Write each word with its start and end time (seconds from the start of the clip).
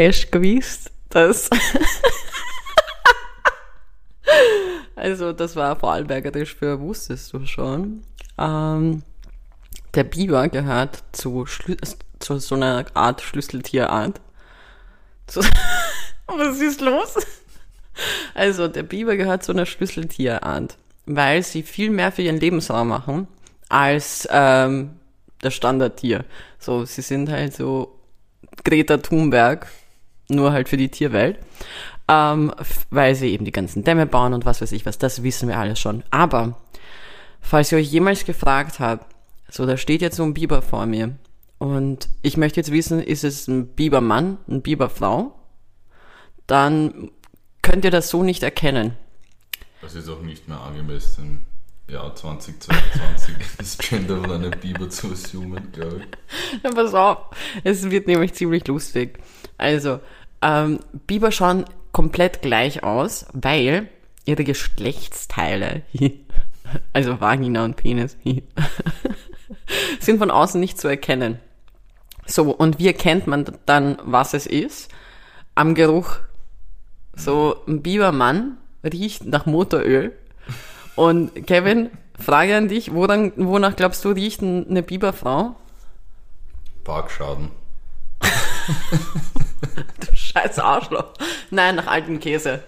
Hast 0.00 0.32
du 0.32 0.40
gewusst, 0.40 0.90
dass... 1.10 1.50
also, 4.96 5.34
das 5.34 5.56
war 5.56 5.76
vorarlbergerisch 5.76 6.54
für 6.54 6.80
wusstest 6.80 7.34
du 7.34 7.44
schon. 7.44 8.02
Ähm, 8.38 9.02
der 9.92 10.04
Biber 10.04 10.48
gehört 10.48 11.02
zu, 11.12 11.44
Schlü 11.44 11.76
zu 12.18 12.38
so 12.38 12.54
einer 12.54 12.86
Art 12.94 13.20
Schlüsseltierart. 13.20 14.22
Zu 15.26 15.40
Was 16.26 16.60
ist 16.60 16.80
los? 16.80 17.16
Also, 18.32 18.68
der 18.68 18.84
Biber 18.84 19.16
gehört 19.16 19.42
zu 19.42 19.52
einer 19.52 19.66
Schlüsseltierart, 19.66 20.78
weil 21.04 21.42
sie 21.42 21.62
viel 21.62 21.90
mehr 21.90 22.10
für 22.10 22.22
ihren 22.22 22.40
Lebensraum 22.40 22.88
machen 22.88 23.28
als 23.68 24.26
ähm, 24.30 24.92
das 25.40 25.52
Standardtier. 25.52 26.24
So, 26.58 26.86
sie 26.86 27.02
sind 27.02 27.28
halt 27.28 27.54
so 27.54 28.00
Greta 28.64 28.96
Thunberg, 28.96 29.66
nur 30.30 30.52
halt 30.52 30.68
für 30.68 30.76
die 30.76 30.88
Tierwelt. 30.88 31.38
Ähm, 32.08 32.52
weil 32.90 33.14
sie 33.14 33.28
eben 33.28 33.44
die 33.44 33.52
ganzen 33.52 33.84
Dämme 33.84 34.06
bauen 34.06 34.34
und 34.34 34.44
was 34.44 34.60
weiß 34.60 34.72
ich 34.72 34.84
was, 34.84 34.98
das 34.98 35.22
wissen 35.22 35.48
wir 35.48 35.58
alles 35.58 35.78
schon. 35.78 36.02
Aber, 36.10 36.60
falls 37.40 37.70
ihr 37.70 37.78
euch 37.78 37.90
jemals 37.90 38.24
gefragt 38.24 38.80
habt, 38.80 39.14
so, 39.48 39.66
da 39.66 39.76
steht 39.76 40.02
jetzt 40.02 40.16
so 40.16 40.24
ein 40.24 40.34
Biber 40.34 40.62
vor 40.62 40.86
mir. 40.86 41.16
Und 41.58 42.08
ich 42.22 42.36
möchte 42.36 42.58
jetzt 42.58 42.72
wissen, 42.72 43.00
ist 43.02 43.22
es 43.22 43.46
ein 43.46 43.68
Bibermann, 43.68 44.38
ein 44.48 44.62
Biberfrau? 44.62 45.34
Dann 46.46 47.10
könnt 47.62 47.84
ihr 47.84 47.90
das 47.90 48.08
so 48.08 48.22
nicht 48.22 48.42
erkennen. 48.42 48.96
Das 49.82 49.94
ist 49.94 50.08
auch 50.08 50.22
nicht 50.22 50.48
mehr 50.48 50.60
angemessen 50.60 51.44
Jahr 51.90 52.14
2022, 52.14 53.34
das 53.58 53.78
Gender 53.78 54.20
von 54.20 54.32
einem 54.32 54.50
Biber 54.52 54.88
zu 54.88 55.12
assumen, 55.12 55.70
glaube 55.72 56.00
ich. 56.00 56.62
Ja, 56.62 56.70
pass 56.74 56.94
auf, 56.94 57.18
es 57.64 57.90
wird 57.90 58.06
nämlich 58.06 58.34
ziemlich 58.34 58.66
lustig. 58.66 59.18
Also, 59.58 60.00
ähm, 60.42 60.80
Biber 61.06 61.32
schauen 61.32 61.64
komplett 61.92 62.42
gleich 62.42 62.82
aus, 62.82 63.26
weil 63.32 63.88
ihre 64.24 64.44
Geschlechtsteile, 64.44 65.82
also 66.92 67.20
Vagina 67.20 67.64
und 67.64 67.76
Penis, 67.76 68.16
sind 70.00 70.18
von 70.18 70.30
außen 70.30 70.60
nicht 70.60 70.78
zu 70.78 70.88
erkennen. 70.88 71.38
So, 72.26 72.54
und 72.54 72.78
wie 72.78 72.86
erkennt 72.86 73.26
man 73.26 73.44
dann, 73.66 73.98
was 74.04 74.34
es 74.34 74.46
ist? 74.46 74.90
Am 75.54 75.74
Geruch. 75.74 76.18
So, 77.14 77.56
ein 77.66 77.82
Bibermann 77.82 78.56
riecht 78.84 79.26
nach 79.26 79.46
Motoröl. 79.46 80.16
Und 80.94 81.46
Kevin, 81.46 81.90
Frage 82.18 82.56
an 82.56 82.68
dich, 82.68 82.94
woran, 82.94 83.32
wonach 83.36 83.74
glaubst 83.74 84.04
du, 84.04 84.10
riecht 84.10 84.42
eine 84.42 84.82
Biberfrau? 84.82 85.56
Parkschaden. 86.84 87.50
du 90.00 90.16
scheiß 90.16 90.58
Arschloch. 90.58 91.06
Nein, 91.50 91.76
nach 91.76 91.86
altem 91.86 92.20
Käse. 92.20 92.62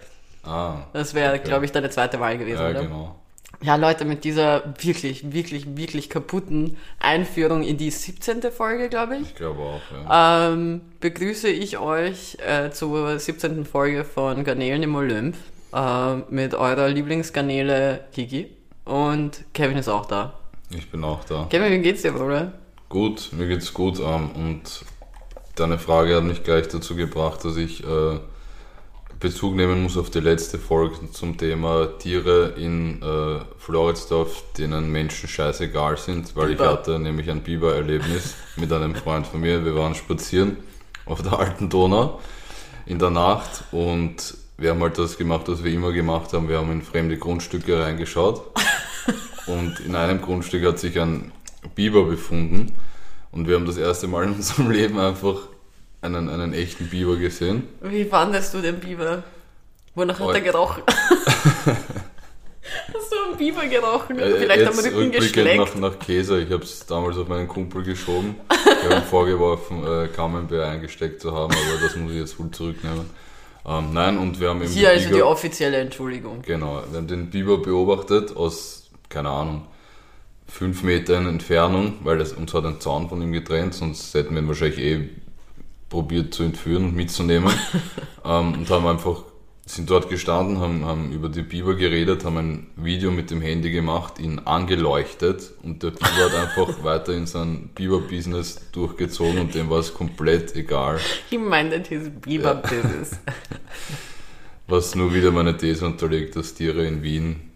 Ah. 0.44 0.78
Das 0.92 1.14
wäre, 1.14 1.34
okay. 1.34 1.44
glaube 1.44 1.64
ich, 1.64 1.72
deine 1.72 1.90
zweite 1.90 2.18
Wahl 2.20 2.38
gewesen, 2.38 2.60
Ja, 2.60 2.70
oder? 2.70 2.82
genau. 2.82 3.16
Ja, 3.62 3.76
Leute, 3.76 4.04
mit 4.04 4.24
dieser 4.24 4.64
wirklich, 4.82 5.32
wirklich, 5.32 5.76
wirklich 5.76 6.10
kaputten 6.10 6.76
Einführung 6.98 7.62
in 7.62 7.76
die 7.76 7.90
17. 7.92 8.42
Folge, 8.50 8.88
glaube 8.88 9.16
ich, 9.18 9.22
Ich 9.22 9.34
glaube 9.36 9.60
auch, 9.60 9.80
ja. 10.08 10.48
ähm, 10.52 10.80
begrüße 10.98 11.48
ich 11.48 11.78
euch 11.78 12.38
äh, 12.44 12.70
zur 12.72 13.16
17. 13.20 13.64
Folge 13.64 14.02
von 14.04 14.42
Garnelen 14.42 14.82
im 14.82 14.96
Olymp 14.96 15.36
äh, 15.72 16.14
mit 16.28 16.54
eurer 16.54 16.88
Lieblingsgarnele 16.88 18.00
Kiki. 18.12 18.50
Und 18.84 19.44
Kevin 19.54 19.78
ist 19.78 19.88
auch 19.88 20.06
da. 20.06 20.34
Ich 20.70 20.90
bin 20.90 21.04
auch 21.04 21.22
da. 21.24 21.46
Kevin, 21.48 21.70
wie 21.70 21.82
geht's 21.82 22.02
dir, 22.02 22.12
Bruder? 22.12 22.54
Gut, 22.88 23.28
mir 23.30 23.46
geht's 23.46 23.72
gut. 23.72 24.00
Ähm, 24.00 24.30
und 24.34 24.84
deine 25.54 25.78
Frage 25.78 26.16
hat 26.16 26.24
mich 26.24 26.42
gleich 26.42 26.68
dazu 26.68 26.96
gebracht, 26.96 27.44
dass 27.44 27.56
ich 27.56 27.84
äh, 27.84 28.18
Bezug 29.22 29.54
nehmen 29.54 29.84
muss 29.84 29.96
auf 29.96 30.10
die 30.10 30.18
letzte 30.18 30.58
Folge 30.58 31.12
zum 31.12 31.36
Thema 31.38 31.86
Tiere 31.98 32.54
in 32.56 33.00
äh, 33.02 33.40
Floridsdorf, 33.56 34.42
denen 34.58 34.90
Menschen 34.90 35.28
scheißegal 35.28 35.96
sind, 35.96 36.34
weil 36.34 36.50
ich 36.50 36.58
Biber. 36.58 36.72
hatte 36.72 36.98
nämlich 36.98 37.30
ein 37.30 37.40
Biber-Erlebnis 37.40 38.34
mit 38.56 38.72
einem 38.72 38.96
Freund 38.96 39.26
von 39.26 39.40
mir. 39.40 39.64
Wir 39.64 39.76
waren 39.76 39.94
spazieren 39.94 40.56
auf 41.06 41.22
der 41.22 41.38
alten 41.38 41.68
Donau 41.68 42.20
in 42.84 42.98
der 42.98 43.10
Nacht 43.10 43.62
und 43.70 44.36
wir 44.58 44.70
haben 44.70 44.82
halt 44.82 44.98
das 44.98 45.16
gemacht, 45.16 45.46
was 45.46 45.62
wir 45.62 45.72
immer 45.72 45.92
gemacht 45.92 46.32
haben. 46.32 46.48
Wir 46.48 46.58
haben 46.58 46.72
in 46.72 46.82
fremde 46.82 47.16
Grundstücke 47.16 47.78
reingeschaut 47.78 48.42
und 49.46 49.78
in 49.80 49.94
einem 49.94 50.20
Grundstück 50.20 50.64
hat 50.64 50.80
sich 50.80 50.98
ein 50.98 51.30
Biber 51.76 52.04
befunden 52.04 52.72
und 53.30 53.46
wir 53.46 53.54
haben 53.54 53.66
das 53.66 53.76
erste 53.76 54.08
Mal 54.08 54.24
in 54.24 54.32
unserem 54.32 54.70
Leben 54.72 54.98
einfach 54.98 55.36
einen, 56.02 56.28
einen 56.28 56.52
echten 56.52 56.88
Biber 56.88 57.16
gesehen. 57.16 57.62
Wie 57.80 58.04
fandest 58.04 58.52
du 58.54 58.60
den 58.60 58.78
Biber? 58.80 59.22
Wonach 59.94 60.18
hat 60.20 60.26
Oh. 60.26 60.30
er 60.32 60.40
gerochen? 60.40 60.82
Hast 62.94 63.12
du 63.12 63.16
einen 63.28 63.36
Biber 63.36 63.66
gerochen? 63.66 64.18
Äh, 64.18 64.30
Vielleicht 64.36 64.66
am 64.66 64.78
Rücken 64.78 65.12
geschleckt? 65.12 65.58
nach, 65.58 65.74
nach 65.76 65.98
Käse. 65.98 66.40
Ich 66.40 66.50
habe 66.50 66.62
es 66.62 66.86
damals 66.86 67.16
auf 67.18 67.28
meinen 67.28 67.48
Kumpel 67.48 67.82
geschoben. 67.82 68.36
Ich 68.50 68.84
habe 68.84 68.96
ihm 68.96 69.02
vorgeworfen, 69.02 69.84
äh, 69.84 70.08
Camembert 70.08 70.62
eingesteckt 70.64 71.20
zu 71.20 71.32
haben, 71.32 71.52
aber 71.52 71.80
das 71.82 71.96
muss 71.96 72.12
ich 72.12 72.18
jetzt 72.18 72.38
wohl 72.38 72.50
zurücknehmen. 72.50 73.10
Ähm, 73.66 73.92
nein, 73.92 74.18
und 74.18 74.40
wir 74.40 74.48
haben 74.50 74.62
eben 74.62 74.70
Hier 74.72 74.90
also 74.90 75.06
Biber- 75.08 75.16
die 75.16 75.22
offizielle 75.22 75.76
Entschuldigung. 75.78 76.42
Genau, 76.42 76.82
wir 76.90 76.98
haben 76.98 77.06
den 77.06 77.30
Biber 77.30 77.58
beobachtet 77.58 78.34
aus, 78.36 78.90
keine 79.08 79.28
Ahnung, 79.30 79.66
fünf 80.48 80.82
Metern 80.82 81.26
Entfernung, 81.28 81.98
weil 82.04 82.20
es, 82.20 82.32
uns 82.32 82.52
hat 82.54 82.64
ein 82.64 82.80
Zaun 82.80 83.08
von 83.08 83.20
ihm 83.22 83.32
getrennt, 83.32 83.74
sonst 83.74 84.14
hätten 84.14 84.34
wir 84.34 84.42
ihn 84.42 84.48
wahrscheinlich 84.48 84.78
eh 84.78 85.08
probiert 85.92 86.32
zu 86.32 86.42
entführen 86.42 86.86
und 86.86 86.96
mitzunehmen. 86.96 87.52
ähm, 88.24 88.54
und 88.54 88.70
haben 88.70 88.86
einfach, 88.86 89.24
sind 89.66 89.90
dort 89.90 90.08
gestanden, 90.08 90.58
haben, 90.58 90.86
haben 90.86 91.12
über 91.12 91.28
die 91.28 91.42
Biber 91.42 91.74
geredet, 91.74 92.24
haben 92.24 92.38
ein 92.38 92.66
Video 92.76 93.10
mit 93.10 93.30
dem 93.30 93.42
Handy 93.42 93.70
gemacht, 93.70 94.18
ihn 94.18 94.38
angeleuchtet 94.38 95.50
und 95.62 95.82
der 95.82 95.90
Biber 95.90 96.30
hat 96.30 96.34
einfach 96.34 96.82
weiter 96.82 97.12
in 97.12 97.26
sein 97.26 97.68
Biber-Business 97.74 98.72
durchgezogen 98.72 99.38
und 99.38 99.54
dem 99.54 99.68
war 99.68 99.80
es 99.80 99.92
komplett 99.92 100.56
egal. 100.56 100.98
He 101.28 101.36
minded 101.36 101.86
his 101.88 102.08
Biber 102.08 102.54
business. 102.54 103.10
Was 104.68 104.94
nur 104.94 105.12
wieder 105.12 105.30
meine 105.30 105.58
These 105.58 105.84
unterlegt, 105.84 106.36
dass 106.36 106.54
Tiere 106.54 106.86
in 106.86 107.02
Wien 107.02 107.50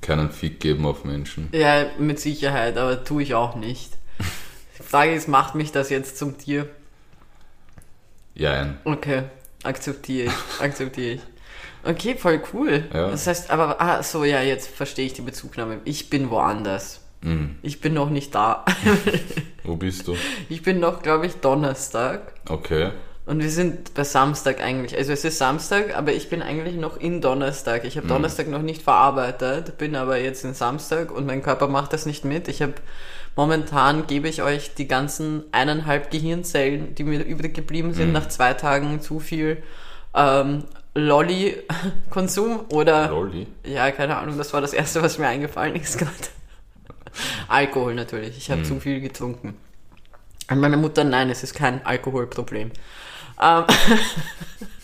keinen 0.00 0.30
Fick 0.30 0.60
geben 0.60 0.86
auf 0.86 1.04
Menschen. 1.04 1.48
Ja, 1.50 1.86
mit 1.98 2.20
Sicherheit, 2.20 2.78
aber 2.78 3.02
tue 3.02 3.24
ich 3.24 3.34
auch 3.34 3.56
nicht. 3.56 3.90
Die 4.78 4.82
Frage 4.84 5.12
ist, 5.12 5.26
macht 5.26 5.56
mich 5.56 5.72
das 5.72 5.90
jetzt 5.90 6.18
zum 6.18 6.38
Tier? 6.38 6.68
Jein. 8.34 8.78
Okay, 8.84 9.24
akzeptiere 9.62 10.26
ich, 10.26 10.60
akzeptiere 10.60 11.14
ich. 11.14 11.20
Okay, 11.84 12.14
voll 12.16 12.40
cool. 12.52 12.84
Ja. 12.92 13.10
Das 13.10 13.26
heißt, 13.26 13.50
aber, 13.50 13.80
ah, 13.80 14.02
so, 14.02 14.24
ja, 14.24 14.40
jetzt 14.40 14.68
verstehe 14.68 15.06
ich 15.06 15.14
die 15.14 15.22
Bezugnahme. 15.22 15.80
Ich 15.84 16.10
bin 16.10 16.30
woanders. 16.30 17.00
Mhm. 17.22 17.56
Ich 17.62 17.80
bin 17.80 17.94
noch 17.94 18.10
nicht 18.10 18.34
da. 18.34 18.64
Wo 19.64 19.76
bist 19.76 20.06
du? 20.08 20.16
Ich 20.48 20.62
bin 20.62 20.80
noch, 20.80 21.02
glaube 21.02 21.26
ich, 21.26 21.36
Donnerstag. 21.36 22.34
Okay. 22.48 22.90
Und 23.24 23.40
wir 23.40 23.50
sind 23.50 23.94
bei 23.94 24.02
Samstag 24.02 24.60
eigentlich. 24.60 24.96
Also 24.96 25.12
es 25.12 25.24
ist 25.24 25.38
Samstag, 25.38 25.96
aber 25.96 26.12
ich 26.12 26.28
bin 26.28 26.42
eigentlich 26.42 26.74
noch 26.74 26.96
in 26.96 27.20
Donnerstag. 27.20 27.84
Ich 27.84 27.96
habe 27.96 28.08
Donnerstag 28.08 28.48
noch 28.48 28.62
nicht 28.62 28.82
verarbeitet, 28.82 29.78
bin 29.78 29.94
aber 29.94 30.18
jetzt 30.18 30.44
in 30.44 30.54
Samstag 30.54 31.12
und 31.12 31.24
mein 31.24 31.40
Körper 31.40 31.68
macht 31.68 31.92
das 31.92 32.04
nicht 32.04 32.24
mit. 32.24 32.48
Ich 32.48 32.62
habe 32.62 32.74
momentan 33.36 34.06
gebe 34.06 34.28
ich 34.28 34.42
euch 34.42 34.74
die 34.74 34.88
ganzen 34.88 35.44
eineinhalb 35.52 36.10
Gehirnzellen, 36.10 36.94
die 36.94 37.04
mir 37.04 37.22
übrig 37.22 37.54
geblieben 37.54 37.92
sind, 37.94 38.12
nach 38.12 38.28
zwei 38.28 38.54
Tagen 38.54 39.00
zu 39.00 39.20
viel 39.20 39.62
ähm, 40.14 40.64
Lolli-Konsum 40.94 42.66
oder 42.70 43.08
Lolli. 43.08 43.46
ja, 43.64 43.90
keine 43.90 44.18
Ahnung, 44.18 44.36
das 44.36 44.52
war 44.52 44.60
das 44.60 44.74
erste, 44.74 45.02
was 45.02 45.18
mir 45.18 45.28
eingefallen 45.28 45.76
ist 45.76 45.98
gerade. 45.98 46.12
Alkohol 47.48 47.94
natürlich. 47.94 48.36
Ich 48.36 48.50
habe 48.50 48.62
zu 48.62 48.80
viel 48.80 49.00
getrunken. 49.00 49.56
An 50.48 50.60
meine 50.60 50.76
Mutter, 50.76 51.04
nein, 51.04 51.30
es 51.30 51.42
ist 51.42 51.54
kein 51.54 51.84
Alkoholproblem. 51.86 52.72
Ähm, 53.40 53.64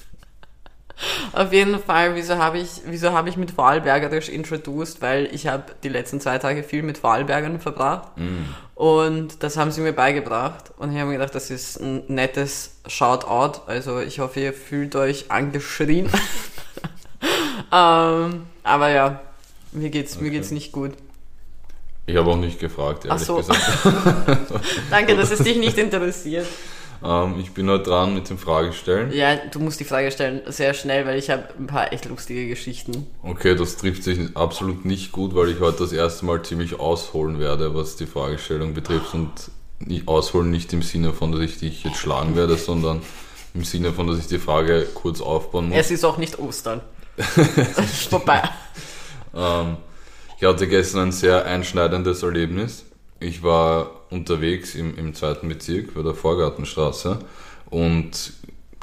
auf 1.32 1.52
jeden 1.52 1.78
Fall, 1.78 2.14
wieso 2.16 2.36
habe 2.38 2.58
ich, 2.58 2.68
wieso 2.86 3.12
habe 3.12 3.28
ich 3.28 3.36
mit 3.36 3.52
Vorarlbergerisch 3.52 4.28
introduced? 4.28 5.00
Weil 5.00 5.28
ich 5.32 5.46
habe 5.46 5.64
die 5.82 5.88
letzten 5.88 6.20
zwei 6.20 6.38
Tage 6.38 6.62
viel 6.62 6.82
mit 6.82 6.98
Vorarlbergern 6.98 7.60
verbracht. 7.60 8.08
Und 8.74 9.42
das 9.42 9.56
haben 9.56 9.70
sie 9.70 9.80
mir 9.80 9.92
beigebracht. 9.92 10.72
Und 10.78 10.92
ich 10.92 10.98
habe 10.98 11.10
mir 11.10 11.18
gedacht, 11.18 11.34
das 11.34 11.50
ist 11.50 11.80
ein 11.80 12.02
nettes 12.08 12.76
Shoutout. 12.86 13.60
Also 13.66 14.00
ich 14.00 14.18
hoffe, 14.20 14.40
ihr 14.40 14.52
fühlt 14.52 14.96
euch 14.96 15.30
angeschrien. 15.30 16.08
ähm, 17.72 18.46
aber 18.62 18.88
ja, 18.90 19.20
mir 19.72 19.90
geht's, 19.90 20.16
mir 20.16 20.28
Okay. 20.28 20.36
geht's 20.36 20.50
nicht 20.50 20.72
gut. 20.72 20.92
Ich 22.06 22.16
habe 22.16 22.30
auch 22.30 22.36
nicht 22.36 22.58
gefragt, 22.58 23.04
ehrlich 23.04 23.20
Ach 23.22 23.26
so. 23.26 23.36
gesagt. 23.36 23.60
Danke, 24.90 25.14
dass 25.14 25.30
es 25.30 25.38
dich 25.44 25.58
nicht 25.58 25.76
interessiert. 25.76 26.46
Ähm, 27.04 27.36
ich 27.38 27.52
bin 27.52 27.68
heute 27.68 27.84
dran 27.84 28.14
mit 28.14 28.28
dem 28.28 28.38
Fragestellen. 28.38 29.12
Ja, 29.12 29.36
du 29.36 29.60
musst 29.60 29.80
die 29.80 29.84
Frage 29.84 30.10
stellen 30.10 30.42
sehr 30.46 30.74
schnell, 30.74 31.06
weil 31.06 31.18
ich 31.18 31.30
habe 31.30 31.44
ein 31.58 31.66
paar 31.66 31.92
echt 31.92 32.06
lustige 32.06 32.48
Geschichten. 32.48 33.06
Okay, 33.22 33.54
das 33.54 33.76
trifft 33.76 34.02
sich 34.02 34.36
absolut 34.36 34.84
nicht 34.84 35.12
gut, 35.12 35.34
weil 35.34 35.48
ich 35.48 35.60
heute 35.60 35.78
das 35.78 35.92
erste 35.92 36.24
Mal 36.24 36.42
ziemlich 36.42 36.78
ausholen 36.80 37.38
werde, 37.38 37.74
was 37.74 37.96
die 37.96 38.06
Fragestellung 38.06 38.74
betrifft. 38.74 39.14
Und 39.14 39.30
ausholen 40.06 40.50
nicht 40.50 40.72
im 40.72 40.82
Sinne 40.82 41.12
von, 41.12 41.32
dass 41.32 41.40
ich 41.40 41.58
dich 41.58 41.84
jetzt 41.84 41.98
schlagen 41.98 42.36
werde, 42.36 42.56
sondern 42.56 43.00
im 43.54 43.64
Sinne 43.64 43.92
von, 43.92 44.06
dass 44.06 44.18
ich 44.18 44.26
die 44.26 44.38
Frage 44.38 44.86
kurz 44.94 45.20
aufbauen 45.20 45.68
muss. 45.68 45.78
Es 45.78 45.90
ist 45.90 46.04
auch 46.04 46.18
nicht 46.18 46.38
Ostern. 46.38 46.80
vorbei. 48.10 48.42
Ähm, 49.34 49.76
ich 50.38 50.44
hatte 50.44 50.68
gestern 50.68 51.08
ein 51.08 51.12
sehr 51.12 51.44
einschneidendes 51.44 52.22
Erlebnis. 52.22 52.84
Ich 53.20 53.42
war 53.42 53.90
unterwegs 54.10 54.74
im, 54.74 54.96
im 54.96 55.14
zweiten 55.14 55.48
Bezirk 55.48 55.94
bei 55.94 56.02
der 56.02 56.14
Vorgartenstraße 56.14 57.18
und 57.70 58.32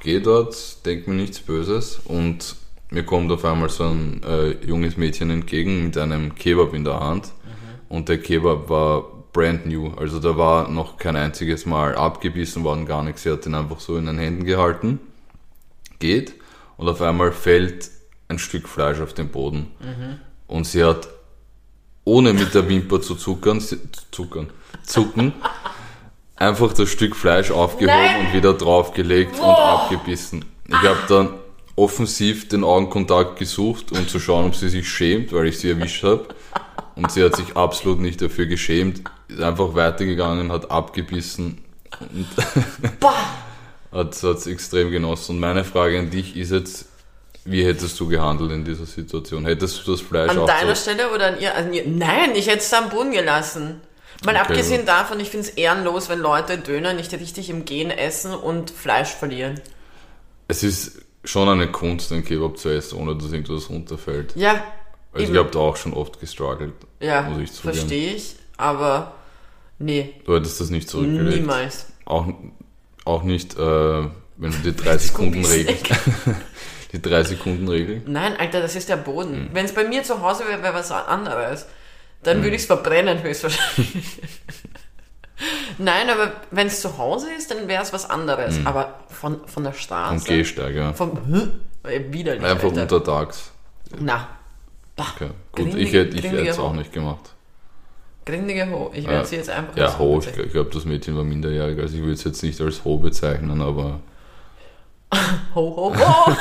gehe 0.01 0.21
dort, 0.21 0.85
denke 0.85 1.09
mir 1.09 1.15
nichts 1.15 1.39
Böses 1.39 1.99
und 2.05 2.55
mir 2.91 3.03
kommt 3.03 3.31
auf 3.31 3.43
einmal 3.43 3.69
so 3.69 3.85
ein 3.85 4.21
äh, 4.23 4.51
junges 4.65 4.97
Mädchen 4.97 5.29
entgegen 5.31 5.85
mit 5.85 5.97
einem 5.97 6.35
Kebab 6.35 6.73
in 6.73 6.83
der 6.83 6.99
Hand 6.99 7.31
und 7.89 8.09
der 8.09 8.19
Kebab 8.19 8.69
war 8.69 9.03
brand 9.33 9.65
new, 9.65 9.91
also 9.97 10.19
da 10.19 10.37
war 10.37 10.69
noch 10.69 10.97
kein 10.97 11.17
einziges 11.17 11.65
Mal 11.65 11.95
abgebissen 11.95 12.63
worden, 12.63 12.85
gar 12.85 13.03
nichts. 13.03 13.23
Sie 13.23 13.31
hat 13.31 13.45
ihn 13.45 13.53
einfach 13.53 13.81
so 13.81 13.97
in 13.97 14.05
den 14.05 14.17
Händen 14.17 14.45
gehalten, 14.45 14.99
geht 15.99 16.35
und 16.77 16.87
auf 16.87 17.01
einmal 17.01 17.33
fällt 17.33 17.91
ein 18.29 18.39
Stück 18.39 18.69
Fleisch 18.69 19.01
auf 19.01 19.13
den 19.13 19.29
Boden. 19.29 19.67
Und 20.47 20.65
sie 20.65 20.83
hat 20.83 21.09
ohne 22.05 22.33
mit 22.33 22.53
der 22.53 22.69
Wimper 22.69 23.01
zu 23.01 23.15
zuckern, 23.15 23.59
zu 23.59 23.77
zuckern, 24.11 24.49
zucken, 24.83 25.33
einfach 26.35 26.71
das 26.73 26.89
Stück 26.89 27.15
Fleisch 27.15 27.51
aufgehoben 27.51 27.95
Nein! 27.95 28.27
und 28.27 28.33
wieder 28.33 28.53
draufgelegt 28.53 29.39
und 29.39 29.45
abgebissen. 29.45 30.45
Ich 30.67 30.75
habe 30.75 30.99
dann 31.09 31.29
offensiv 31.75 32.47
den 32.47 32.63
Augenkontakt 32.63 33.37
gesucht, 33.37 33.91
um 33.91 34.07
zu 34.07 34.19
schauen, 34.19 34.45
ob 34.45 34.55
sie 34.55 34.69
sich 34.69 34.87
schämt, 34.87 35.33
weil 35.33 35.47
ich 35.47 35.59
sie 35.59 35.71
erwischt 35.71 36.03
habe. 36.03 36.27
Und 36.95 37.11
sie 37.11 37.23
hat 37.23 37.35
sich 37.35 37.57
absolut 37.57 37.99
nicht 37.99 38.21
dafür 38.21 38.45
geschämt, 38.45 39.01
ist 39.27 39.41
einfach 39.41 39.73
weitergegangen, 39.75 40.51
hat 40.51 40.71
abgebissen 40.71 41.57
und 41.99 42.27
hat 43.91 44.23
es 44.23 44.47
extrem 44.47 44.91
genossen. 44.91 45.35
Und 45.35 45.39
meine 45.41 45.65
Frage 45.65 45.99
an 45.99 46.09
dich 46.09 46.37
ist 46.37 46.51
jetzt, 46.51 46.87
wie 47.45 47.63
hättest 47.65 47.99
du 47.99 48.07
gehandelt 48.07 48.51
in 48.51 48.65
dieser 48.65 48.85
Situation? 48.85 49.45
Hättest 49.45 49.85
du 49.85 49.91
das 49.91 50.01
Fleisch 50.01 50.31
An 50.31 50.45
deiner 50.45 50.75
so, 50.75 50.81
Stelle 50.81 51.11
oder 51.13 51.27
an 51.27 51.39
ihr? 51.39 51.53
Ihr? 51.71 51.83
Nein, 51.87 52.31
ich 52.35 52.47
hätte 52.47 52.59
es 52.59 52.73
am 52.73 52.89
Boden 52.89 53.11
gelassen. 53.11 53.81
Mal 54.25 54.31
Okay. 54.31 54.39
abgesehen 54.41 54.85
davon, 54.85 55.19
ich 55.19 55.29
finde 55.29 55.47
es 55.47 55.53
ehrenlos, 55.55 56.09
wenn 56.09 56.19
Leute 56.19 56.57
Döner 56.57 56.93
nicht 56.93 57.11
richtig 57.13 57.49
im 57.49 57.65
Gehen 57.65 57.91
essen 57.91 58.33
und 58.33 58.71
Fleisch 58.71 59.09
verlieren. 59.09 59.59
Es 60.47 60.63
ist 60.63 60.99
schon 61.23 61.47
eine 61.49 61.71
Kunst, 61.71 62.11
einen 62.11 62.23
Kebab 62.23 62.57
zu 62.57 62.69
essen, 62.69 62.97
ohne 62.99 63.15
dass 63.15 63.31
irgendwas 63.31 63.69
runterfällt. 63.69 64.33
Ja, 64.35 64.63
Also 65.11 65.23
ich 65.23 65.29
eben. 65.29 65.37
habe 65.37 65.49
da 65.51 65.59
auch 65.59 65.75
schon 65.75 65.93
oft 65.93 66.19
gestruggelt, 66.19 66.73
ja, 66.99 67.23
muss 67.23 67.41
ich 67.41 67.51
zugeben. 67.51 67.73
verstehe 67.75 68.13
ich, 68.15 68.35
aber 68.57 69.13
nee, 69.79 70.13
Du 70.25 70.35
hättest 70.35 70.61
das 70.61 70.69
nicht 70.69 70.89
zurückgelegt. 70.89 71.37
niemals. 71.41 71.87
Auch, 72.05 72.27
auch 73.05 73.23
nicht, 73.23 73.55
äh, 73.57 73.59
wenn 73.59 74.51
du 74.51 74.57
die 74.63 74.75
3 74.75 74.97
Sekunden 74.97 75.43
Regel, 75.45 75.75
die 76.95 77.01
3 77.01 77.23
Sekunden 77.23 77.67
Regel. 77.67 78.01
Nein, 78.05 78.35
Alter, 78.37 78.61
das 78.61 78.75
ist 78.75 78.89
der 78.89 78.97
Boden. 78.97 79.35
Hm. 79.35 79.49
Wenn 79.53 79.65
es 79.65 79.73
bei 79.73 79.83
mir 79.83 80.03
zu 80.03 80.21
Hause 80.21 80.47
wäre, 80.47 80.63
wäre 80.63 80.73
was 80.73 80.91
anderes. 80.91 81.67
Dann 82.23 82.41
würde 82.41 82.55
ich 82.55 82.61
es 82.63 82.65
verbrennen 82.67 83.21
höchstwahrscheinlich. 83.21 84.19
Nein, 85.77 86.09
aber 86.09 86.31
wenn 86.51 86.67
es 86.67 86.79
zu 86.81 86.97
Hause 86.97 87.27
ist, 87.37 87.51
dann 87.51 87.67
wäre 87.67 87.83
es 87.83 87.91
was 87.91 88.09
anderes. 88.09 88.57
Aber 88.65 88.99
von, 89.09 89.45
von 89.47 89.63
der 89.63 89.73
Straße. 89.73 90.13
Und 90.13 90.25
Gehsteig, 90.25 90.73
ja. 90.75 90.93
Vom 90.93 91.11
äh, 91.83 91.99
widerlich. 92.09 92.43
Einfach 92.43 92.69
Alter. 92.69 92.81
untertags. 92.81 93.51
Na, 93.99 94.27
bah, 94.95 95.05
Okay. 95.15 95.29
Gut, 95.51 95.65
Grindig- 95.67 95.81
ich 95.87 95.93
hätte 95.93 96.17
ich 96.17 96.25
es 96.47 96.57
auch 96.57 96.73
nicht 96.73 96.93
gemacht. 96.93 97.33
grindige 98.25 98.69
Ho. 98.71 98.91
Ich 98.93 99.03
werde 99.05 99.17
Ja. 99.19 99.25
sie 99.25 99.35
jetzt 99.35 99.49
einfach 99.49 99.75
Ja, 99.77 99.99
Ho, 99.99 100.19
ich, 100.19 100.37
ich 100.37 100.51
glaube, 100.51 100.69
das 100.73 100.85
Mädchen 100.85 101.15
war 101.17 101.23
minderjährig, 101.25 101.77
also 101.79 101.93
ich 101.95 102.01
würde 102.01 102.13
es 102.13 102.23
jetzt 102.23 102.41
nicht 102.41 102.59
als 102.61 102.83
Ho 102.85 102.97
bezeichnen, 102.97 103.61
aber 103.61 103.99
Ho, 105.55 105.75
ho, 105.75 105.95
ho. 105.97 106.31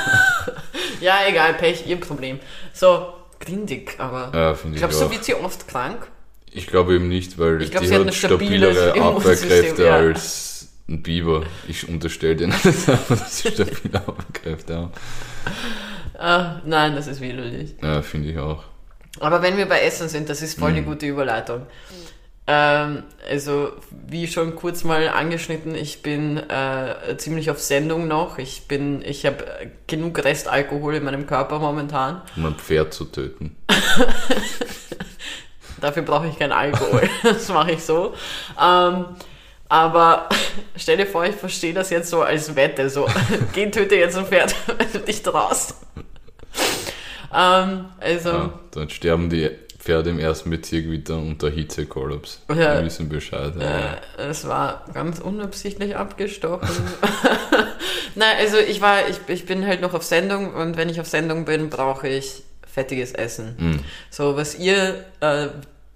ja, 1.00 1.18
egal, 1.28 1.54
Pech, 1.54 1.86
ihr 1.86 2.00
Problem. 2.00 2.40
So, 2.72 3.12
grindig, 3.40 3.94
aber. 3.98 4.30
ja, 4.34 4.54
finde 4.54 4.76
ich 4.76 4.80
Glaubst 4.80 5.00
du, 5.00 5.06
auch. 5.06 5.10
wird 5.10 5.24
sie 5.24 5.34
oft 5.34 5.68
krank? 5.68 6.08
Ich 6.50 6.66
glaube 6.66 6.94
eben 6.94 7.08
nicht, 7.08 7.38
weil 7.38 7.62
Ich 7.62 7.70
glaub, 7.70 7.82
die 7.82 7.88
sie 7.88 7.94
hat 7.96 8.14
stabilere 8.14 8.94
Abwehrkräfte 9.00 9.84
ja. 9.84 9.94
als 9.96 10.68
ein 10.88 11.02
Biber. 11.02 11.44
Ich 11.68 11.88
unterstelle 11.88 12.36
denen 12.36 12.52
einfach, 12.52 12.98
dass 13.08 13.38
sie 13.38 13.50
stabile 13.50 13.98
Abwehrkräfte 14.06 14.76
haben. 14.76 14.92
Ah, 16.18 16.60
nein, 16.64 16.94
das 16.94 17.06
ist 17.06 17.20
widerlich. 17.20 17.74
Ja, 17.82 18.02
finde 18.02 18.30
ich 18.30 18.38
auch. 18.38 18.62
Aber 19.20 19.42
wenn 19.42 19.56
wir 19.56 19.66
bei 19.66 19.80
Essen 19.80 20.08
sind, 20.08 20.28
das 20.28 20.42
ist 20.42 20.58
voll 20.58 20.72
Mhm. 20.72 20.76
die 20.76 20.82
gute 20.82 21.06
Überleitung. 21.06 21.66
Ähm, 22.46 23.04
also, 23.28 23.72
wie 24.06 24.26
schon 24.26 24.54
kurz 24.54 24.84
mal 24.84 25.08
angeschnitten, 25.08 25.74
ich 25.74 26.02
bin 26.02 26.36
äh, 26.36 27.16
ziemlich 27.16 27.50
auf 27.50 27.58
Sendung 27.58 28.06
noch. 28.06 28.36
Ich 28.38 28.68
bin, 28.68 29.00
ich 29.02 29.24
habe 29.24 29.44
genug 29.86 30.22
Restalkohol 30.22 30.96
in 30.96 31.04
meinem 31.04 31.26
Körper 31.26 31.58
momentan. 31.58 32.20
Um 32.36 32.44
ein 32.46 32.54
Pferd 32.56 32.92
zu 32.92 33.06
töten. 33.06 33.56
Dafür 35.80 36.02
brauche 36.02 36.26
ich 36.28 36.38
keinen 36.38 36.52
Alkohol. 36.52 37.08
das 37.22 37.48
mache 37.48 37.72
ich 37.72 37.82
so. 37.82 38.14
Ähm, 38.62 39.06
aber 39.68 40.28
stell 40.76 40.98
dir 40.98 41.06
vor, 41.06 41.24
ich 41.24 41.34
verstehe 41.34 41.72
das 41.72 41.88
jetzt 41.90 42.10
so 42.10 42.22
als 42.22 42.54
Wette. 42.56 42.90
So, 42.90 43.06
geh, 43.54 43.70
töte 43.70 43.96
jetzt 43.96 44.16
ein 44.16 44.26
Pferd, 44.26 44.54
wenn 44.78 44.92
du 44.92 44.98
dich 45.00 45.22
traust. 45.22 45.76
Ähm, 47.34 47.86
also, 48.00 48.28
Ja, 48.28 48.58
dann 48.70 48.90
sterben 48.90 49.30
die 49.30 49.50
Pferde 49.84 50.08
im 50.08 50.18
ersten 50.18 50.48
Bezirk 50.48 50.90
wieder 50.90 51.18
unter 51.18 51.50
Hitzekollaps. 51.50 52.40
Ja. 52.48 52.78
Wir 52.78 52.86
wissen 52.86 53.10
Bescheid. 53.10 53.52
Ja. 53.58 53.98
Äh, 54.18 54.28
es 54.30 54.48
war 54.48 54.86
ganz 54.94 55.18
unabsichtlich 55.18 55.94
abgestochen. 55.94 56.66
Nein, 58.14 58.36
also 58.38 58.56
ich 58.56 58.80
war, 58.80 59.10
ich, 59.10 59.18
ich 59.26 59.44
bin 59.44 59.66
halt 59.66 59.82
noch 59.82 59.92
auf 59.92 60.02
Sendung 60.02 60.54
und 60.54 60.78
wenn 60.78 60.88
ich 60.88 61.00
auf 61.02 61.06
Sendung 61.06 61.44
bin, 61.44 61.68
brauche 61.68 62.08
ich 62.08 62.44
fettiges 62.66 63.12
Essen. 63.12 63.56
Mhm. 63.58 63.80
So, 64.08 64.38
was 64.38 64.58
ihr, 64.58 65.04
äh, 65.20 65.48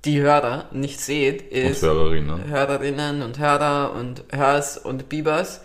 die 0.05 0.21
Hörer, 0.21 0.67
nicht 0.71 1.01
seht, 1.01 1.51
Und 1.51 1.57
ist 1.57 1.83
Hörerinnen. 1.83 2.45
Hörerinnen 2.47 3.23
und 3.23 3.39
Hörer 3.39 3.95
und 3.95 4.23
Hörs 4.31 4.77
und 4.77 5.09
Bibers. 5.09 5.63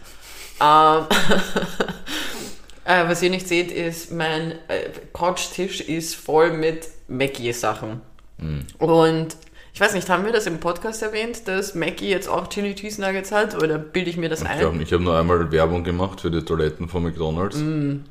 Ähm, 0.62 1.08
äh, 2.86 3.06
was 3.06 3.22
ihr 3.22 3.31
nicht 3.31 3.50
seht, 3.50 3.70
ist, 3.70 4.14
mein 4.14 4.54
äh, 4.70 4.92
Couchtisch 5.12 5.81
ist 5.81 6.16
voll 6.16 6.54
mit 6.54 6.88
Mackie-Sachen. 7.10 8.12
Und 8.77 9.38
ich 9.75 9.81
weiß 9.81 9.95
nicht, 9.95 10.07
haben 10.07 10.24
wir 10.24 10.31
das 10.31 10.45
im 10.45 10.59
Podcast 10.59 11.01
erwähnt, 11.01 11.47
dass 11.47 11.74
Mackie 11.74 12.07
jetzt 12.07 12.30
auch 12.30 12.47
Chili 12.47 12.75
Cheese 12.75 13.01
Nuggets 13.01 13.31
hat 13.31 13.56
oder 13.56 13.80
bilde 13.80 14.07
ich 14.12 14.18
mir 14.18 14.30
das 14.30 14.44
Ich 14.44 14.47
ein? 14.47 14.81
ich 14.81 14.94
habe 14.94 15.03
nur 15.03 15.17
einmal 15.17 15.51
Werbung 15.51 15.84
gemacht 15.84 16.22
für 16.22 16.29
die 16.29 16.46
Toiletten 16.46 16.88
von 16.88 17.01
McDonalds. 17.01 17.58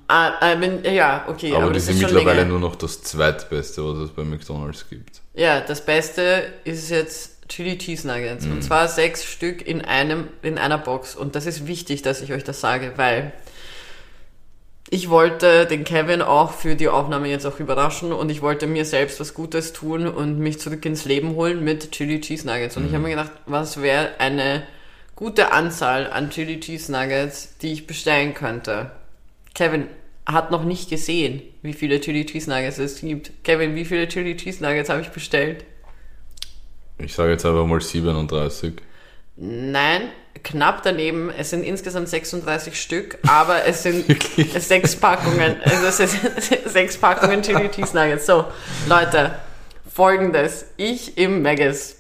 Ah, 0.09 0.33
äh, 0.41 0.61
wenn, 0.61 0.83
ja, 0.93 1.25
okay. 1.29 1.55
aber, 1.55 1.69
die 1.69 1.75
das 1.75 1.87
sind 1.87 2.01
mittlerweile 2.01 2.41
länger. 2.41 2.49
nur 2.49 2.59
noch 2.59 2.75
das 2.75 3.03
zweitbeste, 3.03 3.85
was 3.85 3.99
es 3.99 4.11
bei 4.11 4.25
McDonalds 4.25 4.89
gibt. 4.91 5.21
Ja, 5.35 5.61
das 5.61 5.85
Beste 5.85 6.53
ist 6.65 6.91
jetzt 6.91 7.49
Chili 7.49 7.79
Cheese 7.79 8.09
Nuggets. 8.09 8.45
Mhm. 8.45 8.53
Und 8.53 8.63
zwar 8.63 8.89
sechs 8.89 9.25
Stück 9.25 9.65
in 9.65 9.83
einem, 9.83 10.29
in 10.43 10.59
einer 10.59 10.79
Box. 10.79 11.15
Und 11.15 11.37
das 11.37 11.47
ist 11.47 11.69
wichtig, 11.69 12.03
dass 12.03 12.23
ich 12.23 12.33
euch 12.33 12.43
das 12.43 12.61
sage, 12.61 12.95
weil 12.97 13.33
ich 14.95 15.09
wollte 15.09 15.65
den 15.65 15.85
Kevin 15.85 16.21
auch 16.21 16.53
für 16.53 16.77
die 16.77 16.89
Aufnahme 16.89 17.27
jetzt 17.29 17.47
auch 17.47 17.59
überraschen 17.61 18.13
und 18.13 18.29
ich 18.29 18.43
wollte 18.43 18.67
mir 18.67 18.85
selbst 18.85 19.21
was 19.21 19.33
Gutes 19.33 19.73
tun 19.73 20.07
und 20.07 20.39
mich 20.39 20.61
zurück 20.61 20.85
ins 20.85 21.07
Leben 21.07 21.35
holen 21.35 21.65
mit 21.65 21.93
Chili 21.93 22.21
Cheese 22.21 22.47
Nuggets. 22.47 22.77
Und 22.77 22.85
ich 22.85 22.91
Mhm. 22.91 22.95
habe 22.97 23.05
mir 23.05 23.11
gedacht, 23.11 23.31
was 23.47 23.81
wäre 23.81 24.11
eine 24.21 24.65
gute 25.17 25.51
Anzahl 25.53 26.11
an 26.13 26.29
Chili 26.29 26.61
Cheese 26.61 26.93
Nuggets, 26.93 27.57
die 27.63 27.73
ich 27.73 27.87
bestellen 27.87 28.35
könnte. 28.35 28.91
Kevin 29.55 29.87
hat 30.27 30.51
noch 30.51 30.63
nicht 30.63 30.91
gesehen, 30.91 31.41
wie 31.63 31.73
viele 31.73 31.99
Chili 31.99 32.27
Cheese 32.27 32.51
Nuggets 32.51 32.77
es 32.79 33.01
gibt. 33.01 33.33
Kevin, 33.45 33.75
wie 33.75 33.87
viele 33.87 34.09
Chili 34.09 34.37
Cheese 34.37 34.63
Nuggets 34.63 34.91
habe 34.91 35.01
ich 35.01 35.09
bestellt? 35.09 35.65
Ich 36.99 37.15
sage 37.15 37.31
jetzt 37.33 37.47
einfach 37.47 37.65
mal 37.67 37.81
37. 37.81 38.75
Nein, 39.37 40.03
knapp 40.43 40.83
daneben. 40.83 41.31
Es 41.37 41.51
sind 41.51 41.63
insgesamt 41.65 42.09
36 42.09 42.81
Stück, 42.81 43.19
aber 43.27 43.65
es 43.67 43.83
sind 43.83 44.05
sechs 44.61 44.97
Packungen. 44.97 45.57
Also 45.65 45.87
es 45.87 45.97
sind 45.99 46.21
sechs 46.67 46.97
Packungen 46.97 47.43
Chili 47.43 47.69
Cheese 47.71 47.97
Nuggets. 47.97 48.27
So, 48.27 48.47
Leute, 48.89 49.35
folgendes. 49.93 50.67
Ich 50.77 51.17
im 51.19 51.43
Megas. 51.43 51.97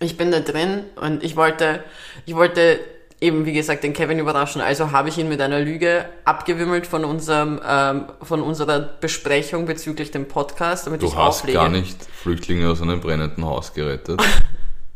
Ich 0.00 0.16
bin 0.16 0.30
da 0.30 0.40
drin 0.40 0.84
und 1.00 1.22
ich 1.22 1.36
wollte, 1.36 1.82
ich 2.26 2.34
wollte 2.34 2.80
eben, 3.20 3.46
wie 3.46 3.52
gesagt, 3.52 3.84
den 3.84 3.92
Kevin 3.94 4.18
überraschen. 4.18 4.60
Also 4.60 4.90
habe 4.92 5.08
ich 5.08 5.16
ihn 5.16 5.28
mit 5.28 5.40
einer 5.40 5.60
Lüge 5.60 6.04
abgewimmelt 6.24 6.86
von 6.86 7.04
unserem, 7.04 7.60
ähm, 7.66 8.06
von 8.22 8.42
unserer 8.42 8.80
Besprechung 8.80 9.64
bezüglich 9.64 10.10
dem 10.10 10.26
Podcast, 10.28 10.86
damit 10.86 11.00
Du 11.00 11.06
ich 11.06 11.16
hast 11.16 11.40
auflege. 11.40 11.58
gar 11.58 11.68
nicht 11.70 11.96
Flüchtlinge 12.22 12.68
aus 12.68 12.82
einem 12.82 13.00
brennenden 13.00 13.44
Haus 13.44 13.72
gerettet. 13.72 14.20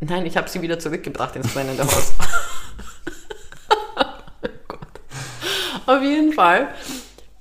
Nein, 0.01 0.25
ich 0.25 0.37
habe 0.37 0.49
sie 0.49 0.61
wieder 0.61 0.79
zurückgebracht 0.79 1.35
ins 1.35 1.53
brennende 1.53 1.83
Haus. 1.83 2.13
oh. 5.87 5.91
Auf 5.91 6.01
jeden 6.01 6.33
Fall 6.33 6.69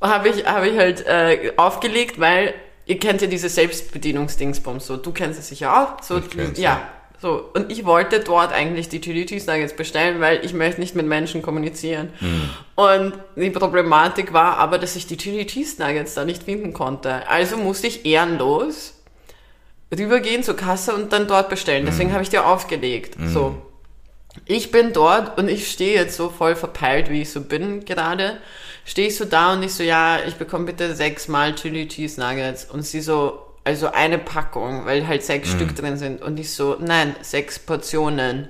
habe 0.00 0.28
ich, 0.28 0.44
hab 0.44 0.64
ich 0.64 0.76
halt 0.76 1.06
äh, 1.06 1.52
aufgelegt, 1.56 2.18
weil 2.18 2.54
ihr 2.86 2.98
kennt 2.98 3.22
ja 3.22 3.28
diese 3.28 3.48
Selbstbedienungsdingsbums. 3.48 4.86
So, 4.86 4.96
du 4.96 5.12
kennst 5.12 5.38
es 5.38 5.48
sicher 5.48 5.76
auch. 5.82 6.02
So, 6.02 6.18
Ich 6.18 6.30
kenn's, 6.30 6.58
ja. 6.58 6.80
So, 7.20 7.50
und 7.52 7.72
ich 7.72 7.84
wollte 7.84 8.20
dort 8.20 8.52
eigentlich 8.52 8.88
die 8.88 9.00
Chili 9.00 9.26
Cheese 9.26 9.50
Nuggets 9.50 9.74
bestellen, 9.74 10.20
weil 10.20 10.44
ich 10.44 10.52
möchte 10.54 10.80
nicht 10.80 10.94
mit 10.94 11.04
Menschen 11.04 11.42
kommunizieren. 11.42 12.10
Und 12.76 13.12
die 13.34 13.50
Problematik 13.50 14.32
war 14.32 14.56
aber, 14.58 14.78
dass 14.78 14.94
ich 14.94 15.08
die 15.08 15.16
Chili 15.16 15.44
Cheese 15.44 15.82
Nuggets 15.82 16.14
da 16.14 16.24
nicht 16.24 16.44
finden 16.44 16.72
konnte. 16.72 17.28
Also 17.28 17.56
musste 17.56 17.88
ich 17.88 18.06
ehrenlos 18.06 18.97
rübergehen 19.96 20.42
zur 20.42 20.56
Kasse 20.56 20.94
und 20.94 21.12
dann 21.12 21.26
dort 21.26 21.48
bestellen. 21.48 21.86
Deswegen 21.86 22.12
habe 22.12 22.22
ich 22.22 22.28
dir 22.28 22.46
aufgelegt. 22.46 23.16
So. 23.32 23.62
Ich 24.44 24.70
bin 24.70 24.92
dort 24.92 25.38
und 25.38 25.48
ich 25.48 25.70
stehe 25.70 25.94
jetzt 25.94 26.16
so 26.16 26.28
voll 26.28 26.54
verpeilt, 26.54 27.10
wie 27.10 27.22
ich 27.22 27.30
so 27.30 27.40
bin 27.40 27.84
gerade. 27.84 28.38
Stehe 28.84 29.08
ich 29.08 29.16
so 29.16 29.24
da 29.24 29.52
und 29.52 29.62
ich 29.62 29.74
so, 29.74 29.82
ja, 29.82 30.18
ich 30.26 30.36
bekomme 30.36 30.66
bitte 30.66 30.94
sechsmal 30.94 31.54
Chili 31.54 31.88
Cheese 31.88 32.20
Nuggets. 32.20 32.64
Und 32.64 32.82
sie 32.82 33.00
so, 33.00 33.40
also 33.64 33.90
eine 33.92 34.18
Packung, 34.18 34.86
weil 34.86 35.06
halt 35.06 35.22
sechs 35.22 35.50
Stück 35.50 35.74
drin 35.76 35.96
sind. 35.96 36.22
Und 36.22 36.38
ich 36.38 36.52
so, 36.52 36.76
nein, 36.80 37.16
sechs 37.20 37.58
Portionen. 37.58 38.48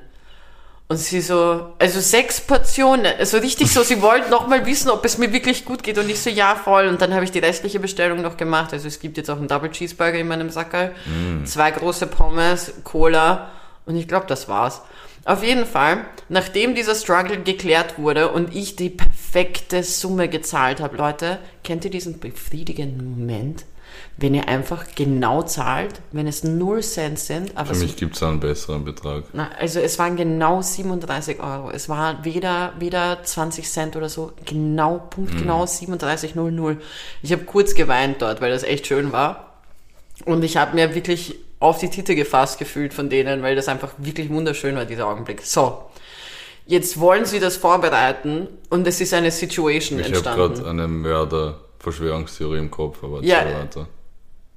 Und 0.90 0.96
sie 0.96 1.20
so, 1.20 1.74
also 1.78 2.00
sechs 2.00 2.40
Portionen, 2.40 3.12
also 3.18 3.36
richtig 3.36 3.70
so, 3.70 3.82
sie 3.82 4.00
wollten 4.02 4.30
noch 4.30 4.46
mal 4.46 4.64
wissen, 4.64 4.90
ob 4.90 5.04
es 5.04 5.18
mir 5.18 5.32
wirklich 5.32 5.66
gut 5.66 5.82
geht. 5.82 5.98
Und 5.98 6.08
ich 6.08 6.18
so, 6.18 6.30
ja, 6.30 6.54
voll. 6.54 6.88
Und 6.88 7.02
dann 7.02 7.12
habe 7.12 7.24
ich 7.24 7.30
die 7.30 7.40
restliche 7.40 7.78
Bestellung 7.78 8.22
noch 8.22 8.38
gemacht. 8.38 8.72
Also 8.72 8.88
es 8.88 8.98
gibt 8.98 9.18
jetzt 9.18 9.28
auch 9.28 9.36
einen 9.36 9.48
Double 9.48 9.70
Cheeseburger 9.70 10.18
in 10.18 10.28
meinem 10.28 10.48
Sackerl, 10.48 10.94
zwei 11.44 11.70
große 11.70 12.06
Pommes, 12.06 12.72
Cola 12.84 13.50
und 13.88 13.96
ich 13.96 14.06
glaube, 14.06 14.26
das 14.26 14.48
war's. 14.48 14.82
Auf 15.24 15.42
jeden 15.42 15.66
Fall, 15.66 16.04
nachdem 16.28 16.74
dieser 16.74 16.94
Struggle 16.94 17.42
geklärt 17.42 17.98
wurde 17.98 18.30
und 18.30 18.54
ich 18.54 18.76
die 18.76 18.90
perfekte 18.90 19.82
Summe 19.82 20.28
gezahlt 20.28 20.80
habe, 20.80 20.96
Leute, 20.96 21.38
kennt 21.64 21.84
ihr 21.84 21.90
diesen 21.90 22.20
befriedigenden 22.20 23.18
Moment, 23.18 23.64
wenn 24.20 24.34
ihr 24.34 24.48
einfach 24.48 24.84
genau 24.96 25.42
zahlt, 25.42 26.00
wenn 26.10 26.26
es 26.26 26.42
0 26.42 26.82
Cent 26.82 27.18
sind, 27.20 27.56
aber 27.56 27.72
Für 27.72 27.80
mich 27.80 27.94
gibt 27.96 28.16
es 28.16 28.22
einen 28.24 28.40
besseren 28.40 28.84
Betrag. 28.84 29.22
na, 29.32 29.48
also 29.58 29.78
es 29.78 29.96
waren 30.00 30.16
genau 30.16 30.60
37 30.60 31.40
Euro. 31.40 31.70
Es 31.70 31.88
war 31.88 32.24
weder, 32.24 32.72
weder 32.80 33.22
20 33.22 33.70
Cent 33.70 33.94
oder 33.96 34.08
so. 34.08 34.32
Genau, 34.44 34.98
Punkt 35.10 35.38
genau 35.38 35.64
37,00. 35.64 36.78
Ich 37.22 37.30
habe 37.32 37.44
kurz 37.44 37.74
geweint 37.74 38.20
dort, 38.20 38.40
weil 38.40 38.50
das 38.50 38.64
echt 38.64 38.88
schön 38.88 39.12
war. 39.12 39.54
Und 40.24 40.42
ich 40.42 40.56
habe 40.56 40.74
mir 40.74 40.96
wirklich 40.96 41.36
auf 41.60 41.78
die 41.78 41.88
Titel 41.88 42.14
gefasst 42.16 42.58
gefühlt 42.58 42.92
von 42.94 43.08
denen, 43.08 43.42
weil 43.42 43.54
das 43.54 43.68
einfach 43.68 43.92
wirklich 43.98 44.30
wunderschön 44.30 44.74
war, 44.74 44.84
dieser 44.84 45.06
Augenblick. 45.06 45.42
So, 45.42 45.82
jetzt 46.66 46.98
wollen 46.98 47.24
sie 47.24 47.38
das 47.38 47.56
vorbereiten 47.56 48.48
und 48.68 48.84
es 48.86 49.00
ist 49.00 49.14
eine 49.14 49.30
Situation 49.30 50.00
Ich 50.00 50.06
habe 50.06 50.16
entstanden. 50.16 50.54
gerade 50.56 50.70
eine 50.70 50.88
Mörder-Verschwörungstheorie 50.88 52.58
im 52.58 52.70
Kopf, 52.70 53.02
aber 53.04 53.22
Ja. 53.22 53.44
weiter. 53.44 53.86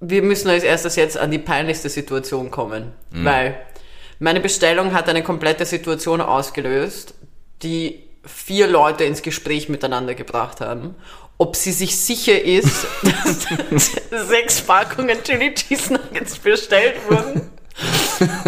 Wir 0.01 0.22
müssen 0.24 0.50
als 0.50 0.63
erstes 0.63 0.96
jetzt 0.96 1.17
an 1.17 1.31
die 1.31 1.38
peinlichste 1.39 1.88
Situation 1.89 2.51
kommen, 2.51 2.91
Mhm. 3.12 3.25
weil 3.25 3.58
meine 4.20 4.39
Bestellung 4.39 4.93
hat 4.93 5.08
eine 5.10 5.24
komplette 5.24 5.65
Situation 5.65 6.22
ausgelöst, 6.22 7.13
die 7.63 8.03
vier 8.25 8.67
Leute 8.67 9.03
ins 9.03 9.22
Gespräch 9.22 9.70
miteinander 9.70 10.13
gebracht 10.13 10.60
haben, 10.62 10.96
ob 11.38 11.55
sie 11.55 11.72
sich 11.72 11.98
sicher 11.98 12.39
ist, 12.43 12.86
dass 14.12 14.27
sechs 14.27 14.62
Packungen 14.62 15.24
Chili 15.24 15.53
Cheese 15.55 15.93
Nuggets 15.93 16.38
bestellt 16.38 16.96
wurden. 17.10 17.50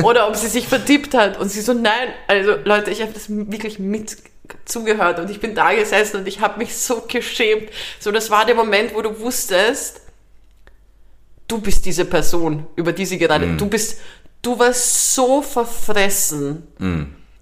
Oder 0.03 0.27
ob 0.27 0.36
sie 0.36 0.48
sich 0.48 0.67
vertippt 0.67 1.15
hat 1.15 1.39
und 1.39 1.50
sie 1.50 1.62
so, 1.62 1.74
nein, 1.74 2.10
also 2.27 2.55
Leute, 2.63 2.91
ich 2.91 3.01
habe 3.01 3.13
das 3.13 3.25
wirklich 3.29 3.79
mit 3.79 4.17
zugehört 4.65 5.19
und 5.19 5.31
ich 5.31 5.39
bin 5.39 5.55
da 5.55 5.74
gesessen 5.74 6.17
und 6.17 6.27
ich 6.27 6.39
habe 6.39 6.60
mich 6.60 6.77
so 6.77 7.01
geschämt. 7.07 7.69
So, 8.00 8.12
das 8.12 8.29
war 8.29 8.45
der 8.45 8.53
Moment, 8.53 8.93
wo 8.93 9.01
du 9.01 9.19
wusstest, 9.19 10.01
du 11.47 11.59
bist 11.62 11.85
diese 11.85 12.05
Person, 12.05 12.67
über 12.75 12.93
die 12.93 13.05
sie 13.05 13.17
gerade, 13.17 13.55
du 13.55 13.67
bist, 13.67 14.00
du 14.41 14.57
warst 14.57 15.13
so 15.15 15.41
verfressen. 15.41 16.67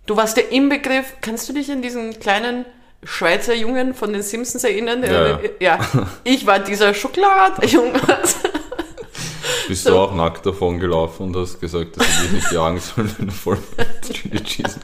Du 0.05 0.17
warst 0.17 0.37
der 0.37 0.51
Inbegriff, 0.51 1.13
kannst 1.21 1.47
du 1.47 1.53
dich 1.53 1.71
an 1.71 1.81
diesen 1.81 2.19
kleinen 2.19 2.65
Schweizer 3.03 3.53
Jungen 3.53 3.93
von 3.93 4.13
den 4.13 4.21
Simpsons 4.21 4.63
erinnern? 4.63 5.03
Ja, 5.03 5.39
ja. 5.59 5.79
ich 6.23 6.45
war 6.45 6.59
dieser 6.59 6.93
Schokoladjunge. 6.93 7.99
Bist 9.67 9.83
So. 9.83 9.91
du 9.91 9.97
auch 9.99 10.13
nackt 10.13 10.45
davon 10.45 10.79
gelaufen 10.79 11.27
und 11.27 11.35
hast 11.37 11.59
gesagt, 11.59 11.97
dass 11.97 12.05
ich 12.07 12.21
dich 12.23 12.31
nicht 12.31 12.51
jagen 12.51 12.79
soll, 12.95 13.09
wenn 13.17 13.27
du 13.27 13.33
voll 13.33 13.57
mit 13.77 14.13
Chili 14.13 14.43
Cheese 14.43 14.79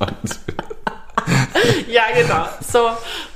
ja, 1.89 2.03
genau. 2.15 2.47
So, 2.61 2.89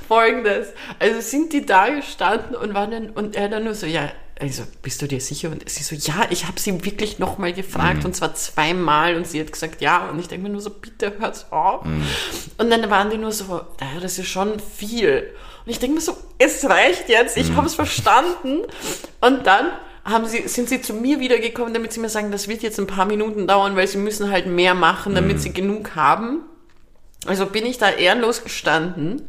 folgendes. 0.08 0.68
Also 0.98 1.20
sind 1.20 1.52
die 1.52 1.66
da 1.66 1.88
gestanden 1.90 2.56
und 2.56 2.74
waren 2.74 2.90
dann, 2.90 3.10
und 3.10 3.36
er 3.36 3.48
dann 3.48 3.64
nur 3.64 3.74
so, 3.74 3.86
ja, 3.86 4.10
also 4.42 4.64
bist 4.82 5.00
du 5.00 5.06
dir 5.06 5.20
sicher? 5.20 5.50
Und 5.50 5.68
sie 5.68 5.84
so, 5.84 5.94
ja, 5.94 6.26
ich 6.30 6.48
habe 6.48 6.58
sie 6.58 6.84
wirklich 6.84 7.20
nochmal 7.20 7.52
gefragt 7.52 8.04
und 8.04 8.16
zwar 8.16 8.34
zweimal 8.34 9.14
und 9.14 9.24
sie 9.24 9.38
hat 9.40 9.52
gesagt, 9.52 9.80
ja. 9.80 10.08
Und 10.08 10.18
ich 10.18 10.26
denke 10.26 10.42
mir 10.42 10.52
nur 10.52 10.60
so, 10.60 10.70
bitte 10.70 11.14
hört's 11.20 11.46
auf. 11.52 11.84
Und 12.58 12.70
dann 12.70 12.90
waren 12.90 13.10
die 13.10 13.18
nur 13.18 13.30
so, 13.30 13.44
ja, 13.80 14.00
das 14.00 14.18
ist 14.18 14.26
schon 14.26 14.58
viel. 14.58 15.32
Und 15.64 15.70
ich 15.70 15.78
denke 15.78 15.94
mir 15.94 16.00
so, 16.00 16.16
es 16.38 16.68
reicht 16.68 17.08
jetzt, 17.08 17.36
ich 17.36 17.52
habe 17.52 17.68
es 17.68 17.74
verstanden. 17.74 18.62
Und 19.20 19.46
dann 19.46 19.70
haben 20.04 20.26
sie, 20.26 20.48
sind 20.48 20.68
sie 20.68 20.82
zu 20.82 20.92
mir 20.92 21.20
wiedergekommen, 21.20 21.72
damit 21.72 21.92
sie 21.92 22.00
mir 22.00 22.08
sagen, 22.08 22.32
das 22.32 22.48
wird 22.48 22.64
jetzt 22.64 22.80
ein 22.80 22.88
paar 22.88 23.06
Minuten 23.06 23.46
dauern, 23.46 23.76
weil 23.76 23.86
sie 23.86 23.98
müssen 23.98 24.28
halt 24.28 24.46
mehr 24.46 24.74
machen, 24.74 25.14
damit 25.14 25.40
sie 25.40 25.52
genug 25.52 25.94
haben. 25.94 26.40
Also 27.26 27.46
bin 27.46 27.64
ich 27.64 27.78
da 27.78 27.90
ehrenlos 27.90 28.42
gestanden, 28.42 29.22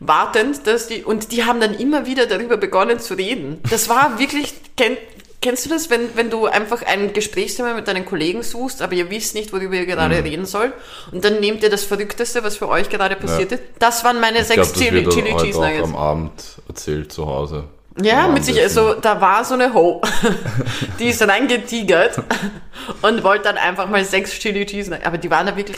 wartend, 0.00 0.66
dass 0.66 0.88
die, 0.88 1.04
und 1.04 1.30
die 1.30 1.44
haben 1.44 1.60
dann 1.60 1.74
immer 1.74 2.06
wieder 2.06 2.26
darüber 2.26 2.56
begonnen 2.56 2.98
zu 2.98 3.14
reden. 3.14 3.60
Das 3.70 3.88
war 3.88 4.18
wirklich, 4.18 4.54
kenn, 4.76 4.96
kennst 5.42 5.66
du 5.66 5.70
das, 5.70 5.90
wenn, 5.90 6.16
wenn 6.16 6.30
du 6.30 6.46
einfach 6.46 6.82
ein 6.82 7.12
Gesprächsthema 7.12 7.74
mit 7.74 7.86
deinen 7.86 8.06
Kollegen 8.06 8.42
suchst, 8.42 8.82
aber 8.82 8.94
ihr 8.94 9.10
wisst 9.10 9.34
nicht, 9.34 9.52
worüber 9.52 9.74
ihr 9.74 9.86
gerade 9.86 10.24
reden 10.24 10.46
sollt, 10.46 10.72
und 11.12 11.24
dann 11.24 11.40
nehmt 11.40 11.62
ihr 11.62 11.70
das 11.70 11.84
Verrückteste, 11.84 12.42
was 12.42 12.56
für 12.56 12.68
euch 12.68 12.88
gerade 12.88 13.16
passiert 13.16 13.52
ist. 13.52 13.62
Das 13.78 14.02
waren 14.02 14.20
meine 14.20 14.40
Ich 14.40 14.46
sechs 14.46 14.72
das 14.72 14.80
Chili, 14.80 15.06
Chili 15.08 15.36
Cheese 15.36 15.60
Nuggets. 15.60 15.84
am 15.84 15.96
Abend 15.96 16.32
erzählt 16.66 17.12
zu 17.12 17.26
Hause. 17.26 17.64
Ja, 18.00 18.28
mit 18.28 18.44
sich, 18.44 18.58
also 18.60 18.94
da 18.94 19.20
war 19.20 19.44
so 19.44 19.54
eine 19.54 19.74
Ho, 19.74 20.00
die 20.98 21.08
ist 21.08 21.26
reingetigert 21.26 22.22
und 23.02 23.22
wollte 23.24 23.44
dann 23.44 23.58
einfach 23.58 23.88
mal 23.88 24.04
sechs 24.04 24.32
Chili 24.38 24.64
Cheese, 24.64 24.98
aber 25.04 25.18
die 25.18 25.30
waren 25.30 25.46
da 25.46 25.56
wirklich, 25.56 25.76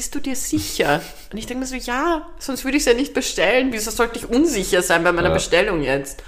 bist 0.00 0.14
du 0.14 0.18
dir 0.18 0.34
sicher? 0.34 1.02
Und 1.30 1.36
ich 1.36 1.44
denke 1.44 1.60
mir 1.60 1.66
so, 1.66 1.76
ja, 1.76 2.26
sonst 2.38 2.64
würde 2.64 2.78
ich 2.78 2.84
es 2.84 2.86
ja 2.86 2.94
nicht 2.94 3.12
bestellen. 3.12 3.68
Wieso 3.70 3.90
sollte 3.90 4.18
ich 4.18 4.30
unsicher 4.30 4.80
sein 4.80 5.04
bei 5.04 5.12
meiner 5.12 5.28
Ja. 5.28 5.34
Bestellung 5.34 5.82
jetzt? 5.82 6.22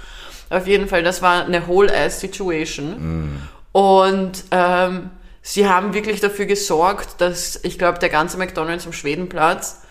Auf 0.51 0.67
jeden 0.67 0.87
Fall, 0.87 1.01
das 1.01 1.23
war 1.23 1.43
eine 1.43 1.65
Whole-Ass-Situation. 1.65 3.31
Mm. 3.31 3.49
Und 3.71 4.43
ähm, 4.51 5.09
sie 5.41 5.67
haben 5.67 5.95
wirklich 5.95 6.19
dafür 6.21 6.45
gesorgt, 6.45 7.19
dass, 7.19 7.61
ich 7.63 7.79
glaube, 7.79 7.97
der 7.97 8.09
ganze 8.09 8.37
McDonalds 8.37 8.85
am 8.85 8.93
Schwedenplatz 8.93 9.81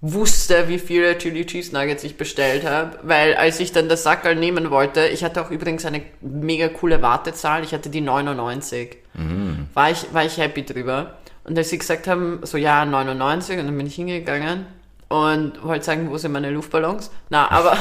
wusste, 0.00 0.68
wie 0.68 0.78
viele 0.78 1.18
Chili 1.18 1.44
Cheese 1.44 1.74
Nuggets 1.74 2.04
ich 2.04 2.16
bestellt 2.16 2.64
habe, 2.64 3.00
weil 3.02 3.34
als 3.34 3.58
ich 3.58 3.72
dann 3.72 3.88
das 3.88 4.04
Sackerl 4.04 4.36
nehmen 4.36 4.70
wollte, 4.70 5.08
ich 5.08 5.24
hatte 5.24 5.44
auch 5.44 5.50
übrigens 5.50 5.84
eine 5.84 6.02
mega 6.20 6.68
coole 6.68 7.02
Wartezahl, 7.02 7.64
ich 7.64 7.74
hatte 7.74 7.90
die 7.90 8.00
99. 8.00 8.96
War, 9.74 9.90
ich, 9.90 10.06
war 10.12 10.24
ich 10.24 10.38
happy 10.38 10.64
drüber. 10.64 11.16
Und 11.44 11.58
als 11.58 11.70
sie 11.70 11.78
gesagt 11.78 12.06
haben, 12.06 12.40
so 12.42 12.56
ja, 12.56 12.84
99, 12.84 13.58
und 13.58 13.66
dann 13.66 13.76
bin 13.76 13.86
ich 13.86 13.94
hingegangen 13.94 14.66
und 15.08 15.62
wollte 15.62 15.84
sagen, 15.84 16.10
wo 16.10 16.16
sind 16.16 16.32
meine 16.32 16.50
Luftballons? 16.50 17.10
Na, 17.28 17.50
aber 17.50 17.76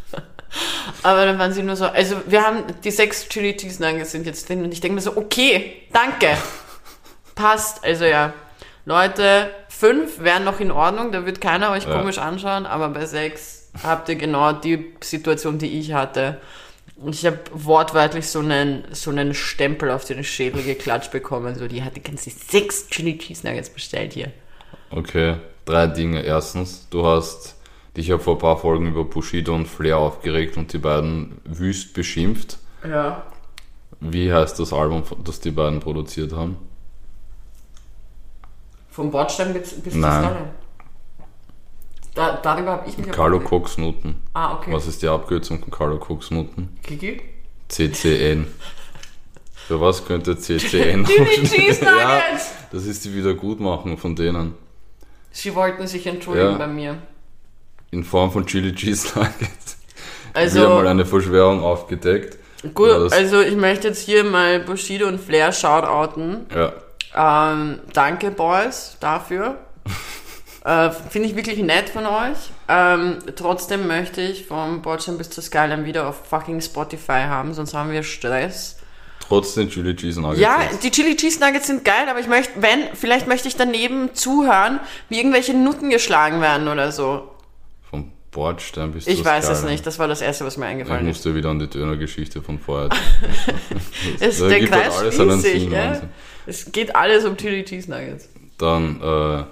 aber 1.02 1.24
dann 1.24 1.38
waren 1.38 1.52
sie 1.52 1.62
nur 1.62 1.76
so, 1.76 1.86
also 1.86 2.16
wir 2.26 2.42
haben 2.42 2.64
die 2.84 2.90
sechs 2.90 3.28
Chili 3.28 3.56
Cheese 3.56 3.82
Nuggets 3.82 4.12
sind 4.12 4.26
jetzt 4.26 4.48
drin 4.48 4.64
und 4.64 4.72
ich 4.72 4.80
denke 4.80 4.96
mir 4.96 5.00
so, 5.00 5.16
okay, 5.16 5.82
danke. 5.92 6.36
Passt. 7.34 7.84
Also 7.84 8.04
ja, 8.04 8.32
Leute, 8.84 9.50
fünf 9.68 10.18
wären 10.20 10.44
noch 10.44 10.60
in 10.60 10.70
Ordnung, 10.70 11.12
da 11.12 11.24
wird 11.24 11.40
keiner 11.40 11.70
euch 11.70 11.84
Ja. 11.84 11.98
komisch 11.98 12.18
anschauen, 12.18 12.66
aber 12.66 12.88
bei 12.88 13.06
sechs 13.06 13.70
habt 13.82 14.08
ihr 14.08 14.16
genau 14.16 14.52
die 14.52 14.92
Situation, 15.02 15.58
die 15.58 15.78
ich 15.78 15.92
hatte. 15.92 16.40
Und 17.02 17.16
ich 17.16 17.26
habe 17.26 17.38
wortwörtlich 17.52 18.28
so 18.28 18.38
einen, 18.38 18.84
so 18.92 19.10
einen 19.10 19.34
Stempel 19.34 19.90
auf 19.90 20.04
den 20.04 20.22
Schädel 20.22 20.62
geklatscht 20.62 21.10
bekommen. 21.10 21.56
So, 21.56 21.66
die 21.66 21.82
hatte 21.82 22.00
ganze 22.00 22.30
sechs 22.30 22.86
Chili 22.88 23.18
Cheese 23.18 23.44
Nuggets 23.46 23.70
bestellt 23.70 24.12
hier. 24.12 24.30
Okay, 24.90 25.36
drei 25.64 25.88
Dinge. 25.88 26.22
Erstens, 26.22 26.86
du 26.90 27.04
hast 27.04 27.56
dich 27.96 28.06
ja 28.06 28.18
vor 28.18 28.36
ein 28.36 28.38
paar 28.38 28.56
Folgen 28.56 28.86
über 28.86 29.04
Bushido 29.04 29.52
und 29.52 29.66
Flair 29.66 29.98
aufgeregt 29.98 30.56
und 30.56 30.72
die 30.72 30.78
beiden 30.78 31.40
wüst 31.44 31.92
beschimpft. 31.92 32.58
Ja. 32.88 33.26
Wie 33.98 34.32
heißt 34.32 34.58
das 34.60 34.72
Album, 34.72 35.02
das 35.24 35.40
die 35.40 35.50
beiden 35.50 35.80
produziert 35.80 36.32
haben? 36.32 36.56
Vom 38.90 39.10
Bordstein 39.10 39.54
bis, 39.54 39.72
bis 39.80 39.92
zur 39.92 40.02
Nein. 40.02 40.24
Skalle. 40.24 40.50
Da, 42.14 42.38
darüber 42.42 42.72
habe 42.72 42.88
ich 42.88 42.98
mich 42.98 43.10
Carlo. 43.10 43.40
Cox 43.40 43.78
Nuten. 43.78 44.20
Ah, 44.34 44.54
okay. 44.54 44.72
Was 44.72 44.86
ist 44.86 45.00
die 45.02 45.08
Abkürzung 45.08 45.60
von 45.60 45.70
Carlo 45.70 45.98
Cox 45.98 46.30
Nuten? 46.30 46.76
Kiki? 46.82 47.22
CCN. 47.68 48.46
Für 49.66 49.80
was 49.80 50.04
könnte 50.04 50.36
CCN 50.36 51.04
Chili 51.06 51.46
Cheese 51.48 51.84
Ja, 51.84 51.92
Nuggets! 52.30 52.50
das 52.70 52.84
ist 52.84 53.04
die 53.04 53.14
Wiedergutmachung 53.14 53.96
von 53.96 54.14
denen. 54.14 54.54
Sie 55.30 55.54
wollten 55.54 55.86
sich 55.86 56.06
entschuldigen 56.06 56.50
Ja. 56.52 56.58
bei 56.58 56.66
mir. 56.66 56.98
In 57.92 58.04
Form 58.04 58.30
von 58.30 58.44
Chili 58.46 58.74
Cheese 58.74 59.18
Nuggets. 59.18 59.78
Also, 60.34 60.60
Wieder 60.60 60.68
mal 60.74 60.86
eine 60.88 61.06
Verschwörung 61.06 61.60
aufgedeckt. 61.62 62.36
gut, 62.74 62.90
also 63.12 63.40
ich 63.40 63.56
möchte 63.56 63.88
jetzt 63.88 64.00
hier 64.00 64.24
mal 64.24 64.60
Bushido 64.60 65.06
und 65.08 65.18
Flair 65.20 65.52
shoutouten. 65.52 66.46
Ja, 66.54 66.72
Ähm, 67.54 67.80
danke, 67.92 68.30
Boys, 68.30 68.96
dafür. 69.00 69.58
Äh, 70.64 70.90
Finde 70.90 71.28
ich 71.28 71.36
wirklich 71.36 71.58
nett 71.58 71.88
von 71.88 72.06
euch. 72.06 72.36
Ähm, 72.68 73.18
trotzdem 73.36 73.86
möchte 73.86 74.20
ich 74.20 74.46
vom 74.46 74.82
Bordstein 74.82 75.18
bis 75.18 75.30
zur 75.30 75.42
Skyline 75.42 75.84
wieder 75.84 76.08
auf 76.08 76.26
fucking 76.28 76.60
Spotify 76.60 77.24
haben, 77.26 77.52
sonst 77.54 77.74
haben 77.74 77.90
wir 77.90 78.02
Stress. 78.02 78.78
Trotz 79.20 79.54
den 79.54 79.68
Chili 79.70 79.96
Cheese 79.96 80.20
Nuggets. 80.20 80.40
Ja, 80.40 80.58
die 80.82 80.90
Chili 80.90 81.16
Cheese 81.16 81.40
Nuggets 81.40 81.66
sind 81.66 81.84
geil, 81.84 82.06
aber 82.08 82.20
ich 82.20 82.26
möchte, 82.26 82.52
wenn, 82.60 82.80
vielleicht 82.94 83.26
möchte 83.26 83.48
ich 83.48 83.56
daneben 83.56 84.14
zuhören, 84.14 84.78
wie 85.08 85.18
irgendwelche 85.18 85.54
Nutten 85.54 85.90
geschlagen 85.90 86.40
werden 86.40 86.68
oder 86.68 86.92
so. 86.92 87.30
Vom 87.88 88.12
Bordstein 88.30 88.92
bis 88.92 89.06
Ich 89.06 89.16
zur 89.18 89.24
weiß 89.24 89.48
es 89.48 89.62
nicht, 89.64 89.86
das 89.86 89.98
war 89.98 90.06
das 90.08 90.20
Erste, 90.20 90.44
was 90.44 90.56
mir 90.56 90.66
Ich 90.66 90.70
eingefallen 90.72 91.02
ist. 91.08 91.16
musste 91.16 91.34
wieder 91.34 91.50
an 91.50 91.58
die 91.60 91.68
Dönergeschichte 91.68 92.42
von 92.42 92.58
vorher. 92.58 92.88
Es, 94.20 94.38
der 94.38 94.66
Kreis 94.66 95.14
schließt 95.14 95.42
sich, 95.42 95.70
ja? 95.70 96.02
Es 96.46 96.70
geht 96.72 96.94
alles 96.94 97.24
um 97.24 97.36
Chili 97.36 97.64
Cheese 97.64 97.90
Nuggets. 97.90 98.28
Dann 98.58 99.00
äh, 99.00 99.44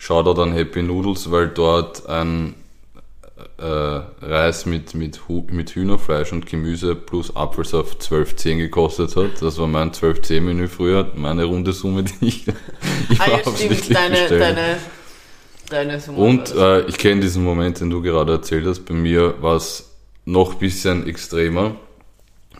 Shoutout 0.00 0.40
an 0.40 0.54
Happy 0.54 0.82
Noodles, 0.82 1.30
weil 1.30 1.48
dort 1.48 2.08
ein 2.08 2.54
äh, 3.58 3.64
Reis 4.22 4.64
mit, 4.64 4.94
mit, 4.94 5.20
mit 5.28 5.70
Hühnerfleisch 5.74 6.32
und 6.32 6.46
Gemüse 6.46 6.96
plus 6.96 7.36
Apfelsaft 7.36 8.00
12,10 8.00 8.56
gekostet 8.56 9.14
hat. 9.14 9.42
Das 9.42 9.58
war 9.58 9.66
mein 9.66 9.90
12,10-Menü 9.92 10.68
früher, 10.68 11.12
meine 11.16 11.44
runde 11.44 11.74
Summe, 11.74 12.02
die 12.22 12.28
ich, 12.28 12.48
ich 13.10 13.20
Ah 13.20 13.28
ja, 13.30 13.40
stimmt, 13.40 13.94
deine, 13.94 14.10
bestellt 14.16 14.40
deine, 14.40 14.78
deine 15.68 16.00
Summe. 16.00 16.16
Und 16.16 16.54
äh, 16.54 16.80
ich 16.86 16.96
kenne 16.96 17.20
diesen 17.20 17.44
Moment, 17.44 17.80
den 17.80 17.90
du 17.90 18.00
gerade 18.00 18.32
erzählt 18.32 18.66
hast. 18.66 18.86
Bei 18.86 18.94
mir 18.94 19.34
war 19.42 19.56
es 19.56 19.90
noch 20.24 20.54
ein 20.54 20.58
bisschen 20.60 21.06
extremer, 21.06 21.76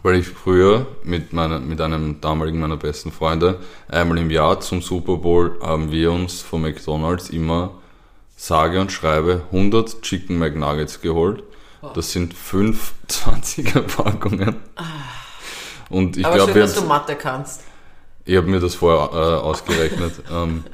weil 0.02 0.16
ich 0.16 0.26
früher 0.26 0.87
mit, 1.02 1.33
meiner, 1.33 1.61
mit 1.61 1.80
einem 1.80 2.21
damaligen 2.21 2.61
meiner 2.61 2.76
besten 2.76 3.12
Freunde 3.12 3.61
einmal 3.88 4.19
im 4.19 4.30
Jahr 4.30 4.61
zum 4.61 4.83
Super 4.83 5.16
Bowl 5.16 5.59
haben 5.62 5.90
wir 5.92 6.12
uns 6.12 6.40
von 6.40 6.62
McDonalds 6.62 7.30
immer 7.30 7.73
sage 8.37 8.80
und 8.80 8.90
schreibe 8.90 9.42
100 9.52 10.02
Chicken 10.02 10.38
McNuggets 10.38 11.00
geholt. 11.00 11.42
Das 11.95 12.12
sind 12.12 12.35
fünf 12.35 12.95
20er 13.09 13.80
Packungen. 13.80 14.57
Und 15.88 16.16
ich 16.16 16.23
glaube, 16.23 16.54
dass 16.54 16.75
du 16.75 16.83
Mathe 16.83 17.16
kannst. 17.16 17.62
ich 18.25 18.37
habe 18.37 18.47
mir 18.47 18.61
das 18.61 18.76
vorher 18.76 19.11
äh, 19.12 19.40
ausgerechnet. 19.40 20.23
ähm, 20.33 20.64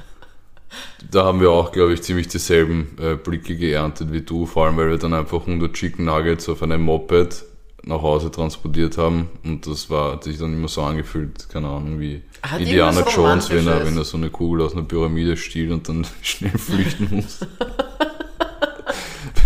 da 1.11 1.25
haben 1.25 1.40
wir 1.40 1.50
auch, 1.50 1.73
glaube 1.73 1.95
ich, 1.95 2.02
ziemlich 2.02 2.28
dieselben 2.28 2.97
äh, 3.00 3.14
Blicke 3.14 3.56
geerntet 3.56 4.12
wie 4.12 4.21
du, 4.21 4.47
vor 4.47 4.66
allem 4.66 4.76
weil 4.76 4.90
wir 4.90 4.99
dann 4.99 5.14
einfach 5.14 5.40
100 5.40 5.73
Chicken 5.73 6.04
Nuggets 6.04 6.49
auf 6.49 6.62
einem 6.62 6.83
Moped 6.83 7.45
nach 7.87 8.02
Hause 8.02 8.31
transportiert 8.33 8.99
haben 8.99 9.31
und 9.45 9.66
das 9.66 9.88
war 9.88 10.14
hat 10.14 10.25
sich 10.25 10.38
dann 10.38 10.52
immer 10.52 10.66
so 10.66 10.83
angefühlt, 10.83 11.49
keine 11.49 11.69
Ahnung, 11.69 12.00
wie 12.00 12.21
Hat 12.43 12.61
Indiana 12.61 13.09
Jones, 13.09 13.49
wenn 13.50 13.66
er, 13.66 13.87
wenn 13.87 13.97
er 13.97 14.05
so 14.05 14.16
eine 14.16 14.28
Kugel 14.28 14.62
aus 14.62 14.73
einer 14.73 14.83
Pyramide 14.83 15.37
stiehlt 15.37 15.71
und 15.71 15.88
dann 15.88 16.05
schnell 16.23 16.59
flüchten 16.59 17.09
muss. 17.12 17.38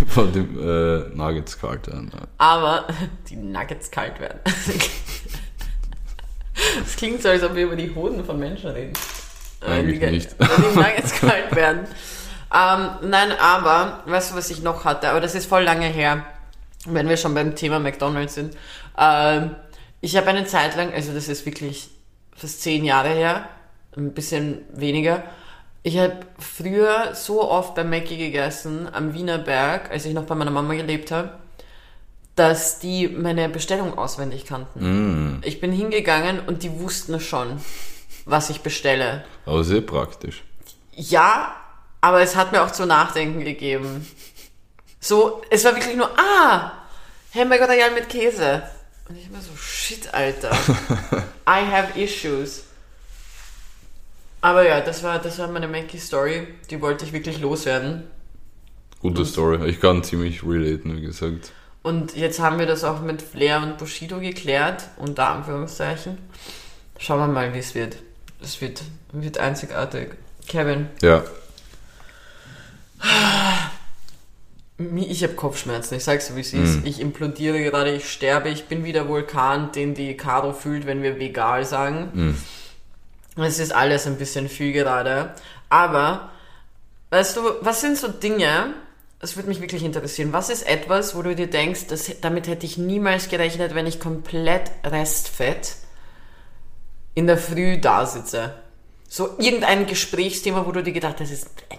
Bevor 0.01 0.27
die 0.29 0.39
äh, 0.39 1.15
Nuggets 1.15 1.59
kalt 1.61 1.87
werden. 1.87 2.11
Aber 2.39 2.87
die 3.29 3.37
Nuggets 3.37 3.91
kalt 3.91 4.19
werden. 4.19 4.41
Es 6.83 6.97
klingt 6.97 7.23
so, 7.23 7.29
als 7.29 7.43
ob 7.43 7.55
wir 7.55 7.65
über 7.65 7.77
die 7.77 7.95
Hoden 7.95 8.25
von 8.25 8.39
Menschen 8.39 8.71
reden. 8.71 8.95
Eigentlich 9.61 10.01
die, 10.01 10.07
nicht. 10.07 10.35
Wenn 10.39 10.49
die 10.49 10.79
Nuggets 10.79 11.13
kalt 11.21 11.55
werden. 11.55 11.81
Ähm, 12.53 13.11
nein, 13.11 13.33
aber, 13.39 14.03
weißt 14.07 14.33
du, 14.33 14.37
was 14.37 14.49
ich 14.51 14.63
noch 14.63 14.87
hatte? 14.87 15.11
Aber 15.11 15.21
das 15.21 15.35
ist 15.35 15.45
voll 15.47 15.63
lange 15.63 15.87
her, 15.87 16.25
wenn 16.87 17.09
wir 17.09 17.17
schon 17.17 17.35
beim 17.35 17.55
Thema 17.55 17.79
McDonalds 17.79 18.35
sind. 18.35 18.57
Ähm, 18.99 19.57
ich 20.01 20.17
habe 20.17 20.29
eine 20.29 20.47
Zeit 20.47 20.77
lang, 20.77 20.93
also 20.93 21.13
das 21.13 21.29
ist 21.29 21.45
wirklich 21.45 21.91
fast 22.35 22.63
zehn 22.63 22.85
Jahre 22.85 23.11
her, 23.11 23.49
ein 23.97 24.13
bisschen 24.13 24.63
weniger. 24.73 25.25
Ich 25.83 25.99
habe 25.99 26.21
früher 26.39 27.15
so 27.15 27.49
oft 27.51 27.75
bei 27.75 27.85
Mackie 27.85 28.19
gegessen, 28.19 28.89
am 28.93 29.15
Wiener 29.15 29.39
Berg, 29.39 29.91
als 29.91 30.05
ich 30.05 30.15
noch 30.15 30.25
bei 30.25 30.35
meiner 30.35 30.51
Mama 30.51 30.75
gelebt 30.75 31.11
habe, 31.11 31.33
dass 32.35 32.79
die 32.79 33.09
meine 33.09 33.49
Bestellung 33.49 33.97
auswendig 33.97 34.45
kannten. 34.47 35.41
Ich 35.45 35.61
bin 35.61 35.73
hingegangen 35.73 36.41
und 36.41 36.63
die 36.63 36.81
wussten 36.81 37.19
schon, 37.21 37.61
was 38.25 38.51
ich 38.51 38.61
bestelle. 38.61 39.25
Aber 39.47 39.65
sehr 39.65 39.81
praktisch. 39.81 40.45
Ja, 40.93 41.57
aber 42.01 42.21
es 42.21 42.37
hat 42.37 42.53
mir 42.53 42.63
auch 42.63 42.71
zu 42.71 42.87
nachdenken 42.87 43.45
gegeben. 43.45 44.07
So, 45.01 45.43
es 45.51 45.65
war 45.65 45.75
wirklich 45.75 45.97
nur, 45.97 46.11
ah, 46.19 46.73
Hamburger 47.35 47.69
Royal 47.69 47.91
mit 47.93 48.09
Käse. 48.09 48.63
Und 49.09 49.17
ich 49.17 49.33
war 49.33 49.41
so, 49.41 49.51
shit, 49.57 50.13
Alter. 50.15 50.51
I 51.49 51.65
have 51.71 51.99
issues. 51.99 52.65
Aber 54.41 54.67
ja, 54.67 54.81
das 54.81 55.03
war, 55.03 55.19
das 55.19 55.39
war 55.39 55.49
meine 55.49 55.69
Mackie-Story. 55.69 56.47
Die 56.71 56.81
wollte 56.81 57.05
ich 57.05 57.13
wirklich 57.13 57.41
loswerden. 57.41 58.05
Gute 59.01 59.25
Story. 59.25 59.69
Ich 59.69 59.81
kann 59.81 60.03
ziemlich 60.05 60.43
relaten, 60.43 60.97
wie 60.97 61.03
gesagt. 61.03 61.53
Und 61.83 62.15
jetzt 62.17 62.41
haben 62.41 62.59
wir 62.59 62.67
das 62.67 62.85
auch 62.85 63.01
mit 63.01 63.23
Flair 63.23 63.59
und 63.63 63.79
Bushido 63.79 64.21
geklärt, 64.21 64.85
unter 64.99 65.29
Anführungszeichen. 65.29 66.19
Schauen 66.99 67.19
wir 67.21 67.27
mal, 67.29 67.55
wie 67.55 67.59
es 67.59 67.75
wird. 67.75 67.97
Es 68.43 68.61
wird, 68.61 68.83
wird 69.13 69.39
einzigartig. 69.39 70.11
Kevin, 70.47 70.89
Ja, 71.01 71.23
mi- 73.03 73.70
ich 74.97 75.23
habe 75.23 75.35
Kopfschmerzen, 75.35 75.97
ich 75.97 76.05
sag's 76.05 76.29
so 76.29 76.37
wie 76.37 76.41
es 76.41 76.53
ist. 76.53 76.81
Ich 76.85 77.01
implodiere 77.01 77.63
gerade, 77.63 77.93
ich 77.93 78.11
sterbe, 78.11 78.49
ich 78.49 78.67
bin 78.67 78.85
wie 78.85 78.93
der 78.93 79.09
Vulkan, 79.09 79.73
den 79.73 79.95
die 79.95 80.17
Caro 80.17 80.53
fühlt, 80.53 80.87
wenn 80.87 81.03
wir 81.03 81.19
vegal 81.19 81.65
sagen. 81.65 82.37
Es 83.37 83.59
ist 83.59 83.73
alles 83.73 84.07
ein 84.07 84.17
bisschen 84.17 84.49
viel 84.49 84.73
gerade. 84.73 85.35
Aber, 85.69 86.31
weißt 87.11 87.37
du, 87.37 87.43
was 87.61 87.81
sind 87.81 87.97
so 87.97 88.09
Dinge, 88.09 88.75
das 89.21 89.37
würde 89.37 89.49
mich 89.51 89.61
wirklich 89.61 89.85
interessieren. 89.85 90.33
Was 90.33 90.49
ist 90.49 90.67
etwas, 90.67 91.15
wo 91.15 91.23
du 91.23 91.37
dir 91.37 91.49
denkst, 91.49 91.87
das, 91.89 92.11
damit 92.23 92.49
hätte 92.49 92.65
ich 92.65 92.79
niemals 92.79 93.29
gerechnet, 93.29 93.75
wenn 93.75 93.87
ich 93.87 94.01
komplett 94.01 94.71
restfett 94.85 95.77
in 97.15 97.27
der 97.27 97.37
Früh 97.37 97.79
da 97.79 98.07
sitze? 98.07 98.55
So 99.09 99.37
irgendein 99.39 99.87
Gesprächsthema, 99.87 100.67
wo 100.67 100.73
du 100.73 100.83
dir 100.83 100.93
gedacht 100.93 101.21
hast, 101.21 101.31
das 101.31 101.43
ist 101.43 101.49
äh, 101.69 101.77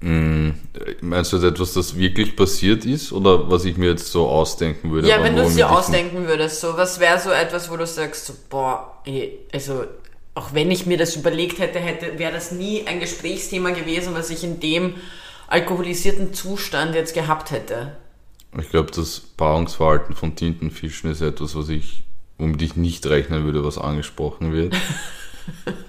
niemals. 0.00 0.54
Meinst 1.00 1.32
du 1.32 1.36
jetzt 1.36 1.44
etwas, 1.44 1.72
das 1.72 1.96
wirklich 1.96 2.36
passiert 2.36 2.84
ist 2.84 3.12
oder 3.12 3.50
was 3.50 3.64
ich 3.64 3.76
mir 3.76 3.90
jetzt 3.90 4.10
so 4.10 4.28
ausdenken 4.28 4.90
würde? 4.90 5.08
Ja, 5.08 5.22
wenn 5.22 5.36
du 5.36 5.42
es 5.42 5.54
dir 5.54 5.70
ausdenken 5.70 6.26
würdest, 6.26 6.60
so, 6.60 6.76
was 6.76 7.00
wäre 7.00 7.18
so 7.18 7.30
etwas, 7.30 7.70
wo 7.70 7.76
du 7.76 7.86
sagst, 7.86 8.26
so, 8.26 8.34
boah, 8.50 9.00
ey, 9.04 9.38
also, 9.52 9.84
auch 10.34 10.52
wenn 10.52 10.70
ich 10.70 10.86
mir 10.86 10.98
das 10.98 11.16
überlegt 11.16 11.58
hätte, 11.58 11.78
hätte 11.78 12.18
wäre 12.18 12.32
das 12.32 12.52
nie 12.52 12.86
ein 12.86 13.00
Gesprächsthema 13.00 13.70
gewesen, 13.70 14.14
was 14.14 14.30
ich 14.30 14.44
in 14.44 14.60
dem 14.60 14.94
alkoholisierten 15.48 16.34
Zustand 16.34 16.94
jetzt 16.94 17.14
gehabt 17.14 17.50
hätte. 17.50 17.96
Ich 18.58 18.70
glaube, 18.70 18.90
das 18.90 19.20
Paarungsverhalten 19.20 20.14
von 20.14 20.36
Tintenfischen 20.36 21.10
ist 21.10 21.20
etwas, 21.20 21.54
was 21.56 21.68
ich, 21.68 22.04
womit 22.38 22.62
ich 22.62 22.76
nicht 22.76 23.06
rechnen 23.06 23.44
würde, 23.44 23.64
was 23.64 23.78
angesprochen 23.78 24.52
wird. 24.52 24.74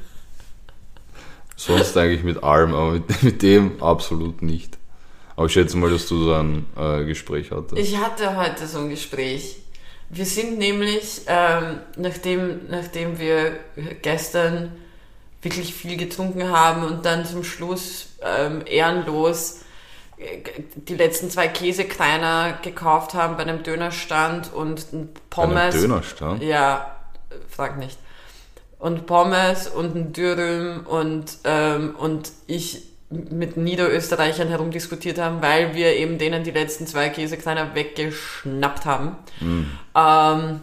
Sonst 1.57 1.97
eigentlich 1.97 2.23
mit 2.23 2.43
allem, 2.43 2.73
aber 2.73 2.91
mit, 2.91 3.23
mit 3.23 3.41
dem 3.41 3.81
absolut 3.81 4.41
nicht. 4.41 4.77
Aber 5.35 5.47
ich 5.47 5.53
schätze 5.53 5.75
mal, 5.77 5.89
dass 5.89 6.07
du 6.07 6.23
so 6.23 6.33
ein 6.33 6.65
äh, 6.77 7.03
Gespräch 7.03 7.51
hattest. 7.51 7.77
Ich 7.77 7.97
hatte 7.97 8.37
heute 8.37 8.67
so 8.67 8.79
ein 8.79 8.89
Gespräch. 8.89 9.57
Wir 10.09 10.25
sind 10.25 10.57
nämlich, 10.57 11.21
ähm, 11.27 11.79
nachdem, 11.97 12.69
nachdem 12.69 13.19
wir 13.19 13.59
gestern 14.01 14.71
wirklich 15.41 15.73
viel 15.73 15.97
getrunken 15.97 16.49
haben 16.49 16.83
und 16.83 17.05
dann 17.05 17.25
zum 17.25 17.43
Schluss 17.43 18.15
ähm, 18.21 18.63
ehrenlos 18.65 19.61
äh, 20.17 20.41
die 20.75 20.95
letzten 20.95 21.29
zwei 21.29 21.47
Käsekreiner 21.47 22.59
gekauft 22.61 23.13
haben 23.13 23.35
bei 23.35 23.43
einem 23.43 23.63
Dönerstand 23.63 24.53
und 24.53 24.93
ein 24.93 25.09
Bei 25.35 25.43
einem 25.43 25.53
Pommes. 25.53 25.75
Dönerstand? 25.75 26.43
Ja, 26.43 26.95
äh, 27.29 27.35
frag 27.49 27.77
nicht. 27.77 27.97
Und 28.79 29.07
Pommes 29.07 29.67
und 29.67 29.95
ein 29.95 30.13
Dürüm 30.13 30.85
und, 30.85 31.39
ähm, 31.45 31.95
und 31.97 32.31
ich 32.45 32.83
mit 33.09 33.57
Niederösterreichern 33.57 34.49
herumdiskutiert 34.49 35.17
haben, 35.17 35.41
weil 35.41 35.73
wir 35.73 35.95
eben 35.95 36.17
denen 36.17 36.43
die 36.43 36.51
letzten 36.51 36.85
zwei 36.87 37.09
Käsekreiner 37.09 37.73
weggeschnappt 37.73 38.85
haben. 38.85 39.15
Ähm, 39.95 40.61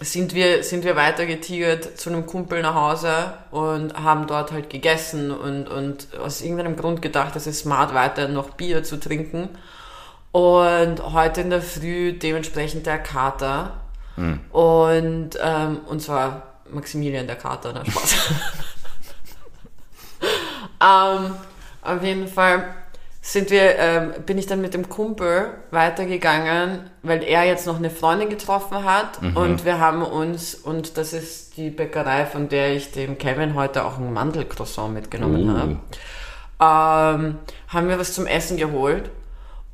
sind 0.00 0.34
wir, 0.34 0.62
sind 0.62 0.84
wir 0.84 0.96
weiter 0.96 1.26
getigert 1.26 1.98
zu 1.98 2.08
einem 2.10 2.24
Kumpel 2.24 2.62
nach 2.62 2.74
Hause 2.74 3.34
und 3.50 3.94
haben 3.94 4.26
dort 4.26 4.52
halt 4.52 4.70
gegessen 4.70 5.30
und, 5.30 5.68
und 5.68 6.08
aus 6.18 6.40
irgendeinem 6.40 6.76
Grund 6.76 7.02
gedacht, 7.02 7.36
es 7.36 7.46
ist 7.46 7.60
smart, 7.60 7.94
weiter 7.94 8.28
noch 8.28 8.50
Bier 8.50 8.82
zu 8.82 8.98
trinken. 8.98 9.50
Und 10.32 11.12
heute 11.12 11.40
in 11.42 11.50
der 11.50 11.60
Früh 11.60 12.12
dementsprechend 12.12 12.86
der 12.86 12.98
Kater. 12.98 13.80
Und, 14.52 15.30
ähm, 15.42 15.80
und 15.86 16.00
zwar 16.00 16.49
Maximilian 16.72 17.26
der 17.26 17.36
Kater, 17.36 17.72
na 17.74 17.84
Spaß. 17.84 18.14
ähm, 21.20 21.34
auf 21.82 22.02
jeden 22.02 22.28
Fall 22.28 22.64
sind 23.22 23.50
wir, 23.50 23.76
ähm, 23.78 24.12
bin 24.24 24.38
ich 24.38 24.46
dann 24.46 24.62
mit 24.62 24.72
dem 24.72 24.88
Kumpel 24.88 25.50
weitergegangen, 25.70 26.90
weil 27.02 27.22
er 27.22 27.44
jetzt 27.44 27.66
noch 27.66 27.76
eine 27.76 27.90
Freundin 27.90 28.30
getroffen 28.30 28.84
hat 28.84 29.20
und 29.34 29.64
wir 29.66 29.78
haben 29.78 30.02
uns, 30.02 30.54
und 30.54 30.96
das 30.96 31.12
ist 31.12 31.56
die 31.58 31.68
Bäckerei, 31.68 32.24
von 32.24 32.48
der 32.48 32.74
ich 32.74 32.92
dem 32.92 33.18
Kevin 33.18 33.54
heute 33.54 33.84
auch 33.84 33.98
ein 33.98 34.12
Mandelcroissant 34.12 34.94
mitgenommen 34.94 35.50
Oh. 35.50 36.62
habe, 36.62 37.18
ähm, 37.18 37.38
haben 37.68 37.88
wir 37.88 37.98
was 37.98 38.14
zum 38.14 38.26
Essen 38.26 38.56
geholt 38.56 39.10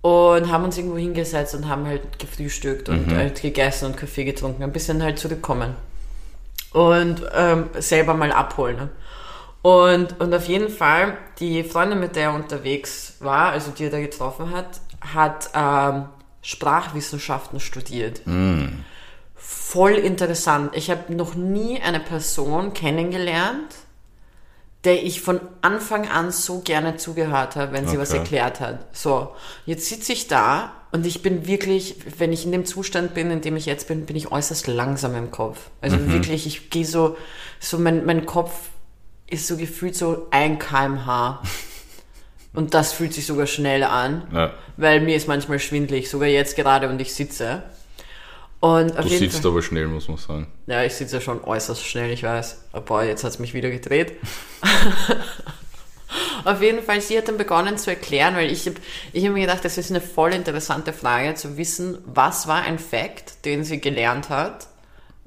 und 0.03 0.51
haben 0.51 0.65
uns 0.65 0.77
irgendwo 0.77 0.97
hingesetzt 0.97 1.55
und 1.55 1.69
haben 1.69 1.87
halt 1.87 2.19
gefrühstückt 2.19 2.89
und 2.89 3.13
halt 3.15 3.43
gegessen 3.43 3.87
und 3.87 3.97
Kaffee 3.97 4.25
getrunken, 4.25 4.65
ein 4.65 4.73
bisschen 4.73 5.03
halt 5.03 5.19
zurückkommen 5.21 5.75
und 6.77 7.23
ähm, 7.35 7.71
selber 7.79 8.13
mal 8.13 8.31
abholen. 8.33 8.77
Ne? 8.77 8.89
Und, 9.63 10.21
und 10.21 10.35
auf 10.35 10.47
jeden 10.47 10.69
Fall, 10.69 11.17
die 11.41 11.65
Freundin, 11.65 11.99
mit 11.99 12.17
der 12.17 12.25
er 12.25 12.35
unterwegs 12.35 13.15
war, 13.21 13.51
also 13.53 13.71
die 13.71 13.85
er 13.85 13.91
da 13.91 13.99
getroffen 13.99 14.55
hat, 14.55 14.81
hat 15.01 15.51
ähm, 15.55 16.05
Sprachwissenschaften 16.43 17.61
studiert. 17.61 18.21
Voll 19.35 19.93
interessant. 19.93 20.77
Ich 20.77 20.91
habe 20.91 21.15
noch 21.15 21.35
nie 21.35 21.81
eine 21.81 21.99
Person 21.99 22.75
kennengelernt, 22.75 23.75
der 24.85 25.03
ich 25.03 25.23
von 25.23 25.41
Anfang 25.63 26.09
an 26.09 26.31
so 26.31 26.61
gerne 26.61 26.99
zugehört 26.99 27.57
habe, 27.57 27.73
wenn 27.73 27.89
sie 27.89 27.99
was 27.99 28.11
Okay. 28.11 28.19
erklärt 28.19 28.61
hat. 28.61 28.81
So, 28.93 29.35
jetzt 29.65 29.89
sitze 29.89 30.13
ich 30.13 30.29
da 30.29 30.73
und 30.93 31.07
ich 31.07 31.23
bin 31.23 31.47
wirklich, 31.47 31.97
wenn 32.19 32.33
ich 32.33 32.45
in 32.45 32.53
dem 32.53 32.65
Zustand 32.65 33.15
bin, 33.15 33.31
in 33.31 33.41
dem 33.41 33.57
ich 33.57 33.67
jetzt 33.67 33.89
bin, 33.89 34.07
bin 34.07 34.17
ich 34.17 34.31
äußerst 34.33 34.67
langsam 34.67 35.15
im 35.17 35.31
Kopf. 35.31 35.71
Also 35.81 36.11
wirklich, 36.11 36.47
ich 36.47 36.71
gehe 36.71 36.85
so, 36.87 37.17
so 37.61 37.79
mein, 37.79 38.05
mein 38.07 38.25
Kopf 38.27 38.53
ist 39.29 39.47
so 39.47 39.57
gefühlt 39.57 39.97
so 39.97 40.29
ein 40.31 40.59
kmh. 40.59 41.43
Und 42.55 42.73
das 42.73 42.93
fühlt 42.95 43.13
sich 43.13 43.27
sogar 43.27 43.47
schnell 43.47 43.83
an, 43.85 44.27
Ja. 44.33 44.55
weil 44.79 45.01
mir 45.03 45.15
ist 45.17 45.29
manchmal 45.29 45.59
schwindlig, 45.59 46.09
sogar 46.09 46.29
jetzt 46.29 46.57
gerade 46.57 46.89
und 46.89 46.99
ich 47.03 47.13
sitze. 47.13 47.65
Und 48.61 48.97
Du 48.97 49.09
sitzt 49.09 49.43
Fall, 49.43 49.51
aber 49.51 49.61
schnell, 49.63 49.87
muss 49.89 50.09
man 50.09 50.17
sagen. 50.17 50.47
ja, 50.67 50.83
ich 50.83 50.95
sitze 50.95 51.21
schon 51.21 51.45
äußerst 51.45 51.85
schnell, 51.85 52.11
ich 52.11 52.23
weiß. 52.23 52.65
Aber 52.73 53.05
jetzt 53.05 53.25
hat's 53.25 53.39
mich 53.39 53.53
wieder 53.53 53.69
gedreht. 53.71 54.15
Auf 56.45 56.63
jeden 56.63 56.83
Fall, 56.83 57.01
sie 57.01 57.19
hat 57.19 57.29
dann 57.29 57.37
begonnen 57.37 57.79
zu 57.79 57.91
erklären, 57.91 58.37
weil 58.37 58.51
ich 58.53 58.67
habe 58.67 58.77
ich 59.13 59.25
hab 59.25 59.33
mir 59.33 59.41
gedacht, 59.41 59.65
das 59.65 59.79
ist 59.79 59.91
eine 59.91 60.01
voll 60.01 60.33
interessante 60.33 60.93
Frage 60.93 61.35
zu 61.35 61.57
wissen, 61.57 61.99
was 62.07 62.47
war 62.47 62.63
ein 62.63 62.79
Fact, 62.79 63.45
den 63.45 63.65
sie 63.65 63.81
gelernt 63.81 64.29
hat 64.29 64.69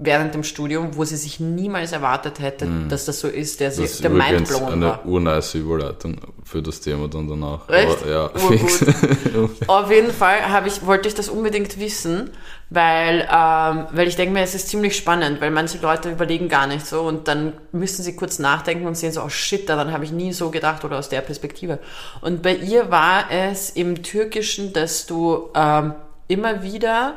während 0.01 0.33
dem 0.33 0.43
Studium, 0.45 0.95
wo 0.95 1.03
sie 1.03 1.17
sich 1.17 1.41
niemals 1.41 1.91
erwartet 1.91 2.39
hätte, 2.39 2.67
dass 2.87 3.03
das 3.03 3.19
so 3.19 3.27
ist, 3.27 3.59
der, 3.59 3.69
sie, 3.71 3.81
Mhm. 3.81 3.83
Das 3.83 3.91
ist 3.95 4.03
der 4.03 4.09
mindblown 4.11 4.71
eine 4.71 4.85
war. 4.85 5.05
urnice 5.05 5.55
Überleitung 5.55 6.15
für 6.45 6.61
das 6.61 6.79
Thema 6.79 7.09
dann 7.09 7.27
danach. 7.27 7.67
Echt? 7.67 8.01
Aber, 8.03 8.09
ja, 8.09 8.23
Urgut. 8.33 8.59
fix. 8.59 8.85
Auf 9.67 9.91
jeden 9.91 10.11
Fall 10.13 10.49
habe 10.49 10.69
ich, 10.69 10.85
wollte 10.85 11.09
ich 11.09 11.15
das 11.15 11.27
unbedingt 11.27 11.77
wissen, 11.79 12.29
weil, 12.69 13.27
ähm, 13.29 13.87
weil 13.91 14.07
ich 14.07 14.15
denke 14.15 14.33
mir, 14.33 14.41
es 14.41 14.55
ist 14.55 14.69
ziemlich 14.69 14.95
spannend, 14.95 15.41
weil 15.41 15.51
manche 15.51 15.79
Leute 15.79 16.09
überlegen 16.11 16.47
gar 16.47 16.65
nicht 16.65 16.85
so 16.85 17.01
und 17.01 17.27
dann 17.27 17.53
müssen 17.73 18.01
sie 18.01 18.15
kurz 18.15 18.39
nachdenken 18.39 18.87
und 18.87 18.95
sehen 18.95 19.11
so, 19.11 19.21
oh 19.21 19.29
shit, 19.29 19.67
daran 19.67 19.91
habe 19.91 20.05
ich 20.05 20.11
nie 20.13 20.31
so 20.31 20.49
gedacht 20.49 20.85
oder 20.85 20.97
aus 20.97 21.09
der 21.09 21.19
Perspektive. 21.21 21.77
Und 22.21 22.41
bei 22.41 22.55
ihr 22.55 22.89
war 22.89 23.29
es 23.31 23.69
im 23.69 24.01
Türkischen, 24.01 24.71
dass 24.71 25.05
du 25.07 25.49
ähm, 25.55 25.93
immer 26.29 26.63
wieder, 26.63 27.15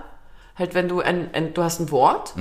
halt 0.57 0.75
wenn 0.75 0.89
du 0.89 1.01
ein, 1.01 1.31
ein 1.33 1.55
du 1.55 1.63
hast 1.63 1.81
ein 1.81 1.91
Wort 1.91 2.35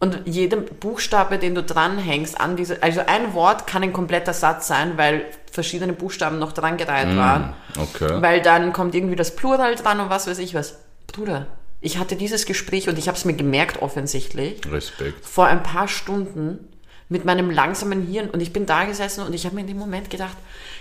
und 0.00 0.20
jedem 0.26 0.64
Buchstabe, 0.64 1.38
den 1.38 1.54
du 1.54 1.62
dranhängst 1.62 2.40
an 2.40 2.56
diese, 2.56 2.82
also 2.82 3.00
ein 3.06 3.34
Wort 3.34 3.66
kann 3.66 3.82
ein 3.82 3.92
kompletter 3.92 4.32
Satz 4.32 4.68
sein, 4.68 4.96
weil 4.96 5.24
verschiedene 5.50 5.92
Buchstaben 5.92 6.38
noch 6.38 6.52
dran 6.52 6.76
gereiht 6.76 7.16
waren. 7.16 7.54
Okay. 7.76 8.22
Weil 8.22 8.40
dann 8.40 8.72
kommt 8.72 8.94
irgendwie 8.94 9.16
das 9.16 9.34
Plural 9.34 9.74
dran 9.74 9.98
und 9.98 10.08
was 10.08 10.28
weiß 10.28 10.38
ich 10.38 10.54
was. 10.54 10.78
Bruder, 11.08 11.46
ich 11.80 11.98
hatte 11.98 12.16
dieses 12.16 12.46
Gespräch 12.46 12.88
und 12.88 12.98
ich 12.98 13.08
habe 13.08 13.18
es 13.18 13.24
mir 13.24 13.34
gemerkt 13.34 13.82
offensichtlich 13.82 14.60
Respekt. 14.70 15.24
vor 15.24 15.46
ein 15.46 15.62
paar 15.62 15.88
Stunden 15.88 16.68
mit 17.08 17.24
meinem 17.24 17.50
langsamen 17.50 18.06
Hirn 18.06 18.30
und 18.30 18.40
ich 18.40 18.52
bin 18.52 18.66
da 18.66 18.84
gesessen 18.84 19.24
und 19.24 19.34
ich 19.34 19.46
habe 19.46 19.54
mir 19.54 19.62
in 19.62 19.66
dem 19.66 19.78
Moment 19.78 20.10
gedacht, 20.10 20.36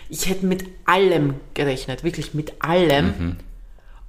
ich 0.10 0.30
hätte 0.30 0.46
mit 0.46 0.66
allem 0.86 1.36
gerechnet, 1.54 2.04
wirklich 2.04 2.34
mit 2.34 2.62
allem, 2.62 3.38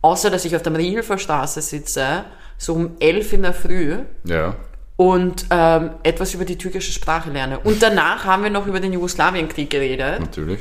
außer 0.03 0.29
dass 0.29 0.45
ich 0.45 0.57
auf 0.57 0.63
der 0.63 0.73
Mariehilfer 0.73 1.19
Straße 1.19 1.63
sitze, 1.63 2.25
so 2.59 2.75
um 2.75 2.91
elf 3.01 3.33
in 3.33 3.43
der 3.43 3.55
Früh 3.55 3.97
Ja. 4.25 4.55
und 4.97 5.47
ähm, 5.51 5.91
etwas 6.03 6.35
über 6.35 6.45
die 6.45 6.59
türkische 6.59 6.93
Sprache 6.93 7.31
lerne. 7.31 7.61
Und 7.61 7.83
danach 7.83 8.25
haben 8.25 8.43
wir 8.43 8.51
noch 8.51 8.67
über 8.67 8.81
den 8.81 8.93
Jugoslawienkrieg 8.93 9.71
geredet. 9.71 10.21
Natürlich. 10.21 10.61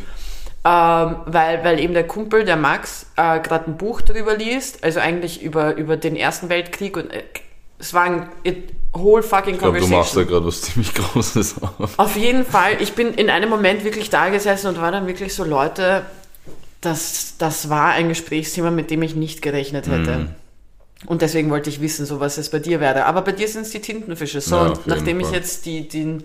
Ähm, 0.66 1.16
weil, 1.26 1.64
weil 1.64 1.80
eben 1.80 1.94
der 1.94 2.06
Kumpel, 2.06 2.44
der 2.46 2.56
Max, 2.58 3.08
äh, 3.16 3.40
gerade 3.40 3.68
ein 3.68 3.78
Buch 3.78 4.02
darüber 4.02 4.36
liest, 4.36 4.84
also 4.84 5.00
eigentlich 5.00 5.42
über, 5.42 5.76
über 5.76 5.98
den 5.98 6.16
Ersten 6.16 6.50
Weltkrieg 6.50 6.98
und 6.98 7.12
äh, 7.12 7.24
es 7.80 7.94
war 7.94 8.04
ein 8.04 8.30
whole 8.96 9.22
fucking 9.24 9.54
Ich 9.54 9.60
glaube, 9.60 9.80
du 9.80 9.88
machst 9.88 10.16
da 10.18 10.24
conversation. 10.24 10.28
gerade 10.28 10.46
was 10.48 10.62
ziemlich 10.62 10.94
Großes 11.14 11.56
auf. 11.80 11.98
Auf 12.00 12.16
jeden 12.18 12.44
Fall, 12.46 12.74
ich 12.82 12.94
bin 12.94 13.14
in 13.14 13.30
einem 13.30 13.50
Moment 13.50 13.84
wirklich 13.84 14.10
da 14.10 14.30
gesessen 14.30 14.68
und 14.68 14.82
war 14.82 14.92
dann 14.92 15.06
wirklich 15.08 15.34
so, 15.34 15.44
Leute, 15.46 16.04
das, 16.82 17.36
das 17.38 17.70
war 17.70 17.92
ein 17.92 18.10
Gesprächsthema, 18.10 18.72
mit 18.72 18.90
dem 18.92 19.04
ich 19.04 19.16
nicht 19.16 19.42
gerechnet 19.42 19.88
hätte. 19.88 20.12
Mhm. 20.18 20.30
Und 21.06 21.22
deswegen 21.22 21.50
wollte 21.52 21.70
ich 21.70 21.80
wissen, 21.80 22.06
so 22.06 22.20
was 22.20 22.38
es 22.38 22.50
bei 22.50 22.60
dir 22.60 22.80
wäre. 22.80 23.06
Aber 23.06 23.22
bei 23.22 23.32
dir 23.32 23.48
sind 23.48 23.62
es 23.64 23.70
die 23.70 23.80
Tintenfische. 23.82 24.42
So, 24.42 24.56
Ja, 24.56 24.62
und 24.64 24.88
nachdem 24.88 25.20
ich 25.20 25.30
jetzt 25.32 25.66
die, 25.66 25.88
den, 25.88 26.24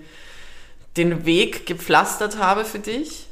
den 0.97 1.27
Weg 1.27 1.67
gepflastert 1.67 2.39
habe 2.39 2.65
für 2.65 2.79
dich, 2.79 3.27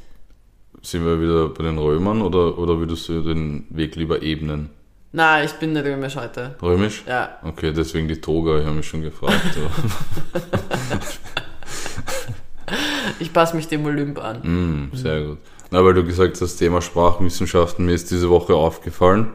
Sind 0.83 1.03
wir 1.05 1.19
wieder 1.19 1.49
bei 1.49 1.63
den 1.63 1.77
Römern 1.77 2.21
oder, 2.21 2.57
oder 2.57 2.77
würdest 2.79 3.09
du 3.09 3.21
den 3.21 3.65
Weg 3.69 3.95
lieber 3.95 4.21
ebnen? 4.21 4.69
na, 5.13 5.43
ich 5.43 5.51
bin 5.53 5.75
römisch 5.75 6.15
heute. 6.15 6.55
Römisch? 6.61 7.03
Ja, 7.05 7.37
Okay, 7.43 7.73
deswegen 7.73 8.07
die 8.07 8.21
Toga, 8.21 8.59
ich 8.59 8.65
habe 8.65 8.77
mich 8.77 8.87
schon 8.87 9.01
gefragt. 9.01 9.41
ich 13.19 13.33
passe 13.33 13.55
mich 13.55 13.67
dem 13.67 13.85
Olymp 13.85 14.19
an. 14.19 14.41
mm, 14.91 14.95
sehr 14.95 15.21
gut. 15.23 15.37
Na, 15.69 15.83
weil 15.83 15.93
du 15.93 16.03
gesagt 16.03 16.39
hast, 16.39 16.55
Thema 16.57 16.81
Sprachwissenschaften, 16.81 17.85
mir 17.85 17.93
ist 17.93 18.09
diese 18.11 18.29
Woche 18.29 18.53
aufgefallen. 18.53 19.33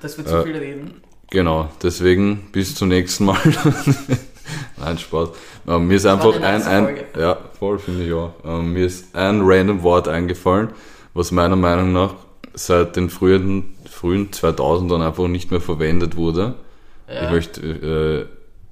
Dass 0.00 0.18
wir 0.18 0.26
zu 0.26 0.42
viel 0.42 0.56
reden. 0.56 1.00
Genau, 1.34 1.68
deswegen 1.82 2.46
bis 2.52 2.76
zum 2.76 2.90
nächsten 2.90 3.24
Mal. 3.24 3.40
Nein, 4.76 4.98
Spaß. 4.98 5.30
Ähm, 5.66 5.88
mir 5.88 5.96
ist 5.96 6.06
einfach 6.06 6.36
ein, 6.40 6.62
ein 6.62 6.84
Folge. 6.84 7.04
ja, 7.18 7.38
voll 7.58 7.80
finde 7.80 8.04
ich 8.04 8.12
auch. 8.12 8.34
Ähm, 8.44 8.72
mir 8.72 8.86
ist 8.86 9.16
ein 9.16 9.40
random 9.42 9.82
Wort 9.82 10.06
eingefallen, 10.06 10.68
was 11.12 11.32
meiner 11.32 11.56
Meinung 11.56 11.92
nach 11.92 12.14
seit 12.52 12.94
den 12.94 13.10
frühen, 13.10 13.74
frühen 13.90 14.30
2000ern 14.30 15.04
einfach 15.04 15.26
nicht 15.26 15.50
mehr 15.50 15.60
verwendet 15.60 16.16
wurde. 16.16 16.54
Ja. 17.08 17.24
Ich 17.24 17.30
möchte 17.32 17.60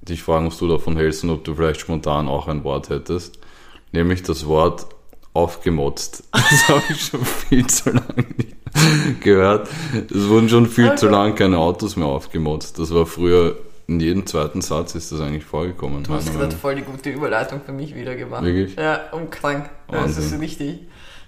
äh, 0.01 0.05
dich 0.05 0.23
fragen, 0.23 0.47
was 0.47 0.57
du 0.57 0.69
davon 0.69 0.95
hältst 0.95 1.25
und 1.25 1.31
ob 1.31 1.43
du 1.43 1.55
vielleicht 1.55 1.81
spontan 1.81 2.29
auch 2.29 2.47
ein 2.47 2.63
Wort 2.63 2.87
hättest. 2.87 3.39
Nämlich 3.91 4.23
das 4.23 4.45
Wort 4.47 4.85
aufgemotzt. 5.33 6.23
Das 6.33 6.67
habe 6.69 6.83
ich 6.89 7.05
schon 7.05 7.25
viel 7.25 7.65
zu 7.67 7.89
lange 7.89 8.25
gehört. 9.21 9.67
Es 10.13 10.27
wurden 10.27 10.49
schon 10.49 10.67
viel 10.67 10.93
zu 10.95 11.07
Okay. 11.07 11.15
lange 11.15 11.35
keine 11.35 11.57
Autos 11.57 11.95
mehr 11.95 12.07
aufgemotzt. 12.07 12.77
Das 12.79 12.93
war 12.93 13.05
früher 13.05 13.57
in 13.87 13.99
jedem 13.99 14.25
zweiten 14.25 14.61
Satz 14.61 14.95
ist 14.95 15.11
das 15.11 15.19
eigentlich 15.19 15.43
vorgekommen. 15.43 16.03
Du 16.03 16.13
hast 16.13 16.31
gerade 16.33 16.55
voll 16.55 16.75
die 16.75 16.83
gute 16.83 17.09
Überleitung 17.09 17.61
für 17.65 17.73
mich 17.73 17.95
wieder 17.95 18.15
gemacht. 18.15 18.43
Wirklich? 18.43 18.75
Ja, 18.75 19.01
und 19.11 19.29
krank. 19.31 19.69
Ja, 19.91 20.03
das 20.03 20.17
ist 20.17 20.39
richtig. 20.39 20.79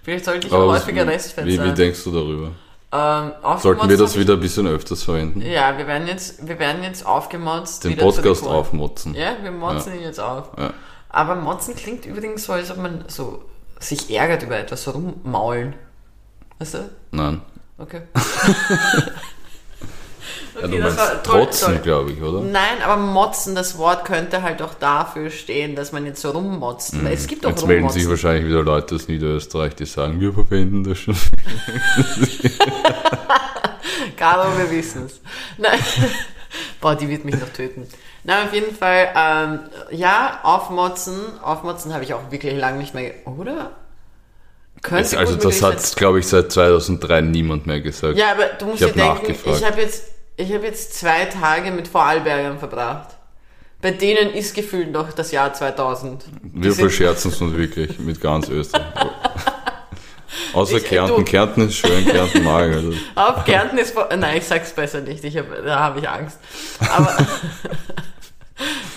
Vielleicht 0.04 0.26
sollte 0.26 0.48
ich 0.48 0.54
auch 0.54 0.72
häufiger 0.72 1.06
Restfett 1.08 1.46
wie, 1.46 1.62
wie 1.62 1.74
denkst 1.74 2.04
du 2.04 2.12
darüber? 2.12 2.52
Ähm, 2.92 3.32
Sollten 3.60 3.90
wir 3.90 3.98
das 3.98 4.18
wieder 4.18 4.34
ein 4.36 4.40
bisschen 4.40 4.68
öfters 4.68 5.04
verwenden? 5.04 5.42
Ja, 5.42 5.78
wir 5.78 5.88
werden 5.88 6.08
jetzt, 6.08 6.48
wir 6.48 6.60
werden 6.60 6.84
jetzt 6.84 7.06
aufgemotzt. 7.06 7.84
Den 7.84 7.98
Podcast 7.98 8.46
aufmotzen. 8.46 9.16
Ja, 9.16 9.36
wir 9.42 9.52
motzen 9.52 9.96
ihn 9.96 10.02
jetzt 10.02 10.20
auf. 10.20 10.52
Ja. 10.58 10.74
Aber 11.10 11.36
motzen 11.36 11.76
klingt 11.76 12.06
übrigens 12.06 12.46
so, 12.46 12.54
als 12.54 12.72
ob 12.72 12.78
man 12.78 13.04
so 13.08 13.44
sich 13.80 14.10
ärgert 14.10 14.44
über 14.44 14.58
etwas, 14.58 14.88
rummaulen. 14.94 15.74
Weißt 16.60 16.76
du? 16.76 16.90
Nein. 17.12 17.42
Okay. 17.78 18.02
Ja, 20.56 20.62
Okay, 20.64 20.78
du 20.78 20.82
das 20.84 20.96
meinst 20.96 21.24
trotzen, 21.26 21.82
glaube 21.82 22.12
ich, 22.12 22.22
oder? 22.22 22.40
Nein, 22.40 22.82
aber 22.84 22.96
motzen, 22.96 23.56
das 23.56 23.78
Wort 23.78 24.06
könnte 24.06 24.42
halt 24.42 24.62
auch 24.62 24.74
dafür 24.74 25.30
stehen, 25.30 25.76
dass 25.76 25.92
man 25.92 26.06
jetzt 26.06 26.22
so 26.22 26.32
rummotzt. 26.32 26.94
Es 27.12 27.28
gibt 27.28 27.44
Mhm. 27.44 27.50
Jetzt 27.50 27.68
melden 27.68 27.90
sich 27.90 28.08
wahrscheinlich 28.08 28.46
wieder 28.46 28.64
Leute 28.64 28.96
aus 28.96 29.10
Niederösterreich, 29.10 29.76
die 29.76 29.86
sagen, 29.86 30.22
wir 30.22 30.32
verwenden 30.34 30.86
das 30.86 30.98
schon. 30.98 31.16
Caro, 34.16 34.58
wir 34.58 34.72
wissen 34.72 35.06
es. 35.08 35.20
Nein. 35.58 35.80
Boah, 36.80 36.96
die 36.96 37.10
wird 37.10 37.26
mich 37.26 37.36
noch 37.36 37.50
töten. 37.50 37.86
Nein, 38.28 38.48
auf 38.48 38.54
jeden 38.54 38.76
Fall, 38.76 39.08
ähm, 39.16 39.60
ja, 39.92 40.40
aufmotzen. 40.44 41.16
Aufmotzen 41.44 41.94
habe 41.94 42.04
ich 42.04 42.14
auch 42.14 42.32
wirklich 42.32 42.58
lange 42.58 42.80
nicht 42.80 42.94
mehr, 42.96 43.12
oder? 43.26 43.72
Könnte 44.82 45.18
also 45.18 45.36
das 45.36 45.62
hat, 45.62 45.96
glaube 45.96 46.20
ich, 46.20 46.28
seit 46.28 46.52
2003 46.52 47.22
niemand 47.22 47.66
mehr 47.68 47.82
gesagt. 47.82 48.18
Ja, 48.18 48.32
aber 48.32 48.46
du 48.60 48.66
musst 48.66 48.82
Ich 48.82 48.92
dir 48.94 49.06
hab 49.06 49.16
denken, 49.18 49.32
nachgefragt. 49.32 49.58
ich 49.60 49.66
habe 49.66 49.82
jetzt, 49.82 50.04
ich 50.38 50.54
habe 50.54 50.66
jetzt 50.66 50.96
zwei 50.96 51.26
Tage 51.26 51.72
mit 51.72 51.88
Vorarlbergern 51.88 52.60
verbracht. 52.60 53.10
Bei 53.82 53.92
denen 53.92 54.32
ist 54.34 54.56
gefühlt 54.56 54.92
noch 54.92 55.12
das 55.14 55.32
Jahr 55.32 55.54
2000. 55.54 56.26
Die 56.44 56.64
wir 56.64 56.72
verscherzen 56.74 57.30
es 57.32 57.40
uns 57.42 57.56
wirklich 57.56 58.00
mit 58.00 58.20
ganz 58.20 58.50
Österreich. 58.50 58.84
Außer 60.54 60.78
Ich- 60.78 60.86
Kärnten. 60.86 61.18
du- 61.18 61.24
Kärnten 61.24 61.68
ist 61.68 61.76
schön, 61.76 62.06
Kärnten 62.06 62.44
mag. 62.44 62.74
Also, 62.74 62.94
Auf 63.16 63.46
Kärnten 63.46 63.78
ist 63.78 63.96
nein, 64.18 64.38
ich 64.38 64.46
sag's 64.46 64.72
besser 64.74 65.02
nicht, 65.02 65.24
ich 65.24 65.38
hab, 65.38 65.46
da 65.64 65.80
habe 65.80 66.00
ich 66.00 66.10
Angst. 66.10 66.40
Aber 66.80 67.16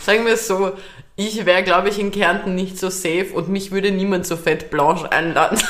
sagen 0.09 0.25
wir 0.25 0.33
es 0.33 0.47
so, 0.47 0.73
ich 1.17 1.45
wäre, 1.45 1.63
glaube 1.63 1.91
ich, 1.91 1.99
in 1.99 2.11
Kärnten 2.11 2.55
nicht 2.55 2.79
so 2.79 2.89
safe 2.89 3.27
und 3.35 3.51
mich 3.51 3.73
würde 3.73 3.91
niemand 3.91 4.27
so 4.27 4.39
fett 4.39 4.71
blanche 4.71 5.13
einladen. 5.13 5.61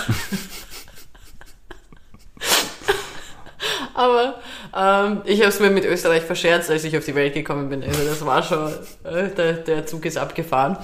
Aber 3.95 4.41
ähm, 4.77 5.23
ich 5.25 5.41
habe 5.41 5.49
es 5.49 5.59
mir 5.59 5.71
mit 5.71 5.85
Österreich 5.85 6.23
verscherzt, 6.23 6.71
als 6.71 6.85
ich 6.85 6.97
auf 6.97 7.05
die 7.05 7.17
Welt 7.17 7.35
gekommen 7.35 7.69
bin. 7.69 7.83
Also 7.83 8.05
das 8.05 8.25
war 8.25 8.45
schon, 8.45 8.73
äh, 9.03 9.29
der, 9.35 9.55
der 9.55 9.87
Zug 9.87 10.05
ist 10.05 10.17
abgefahren. 10.17 10.79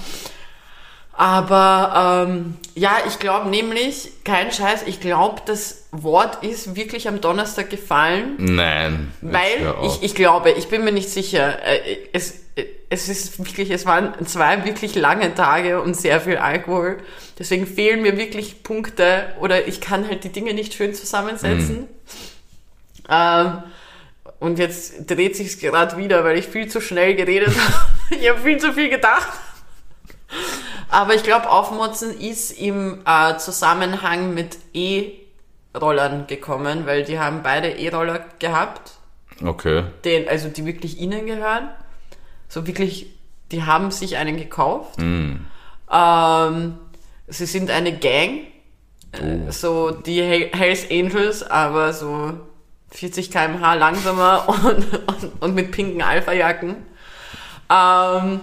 Aber 1.17 2.25
ähm, 2.27 2.57
ja, 2.75 2.97
ich 3.07 3.19
glaube 3.19 3.49
nämlich, 3.49 4.11
kein 4.25 4.51
Scheiß, 4.51 4.83
ich 4.85 4.99
glaube, 4.99 5.41
das 5.45 5.85
Wort 5.91 6.43
ist 6.43 6.75
wirklich 6.75 7.07
am 7.07 7.21
Donnerstag 7.21 7.69
gefallen, 7.69 8.35
nein. 8.37 9.13
weil 9.21 9.73
ich, 9.83 10.03
ich 10.03 10.15
glaube, 10.15 10.51
ich 10.51 10.67
bin 10.67 10.83
mir 10.83 10.91
nicht 10.91 11.09
sicher. 11.09 11.57
Äh, 11.65 12.09
Es, 12.11 12.41
es 12.89 13.09
ist 13.09 13.39
wirklich, 13.39 13.69
es 13.71 13.85
waren 13.85 14.25
zwei 14.25 14.63
wirklich 14.65 14.95
lange 14.95 15.33
Tage 15.35 15.81
und 15.81 15.95
sehr 15.95 16.19
viel 16.21 16.37
Alkohol. 16.37 16.97
Deswegen 17.39 17.65
fehlen 17.65 18.01
mir 18.01 18.17
wirklich 18.17 18.63
Punkte 18.63 19.33
oder 19.39 19.67
ich 19.67 19.81
kann 19.81 20.07
halt 20.07 20.23
die 20.23 20.29
Dinge 20.29 20.53
nicht 20.53 20.73
schön 20.73 20.93
zusammensetzen. 20.93 21.87
Ähm, 23.09 23.63
und 24.39 24.59
jetzt 24.59 25.09
dreht 25.09 25.35
sich's 25.35 25.59
gerade 25.59 25.97
wieder, 25.97 26.23
weil 26.23 26.37
ich 26.37 26.47
viel 26.47 26.67
zu 26.67 26.81
schnell 26.81 27.15
geredet 27.15 27.49
habe. 27.57 28.21
Ich 28.21 28.29
habe 28.29 28.39
viel 28.41 28.57
zu 28.57 28.73
viel 28.73 28.89
gedacht. 28.89 29.27
Aber 30.89 31.15
ich 31.15 31.23
glaube, 31.23 31.49
Aufmotzen 31.49 32.17
ist 32.19 32.51
im 32.51 33.01
äh, 33.05 33.37
Zusammenhang 33.37 34.33
mit 34.33 34.57
E-Rollern 34.73 36.27
gekommen, 36.27 36.85
weil 36.85 37.03
die 37.03 37.19
haben 37.19 37.41
beide 37.43 37.69
E-Roller 37.71 38.23
gehabt, 38.39 38.93
Okay. 39.43 39.83
den, 40.05 40.29
also 40.29 40.47
die 40.47 40.65
wirklich 40.65 40.99
ihnen 40.99 41.25
gehören. 41.25 41.69
So 42.47 42.65
wirklich, 42.67 43.07
die 43.51 43.63
haben 43.63 43.91
sich 43.91 44.15
einen 44.17 44.37
gekauft. 44.37 44.97
Mm. 44.99 45.45
Ähm, 45.91 46.77
sie 47.27 47.45
sind 47.45 47.69
eine 47.71 47.97
Gang, 47.97 48.41
Oh. 49.21 49.47
äh, 49.47 49.51
so 49.51 49.91
die 49.91 50.21
Hel- 50.21 50.51
Hells 50.53 50.89
Angels, 50.91 51.43
aber 51.43 51.93
so 51.93 52.33
40 52.91 53.31
km/h 53.31 53.73
langsamer 53.75 54.47
und, 54.63 54.85
und, 54.93 55.31
und 55.41 55.55
mit 55.55 55.71
pinken 55.71 56.01
Alpha-Jacken. 56.01 56.75
Ähm, 57.69 58.39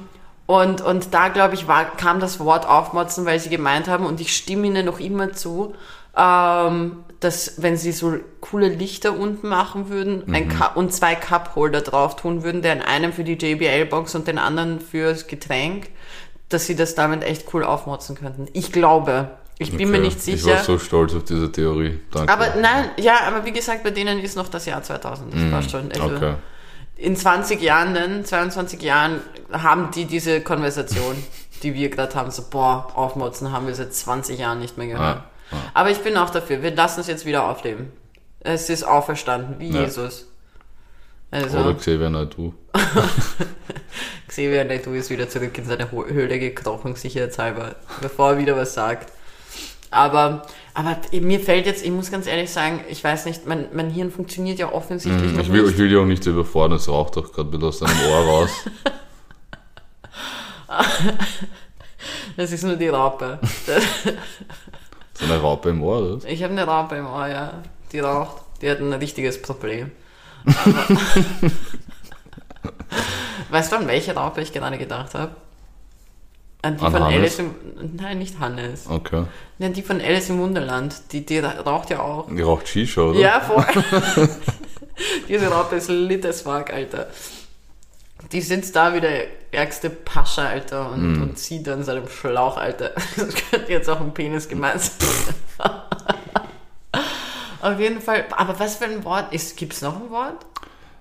und, 0.47 0.81
und 0.81 1.15
da, 1.15 1.29
glaube 1.29 1.55
ich, 1.55 1.69
war, 1.69 1.85
kam 1.97 2.21
das 2.21 2.41
Wort 2.41 2.67
aufmotzen, 2.69 3.25
weil 3.27 3.39
sie 3.39 3.49
gemeint 3.51 3.89
haben, 3.89 4.05
und 4.07 4.21
ich 4.21 4.37
stimme 4.37 4.67
ihnen 4.67 4.85
noch 4.87 5.01
immer 5.01 5.33
zu, 5.33 5.75
ähm, 6.17 7.05
dass 7.21 7.63
wenn 7.63 7.77
sie 7.77 7.93
so 7.93 8.15
coole 8.41 8.69
Lichter 8.69 9.17
unten 9.17 9.49
machen 9.49 9.89
würden 9.89 10.25
ein 10.35 10.49
Cup, 10.49 10.77
und 10.77 10.93
zwei 10.93 11.15
Cup-Holder 11.15 11.81
drauf 11.81 12.17
tun 12.17 12.43
würden, 12.43 12.61
der 12.63 12.73
in 12.75 12.83
einem 12.83 13.13
für 13.13 13.25
die 13.25 13.35
JBL-Box 13.35 14.15
und 14.17 14.27
den 14.27 14.39
anderen 14.39 14.81
fürs 14.81 15.27
Getränk, 15.29 15.89
dass 16.49 16.67
sie 16.67 16.77
das 16.77 16.95
damit 16.95 17.23
echt 17.25 17.55
cool 17.55 17.65
aufmotzen 17.65 18.17
könnten. 18.17 18.49
Ich 18.53 18.73
glaube. 18.73 19.31
Ich 19.59 19.71
bin 19.77 19.91
mir 19.91 19.99
Okay. 19.99 20.07
nicht 20.07 20.17
Ich 20.17 20.43
sicher. 20.43 20.57
war 20.57 20.65
so 20.65 20.79
stolz 20.79 21.15
auf 21.15 21.23
diese 21.25 21.53
Theorie. 21.53 22.01
Danke. 22.11 22.33
aber 22.33 22.55
nein, 22.61 22.91
ja, 22.99 23.21
aber 23.27 23.45
wie 23.45 23.53
gesagt, 23.53 23.85
bei 23.85 23.91
denen 23.91 24.19
ist 24.19 24.35
noch 24.37 24.49
das 24.49 24.67
Jahr 24.67 24.83
2000. 24.83 25.33
Das 25.33 25.53
war 25.53 25.63
schon. 25.63 25.93
Also 25.93 26.17
okay. 26.17 26.35
In 27.03 27.17
20 27.17 27.61
Jahren, 27.61 27.95
dann, 27.95 28.25
22 28.25 28.81
Jahren, 28.81 29.21
haben 29.51 29.91
die 29.91 30.05
diese 30.05 30.41
Konversation, 30.41 31.17
die 31.63 31.75
wir 31.75 31.91
gerade 31.91 32.15
haben, 32.15 32.31
so, 32.31 32.45
boah, 32.49 32.93
aufmotzen 32.95 33.51
haben 33.51 33.67
wir 33.67 33.75
seit 33.75 33.93
20 33.93 34.39
Jahren 34.39 34.61
nicht 34.61 34.79
mehr 34.79 34.87
gehört. 34.87 35.23
Ja, 35.51 35.57
ja. 35.57 35.59
Aber 35.75 35.91
ich 35.91 35.99
bin 35.99 36.17
auch 36.17 36.31
dafür, 36.31 36.63
wir 36.63 36.75
lassen 36.75 37.01
es 37.01 37.09
jetzt 37.09 37.27
wieder 37.27 37.49
aufleben. 37.49 37.91
Es 38.41 38.71
ist 38.71 38.85
auferstanden, 38.85 39.59
wie 39.59 39.71
Ja. 39.71 39.83
Jesus. 39.83 40.29
Also, 41.33 41.59
Oder 41.59 41.75
Xavier 41.75 42.11
Naidoo. 42.11 42.53
Xavier 44.29 44.65
Naidoo 44.65 44.93
ist 44.93 45.11
wieder 45.11 45.29
zurück 45.29 45.57
in 45.59 45.65
seine 45.65 45.91
Höhle 45.91 46.39
gekrochen, 46.39 46.95
sicherheitshalber, 46.95 47.75
bevor 48.01 48.33
er 48.33 48.39
wieder 48.39 48.57
was 48.57 48.75
sagt. 48.75 49.13
Aber, 49.91 50.43
aber 50.75 50.97
mir 51.21 51.41
fällt 51.41 51.67
jetzt, 51.67 51.85
ich 51.85 51.91
muss 51.91 52.11
ganz 52.11 52.27
ehrlich 52.27 52.51
sagen, 52.51 52.81
ich 52.89 53.03
weiß 53.05 53.27
nicht, 53.27 53.47
mein, 53.47 53.67
mein 53.73 53.91
Hirn 53.91 54.11
funktioniert 54.11 54.59
ja 54.59 54.73
offensichtlich 54.73 55.33
Hm, 55.33 55.41
Ich 55.41 55.53
will, 55.53 55.63
nicht. 55.63 55.73
ich 55.73 55.79
will 55.79 55.89
dich 55.89 55.99
auch 55.99 56.05
nicht 56.07 56.25
überfordern, 56.27 56.77
es 56.79 56.89
raucht 56.89 57.17
doch 57.17 57.33
gerade 57.33 57.53
wieder 57.53 57.67
aus 57.69 57.79
deinem 57.81 57.99
Ohr 58.11 58.19
raus. 58.25 58.51
Das 62.37 62.51
ist 62.51 62.65
nur 62.65 62.77
die 62.77 62.89
Raupe. 62.89 63.39
Das- 63.67 63.85
So 65.15 65.27
eine 65.27 65.39
Raupe 65.41 65.69
im 65.69 65.83
Ohr, 65.83 65.99
oder? 66.15 66.27
Ich 66.29 66.43
habe 66.43 66.53
eine 66.53 66.65
Raupe 66.65 66.97
im 66.97 67.07
Ohr, 67.07 67.27
ja. 67.29 67.63
Die 67.93 68.01
raucht. 68.01 68.43
Die 68.63 68.71
hat 68.71 68.79
ein 68.81 68.93
richtiges 68.95 69.41
Problem. 69.43 69.91
Weißt 73.51 73.71
du, 73.71 73.77
an 73.77 73.87
welche 73.87 74.15
Raupe 74.15 74.41
ich 74.41 74.53
gerade 74.53 74.79
gedacht 74.79 75.15
habe? 75.15 75.37
An 76.65 76.77
die 76.77 76.85
An 76.85 76.93
von 76.93 77.03
Hannes? 77.05 77.17
Alice 77.19 77.39
im... 77.41 77.55
Nein, 77.97 78.19
nicht 78.21 78.39
Hannes. 78.39 78.87
Okay. 78.89 79.25
Nein, 79.59 79.73
die 79.73 79.83
von 79.83 80.01
Alice 80.01 80.29
im 80.31 80.39
Wunderland. 80.39 80.95
Die, 81.13 81.27
die 81.27 81.41
raucht 81.41 81.91
ja 81.91 82.01
auch. 82.01 82.29
Die 82.31 82.41
raucht 82.43 82.69
Shisha, 82.69 83.01
oder? 83.03 83.19
Ja, 83.19 83.41
voll. 83.47 83.65
Diese 85.29 85.49
Raupe 85.49 85.77
ist 85.77 85.89
lit 85.89 86.25
as 86.25 86.43
fuck, 86.43 86.73
Alter. 86.73 87.09
Die 88.31 88.41
sitzt 88.41 88.77
da 88.77 88.95
wie 88.95 89.01
der 89.01 89.27
ärgste 89.51 89.91
Pascha, 89.91 90.47
Alter, 90.47 90.93
und, 90.93 91.17
Mhm. 91.17 91.23
und 91.23 91.39
zieht 91.39 91.69
an 91.69 91.83
seinem 91.83 92.09
Schlauch, 92.09 92.57
Alter. 92.57 92.93
Das 93.17 93.35
könnte 93.51 93.73
jetzt 93.73 93.91
auch 93.91 94.01
ein 94.01 94.15
Penis 94.15 94.49
gemeint 94.49 94.81
sein. 94.81 95.09
Auf 97.61 97.79
jeden 97.79 98.01
Fall, 98.01 98.25
aber 98.37 98.59
was 98.59 98.77
für 98.77 98.85
ein 98.87 99.05
Wort 99.05 99.33
ist, 99.33 99.57
gibt's 99.57 99.83
noch 99.83 99.95
ein 99.97 100.11
Wort? 100.11 100.47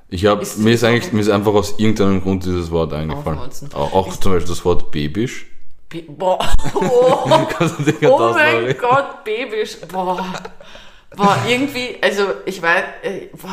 Ich 0.09 0.25
hab, 0.25 0.41
Ist- 0.41 0.59
mir 0.59 0.73
ist 0.73 0.83
eigentlich, 0.83 1.11
mir 1.13 1.21
ist 1.21 1.29
einfach 1.29 1.53
aus 1.53 1.79
irgendeinem 1.79 2.21
Grund 2.21 2.43
dieses 2.45 2.69
Wort 2.71 2.93
eingefallen. 2.93 3.39
Auch, 3.73 3.93
auch 3.93 4.15
zum 4.19 4.33
Beispiel 4.33 4.49
das 4.49 4.63
Wort 4.65 4.91
babisch. 4.91 5.47
Bi- 5.91 6.05
Boah, 6.07 6.39
oh, 6.75 7.47
oh 8.07 8.33
mein? 8.33 8.77
Gott, 8.77 9.23
Babysch, 9.23 9.77
boah. 9.91 10.25
Boah, 11.15 11.37
irgendwie, 11.45 11.97
also 12.01 12.23
ich 12.45 12.61
weiß, 12.61 12.83
äh, 13.03 13.27
boah, 13.33 13.49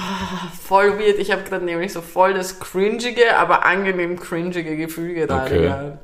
voll 0.63 0.97
weird. 1.01 1.19
Ich 1.19 1.33
habe 1.33 1.43
gerade 1.43 1.65
nämlich 1.65 1.93
so 1.93 2.01
voll 2.01 2.33
das 2.33 2.61
cringige, 2.61 3.37
aber 3.37 3.67
angenehm 3.67 4.19
cringige 4.19 4.77
Gefühl 4.77 5.15
gerade 5.15 5.35
Okay. 5.45 5.63
gehabt. 5.63 5.99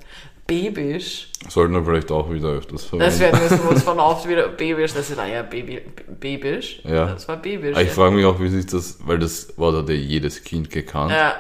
Sollten 1.49 1.73
wir 1.75 1.85
vielleicht 1.85 2.11
auch 2.11 2.31
wieder 2.31 2.49
öfters 2.49 2.85
verwenden. 2.85 3.07
Das 3.11 3.21
werden 3.21 3.41
wir 3.41 3.49
sowas 3.57 3.83
von 3.85 4.01
oft 4.01 4.29
wieder. 4.29 4.49
Babysch, 4.49 4.93
das 4.93 5.17
war 5.17 5.27
ja 5.27 5.43
Baby, 5.43 5.81
Babysch. 6.21 6.81
Ja. 6.85 7.07
Das 7.07 7.29
war 7.29 7.37
Babysch. 7.37 7.73
Aber 7.73 7.83
ich 7.83 7.89
ja. 7.89 7.95
frage 7.95 8.15
mich 8.17 8.25
auch, 8.27 8.41
wie 8.41 8.49
sich 8.49 8.67
das, 8.67 8.99
weil 9.07 9.19
das 9.19 9.55
hat 9.57 9.89
ja 9.89 9.95
jedes 9.95 10.43
Kind 10.45 10.71
gekannt. 10.71 11.13
ja. 11.13 11.35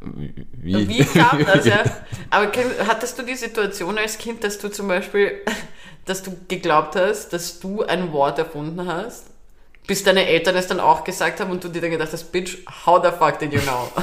Wie? 0.00 0.88
Wie 0.88 1.04
kam 1.04 1.44
das, 1.44 1.66
ja? 1.66 1.82
Aber 2.30 2.50
hattest 2.86 3.18
du 3.18 3.22
die 3.22 3.34
Situation 3.34 3.98
als 3.98 4.18
Kind, 4.18 4.44
dass 4.44 4.58
du 4.58 4.68
zum 4.68 4.88
Beispiel, 4.88 5.40
dass 6.04 6.22
du 6.22 6.36
geglaubt 6.46 6.94
hast, 6.94 7.30
dass 7.32 7.58
du 7.58 7.82
ein 7.82 8.12
Wort 8.12 8.38
erfunden 8.38 8.86
hast, 8.86 9.26
bis 9.86 10.04
deine 10.04 10.26
Eltern 10.26 10.54
es 10.56 10.68
dann 10.68 10.80
auch 10.80 11.02
gesagt 11.02 11.40
haben 11.40 11.50
und 11.50 11.64
du 11.64 11.68
dir 11.68 11.80
dann 11.80 11.90
gedacht 11.90 12.12
hast, 12.12 12.30
Bitch, 12.30 12.58
how 12.86 13.02
the 13.02 13.10
fuck 13.10 13.38
did 13.38 13.52
you 13.52 13.60
know? 13.60 13.90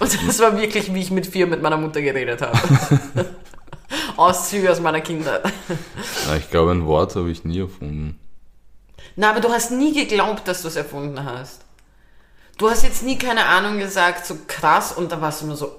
Und 0.00 0.28
das 0.28 0.38
war 0.40 0.58
wirklich, 0.60 0.92
wie 0.92 1.00
ich 1.00 1.10
mit 1.10 1.26
vier 1.26 1.46
mit 1.46 1.62
meiner 1.62 1.78
Mutter 1.78 2.02
geredet 2.02 2.42
habe. 2.42 2.58
Auszüge 4.16 4.70
aus 4.70 4.80
meiner 4.80 5.00
Kindheit. 5.00 5.42
Ja, 6.26 6.36
ich 6.36 6.50
glaube, 6.50 6.72
ein 6.72 6.84
Wort 6.84 7.16
habe 7.16 7.30
ich 7.30 7.44
nie 7.44 7.60
erfunden. 7.60 8.18
Na, 9.14 9.30
aber 9.30 9.40
du 9.40 9.48
hast 9.48 9.70
nie 9.70 9.94
geglaubt, 9.94 10.46
dass 10.46 10.60
du 10.60 10.68
es 10.68 10.76
erfunden 10.76 11.24
hast. 11.24 11.65
Du 12.58 12.70
hast 12.70 12.84
jetzt 12.84 13.02
nie 13.02 13.18
keine 13.18 13.44
Ahnung 13.46 13.78
gesagt, 13.78 14.24
so 14.26 14.36
krass, 14.46 14.92
und 14.92 15.12
dann 15.12 15.20
warst 15.20 15.42
du 15.42 15.46
nur 15.46 15.56
so, 15.56 15.78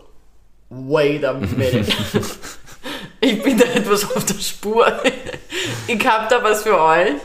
wait 0.69 1.25
a 1.25 1.33
minute. 1.33 1.85
ich 3.19 3.41
bin 3.41 3.57
da 3.57 3.65
etwas 3.65 4.15
auf 4.15 4.23
der 4.25 4.35
Spur. 4.35 5.01
ich 5.87 6.07
hab 6.07 6.29
da 6.29 6.43
was 6.43 6.63
für 6.63 6.79
euch. 6.79 7.15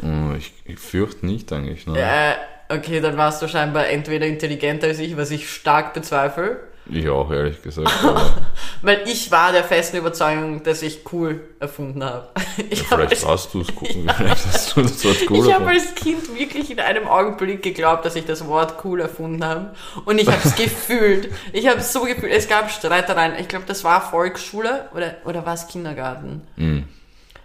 Hm, 0.00 0.36
Ich, 0.36 0.52
ich 0.64 0.78
fürchte 0.78 1.24
nicht 1.26 1.50
eigentlich. 1.52 1.86
Ne? 1.86 1.98
Äh, 1.98 2.74
okay, 2.76 3.00
dann 3.00 3.16
warst 3.16 3.40
du 3.40 3.48
scheinbar 3.48 3.88
entweder 3.88 4.26
intelligenter 4.26 4.88
als 4.88 4.98
ich, 4.98 5.16
was 5.16 5.30
ich 5.30 5.48
stark 5.50 5.94
bezweifle. 5.94 6.60
Ich 6.90 7.08
auch, 7.08 7.30
ehrlich 7.30 7.62
gesagt. 7.62 7.90
Weil 8.82 9.02
ich 9.06 9.30
war 9.30 9.52
der 9.52 9.62
festen 9.62 9.98
Überzeugung, 9.98 10.62
dass 10.64 10.82
ich 10.82 11.00
cool 11.12 11.40
erfunden 11.60 12.02
habe. 12.02 12.28
Ich 12.68 12.90
habe 12.90 13.06
vielleicht 13.06 13.26
hast 13.26 13.54
du 13.54 13.62
es 13.62 13.74
gucken. 13.74 14.10
Vielleicht 14.16 14.46
hast 14.46 14.76
du 14.76 14.82
das 14.82 15.02
Wort 15.04 15.16
cool 15.30 15.46
Ich 15.46 15.54
habe 15.54 15.68
als 15.68 15.94
Kind 15.94 16.38
wirklich 16.38 16.70
in 16.70 16.80
einem 16.80 17.08
Augenblick 17.08 17.62
geglaubt, 17.62 18.04
dass 18.04 18.14
ich 18.14 18.26
das 18.26 18.46
Wort 18.46 18.84
cool 18.84 19.00
erfunden 19.00 19.42
habe. 19.42 19.74
Und 20.04 20.20
ich 20.20 20.26
habe 20.26 20.40
es 20.44 20.54
gefühlt. 20.54 21.30
Ich 21.54 21.66
habe 21.66 21.78
es 21.78 21.92
so 21.92 22.02
gefühlt. 22.02 22.30
Es 22.30 22.48
gab 22.48 22.70
Streitereien. 22.70 23.34
Ich 23.38 23.48
glaube, 23.48 23.64
das 23.66 23.84
war 23.84 24.02
Volksschule 24.02 24.90
oder, 24.94 25.16
oder 25.24 25.46
war 25.46 25.54
es 25.54 25.66
Kindergarten? 25.66 26.42
Hm. 26.56 26.84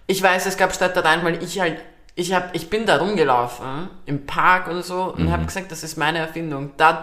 Ich 0.08 0.22
weiß, 0.22 0.46
es 0.46 0.58
gab 0.58 0.74
Streitereien, 0.76 1.24
weil 1.24 1.42
ich 1.42 1.60
halt, 1.60 1.78
ich, 2.18 2.34
hab, 2.34 2.54
ich 2.56 2.70
bin 2.70 2.86
da 2.88 2.98
rumgelaufen, 2.98 3.90
im 4.08 4.26
Park 4.26 4.68
und 4.68 4.84
so, 4.84 5.14
und 5.16 5.26
Mhm. 5.26 5.32
habe 5.32 5.46
gesagt, 5.46 5.72
das 5.72 5.84
ist 5.84 5.98
meine 5.98 6.18
Erfindung. 6.18 6.72
Das 6.78 6.96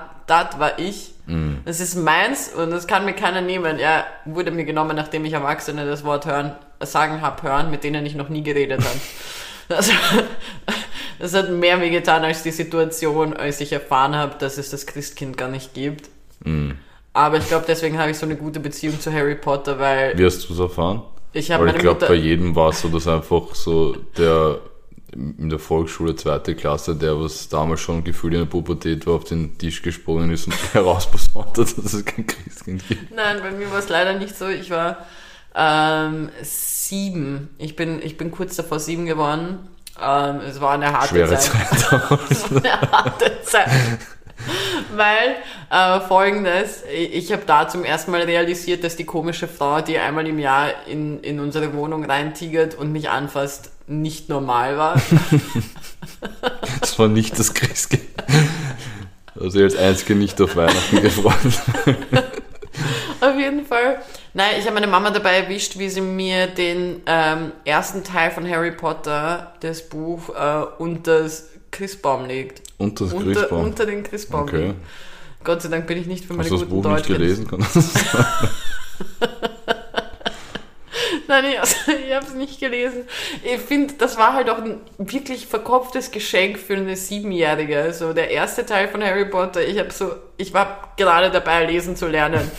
war 0.58 0.78
ich. 0.78 1.12
Mhm. 1.26 1.60
Das 1.64 1.80
ist 1.80 1.94
meins 1.94 2.48
und 2.52 2.70
das 2.70 2.86
kann 2.86 3.04
mir 3.04 3.12
keiner 3.14 3.40
nehmen. 3.40 3.78
Er 3.78 4.04
wurde 4.24 4.50
mir 4.50 4.64
genommen, 4.64 4.96
nachdem 4.96 5.24
ich 5.24 5.32
Erwachsene 5.32 5.86
das 5.86 6.04
Wort 6.04 6.26
hören, 6.26 6.52
sagen 6.80 7.22
hab 7.22 7.42
hören, 7.42 7.70
mit 7.70 7.84
denen 7.84 8.04
ich 8.04 8.14
noch 8.16 8.28
nie 8.28 8.42
geredet 8.42 8.80
habe. 8.80 9.00
Das, 9.68 9.90
das 11.18 11.32
hat 11.34 11.50
mehr 11.50 11.80
weh 11.80 11.90
getan 11.90 12.24
als 12.24 12.42
die 12.42 12.50
Situation, 12.50 13.34
als 13.34 13.60
ich 13.60 13.72
erfahren 13.72 14.14
habe, 14.16 14.34
dass 14.38 14.58
es 14.58 14.70
das 14.70 14.84
Christkind 14.86 15.36
gar 15.36 15.48
nicht 15.48 15.74
gibt. 15.74 16.10
Mhm. 16.44 16.76
Aber 17.12 17.36
ich 17.38 17.46
glaube, 17.46 17.64
deswegen 17.68 17.98
habe 17.98 18.10
ich 18.10 18.18
so 18.18 18.26
eine 18.26 18.34
gute 18.36 18.58
Beziehung 18.58 19.00
zu 19.00 19.12
Harry 19.12 19.36
Potter, 19.36 19.78
weil 19.78 20.18
Wie 20.18 20.24
hast 20.26 20.48
du 20.48 20.52
es 20.52 20.58
erfahren? 20.58 21.02
ich 21.32 21.50
habe 21.52 21.64
meine 21.64 21.76
ich 21.76 21.82
glaube, 21.82 21.94
Mutter... 22.00 22.08
bei 22.08 22.14
jedem 22.14 22.54
war 22.56 22.70
es 22.70 22.80
so, 22.80 22.88
dass 22.88 23.06
einfach 23.06 23.54
so 23.54 23.92
der 24.18 24.58
in 25.14 25.48
der 25.48 25.58
Volksschule 25.58 26.16
zweite 26.16 26.54
Klasse, 26.54 26.96
der 26.96 27.18
was 27.20 27.48
damals 27.48 27.80
schon 27.80 28.04
gefühlt 28.04 28.34
in 28.34 28.40
der 28.40 28.46
Pubertät 28.46 29.06
war, 29.06 29.14
auf 29.14 29.24
den 29.24 29.56
Tisch 29.58 29.82
gesprungen 29.82 30.30
ist 30.32 30.46
und 30.46 30.54
herausposaunt 30.74 31.58
hat, 31.58 31.58
dass 31.58 31.92
es 31.92 32.04
kein 32.04 32.26
Christkind 32.26 32.86
gibt. 32.88 33.14
Nein, 33.14 33.38
bei 33.40 33.50
mir 33.52 33.70
war 33.70 33.78
es 33.78 33.88
leider 33.88 34.14
nicht 34.14 34.36
so. 34.36 34.48
Ich 34.48 34.70
war 34.70 35.06
ähm, 35.54 36.30
sieben. 36.42 37.54
Ich 37.58 37.76
bin, 37.76 38.02
ich 38.02 38.16
bin 38.16 38.30
kurz 38.30 38.56
davor 38.56 38.80
sieben 38.80 39.06
geworden. 39.06 39.58
Ähm, 40.02 40.40
es 40.48 40.60
war 40.60 40.72
eine 40.72 40.92
harte 40.92 41.08
Schwere 41.08 41.38
Zeit. 41.38 41.78
Zeit. 41.78 42.50
eine 42.50 42.80
harte 42.80 43.42
Zeit. 43.44 43.70
Weil 44.96 45.36
äh, 45.70 46.00
folgendes, 46.00 46.82
ich, 46.92 47.14
ich 47.14 47.32
habe 47.32 47.42
da 47.46 47.68
zum 47.68 47.84
ersten 47.84 48.10
Mal 48.10 48.22
realisiert, 48.22 48.82
dass 48.82 48.96
die 48.96 49.04
komische 49.04 49.46
Frau, 49.46 49.80
die 49.80 49.98
einmal 49.98 50.26
im 50.26 50.38
Jahr 50.38 50.70
in, 50.86 51.20
in 51.20 51.38
unsere 51.38 51.72
Wohnung 51.74 52.04
reintigert 52.04 52.74
und 52.74 52.90
mich 52.90 53.08
anfasst, 53.10 53.70
nicht 53.86 54.28
normal 54.28 54.76
war. 54.76 55.00
Das 56.80 56.98
war 56.98 57.08
nicht 57.08 57.38
das 57.38 57.54
Christkind. 57.54 58.02
Also 59.38 59.60
als 59.60 59.76
einzige 59.76 60.14
nicht 60.14 60.40
auf 60.40 60.56
Weihnachten 60.56 61.02
gefreut. 61.02 61.34
Auf 63.20 63.36
jeden 63.38 63.66
Fall. 63.66 63.98
Nein, 64.32 64.52
ich 64.58 64.64
habe 64.64 64.74
meine 64.74 64.86
Mama 64.86 65.10
dabei 65.10 65.38
erwischt, 65.40 65.78
wie 65.78 65.88
sie 65.88 66.00
mir 66.00 66.46
den 66.46 67.02
ähm, 67.06 67.52
ersten 67.64 68.04
Teil 68.04 68.30
von 68.30 68.48
Harry 68.48 68.72
Potter, 68.72 69.52
das 69.60 69.88
Buch, 69.88 70.30
äh, 70.30 70.64
unter 70.78 71.22
das 71.22 71.48
Christbaum 71.70 72.26
legt. 72.26 72.62
Und 72.78 73.00
das 73.00 73.12
Unter, 73.12 73.32
Christbaum. 73.32 73.64
unter 73.64 73.86
den 73.86 74.02
Christbaum 74.02 74.42
Okay. 74.42 74.66
legt. 74.68 74.74
Gott 75.42 75.62
sei 75.62 75.68
Dank 75.68 75.86
bin 75.86 75.98
ich 75.98 76.06
nicht 76.06 76.24
für 76.24 76.32
meine 76.34 76.44
Hast 76.44 76.50
du 76.52 76.58
das 76.58 76.68
guten 76.68 76.82
Buch 76.82 76.90
nicht 76.90 77.08
Deutsch. 77.08 77.18
gelesen? 77.18 77.48
Kann? 77.48 77.60
Nein, 81.28 81.44
ich, 81.46 81.60
also, 81.60 81.76
ich 81.90 82.14
habe 82.14 82.26
es 82.26 82.34
nicht 82.34 82.60
gelesen. 82.60 83.04
Ich 83.42 83.60
finde, 83.60 83.94
das 83.94 84.16
war 84.16 84.34
halt 84.34 84.50
auch 84.50 84.58
ein 84.58 84.80
wirklich 84.98 85.46
verkopftes 85.46 86.10
Geschenk 86.10 86.58
für 86.58 86.76
eine 86.76 86.96
Siebenjährige. 86.96 87.80
Also 87.80 88.12
der 88.12 88.30
erste 88.30 88.66
Teil 88.66 88.88
von 88.88 89.02
Harry 89.02 89.24
Potter, 89.24 89.66
ich 89.66 89.78
habe 89.78 89.90
so, 89.90 90.12
ich 90.36 90.52
war 90.52 90.92
gerade 90.96 91.30
dabei, 91.30 91.64
lesen 91.64 91.96
zu 91.96 92.08
lernen. 92.08 92.50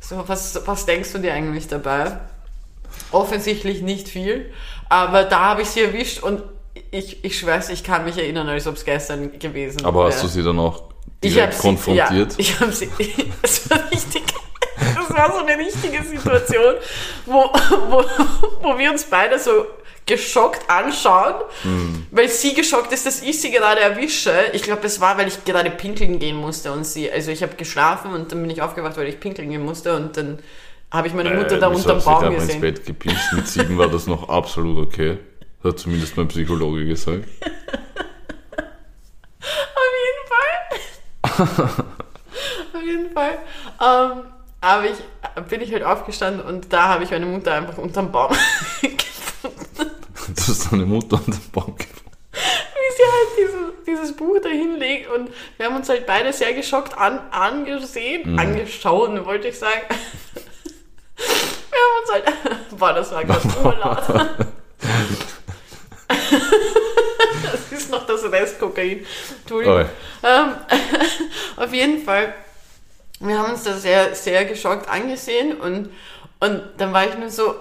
So, 0.00 0.24
was, 0.26 0.60
was 0.66 0.86
denkst 0.86 1.12
du 1.12 1.18
dir 1.18 1.34
eigentlich 1.34 1.68
dabei? 1.68 2.18
Offensichtlich 3.10 3.82
nicht 3.82 4.08
viel, 4.08 4.52
aber 4.88 5.24
da 5.24 5.40
habe 5.40 5.62
ich 5.62 5.68
sie 5.68 5.82
erwischt 5.82 6.22
und 6.22 6.42
ich, 6.90 7.24
ich 7.24 7.38
schwör's, 7.38 7.68
ich 7.68 7.84
kann 7.84 8.04
mich 8.04 8.16
erinnern, 8.18 8.48
als 8.48 8.66
ob 8.66 8.76
es 8.76 8.84
gestern 8.84 9.38
gewesen 9.38 9.80
wäre. 9.80 9.88
Aber 9.88 10.06
hast 10.06 10.22
du 10.22 10.28
sie 10.28 10.42
dann 10.42 10.58
auch 10.58 10.84
Ich 11.20 11.32
direkt 11.32 11.54
hab 11.54 11.60
konfrontiert? 11.60 12.32
Sie, 12.32 12.42
ja, 12.42 12.48
ich 12.48 12.60
habe 12.60 12.72
sie. 12.72 12.88
War 13.70 13.90
richtig. 13.90 14.22
War 15.18 15.32
so 15.32 15.44
eine 15.44 15.58
richtige 15.58 16.02
Situation, 16.04 16.74
wo, 17.26 17.50
wo, 17.88 18.04
wo 18.62 18.78
wir 18.78 18.90
uns 18.90 19.04
beide 19.04 19.38
so 19.38 19.66
geschockt 20.06 20.70
anschauen, 20.70 21.34
Hm. 21.62 22.06
weil 22.10 22.28
sie 22.28 22.54
geschockt 22.54 22.92
ist, 22.92 23.04
dass 23.04 23.20
ich 23.20 23.40
sie 23.40 23.50
gerade 23.50 23.80
erwische. 23.80 24.32
Ich 24.54 24.62
glaube, 24.62 24.86
es 24.86 25.00
war, 25.00 25.18
weil 25.18 25.28
ich 25.28 25.44
gerade 25.44 25.70
pinkeln 25.70 26.18
gehen 26.18 26.36
musste 26.36 26.72
und 26.72 26.84
sie, 26.86 27.10
also 27.12 27.30
ich 27.30 27.42
habe 27.42 27.56
geschlafen 27.56 28.12
und 28.14 28.32
dann 28.32 28.40
bin 28.40 28.48
ich 28.50 28.62
aufgewacht, 28.62 28.96
weil 28.96 29.08
ich 29.08 29.20
pinkeln 29.20 29.50
gehen 29.50 29.62
musste 29.64 29.94
und 29.96 30.16
dann 30.16 30.38
habe 30.90 31.08
ich 31.08 31.12
meine 31.14 31.30
Mutter 31.34 31.56
Äh, 31.56 31.60
da 31.60 31.66
unterm 31.68 32.02
Baum 32.02 32.34
gesehen. 32.34 32.48
ins 32.50 32.60
Bett 32.62 32.86
gepinst. 32.86 33.32
Mit 33.34 33.46
sieben 33.48 33.76
war 33.76 33.88
das 33.88 34.06
noch 34.06 34.30
absolut 34.30 34.78
okay. 34.86 35.18
Das 35.62 35.72
hat 35.74 35.78
zumindest 35.80 36.16
mein 36.16 36.28
Psychologe 36.28 36.86
gesagt. 36.86 37.24
Auf 39.74 39.94
jeden 40.06 40.24
Fall. 40.30 41.84
Auf 42.72 42.82
jeden 42.82 43.10
Fall. 43.12 43.38
Ähm, 43.80 44.22
aber 44.60 44.84
ich 44.86 44.98
bin 45.48 45.60
ich 45.60 45.72
halt 45.72 45.84
aufgestanden 45.84 46.44
und 46.44 46.72
da 46.72 46.88
habe 46.88 47.04
ich 47.04 47.10
meine 47.10 47.26
Mutter 47.26 47.54
einfach 47.54 47.78
unterm 47.78 48.10
Baum 48.10 48.30
gefunden. 48.82 49.90
Du 50.34 50.42
hast 50.42 50.72
deine 50.72 50.84
Mutter 50.84 51.18
den 51.18 51.40
Baum 51.52 51.76
gefunden. 51.76 52.10
Wie 52.32 52.96
sie 52.96 53.02
halt 53.02 53.28
dieses, 53.38 53.84
dieses 53.86 54.16
Buch 54.16 54.38
da 54.42 54.48
hinlegt 54.48 55.10
und 55.10 55.30
wir 55.56 55.66
haben 55.66 55.76
uns 55.76 55.88
halt 55.88 56.06
beide 56.06 56.32
sehr 56.32 56.52
geschockt 56.54 56.96
an, 56.96 57.20
angesehen, 57.30 58.38
angeschaut, 58.38 59.24
wollte 59.24 59.48
ich 59.48 59.58
sagen. 59.58 59.82
Wir 61.70 61.78
haben 61.78 62.02
uns 62.02 62.12
halt, 62.12 62.24
boah, 62.78 62.92
das 62.92 63.12
war 63.12 63.24
gerade 63.24 63.48
urlaut. 63.64 64.02
Das 67.42 67.72
ist 67.72 67.90
noch 67.90 68.06
das 68.06 68.24
Restkokain. 68.30 69.06
Entschuldigung. 69.40 69.86
Ähm, 70.22 70.54
auf 71.56 71.72
jeden 71.72 72.02
Fall, 72.04 72.34
wir 73.20 73.38
haben 73.38 73.52
uns 73.52 73.64
da 73.64 73.76
sehr, 73.76 74.14
sehr 74.14 74.44
geschockt 74.44 74.88
angesehen 74.88 75.60
und, 75.60 75.90
und 76.40 76.62
dann 76.76 76.92
war 76.92 77.06
ich 77.06 77.18
nur 77.18 77.30
so, 77.30 77.54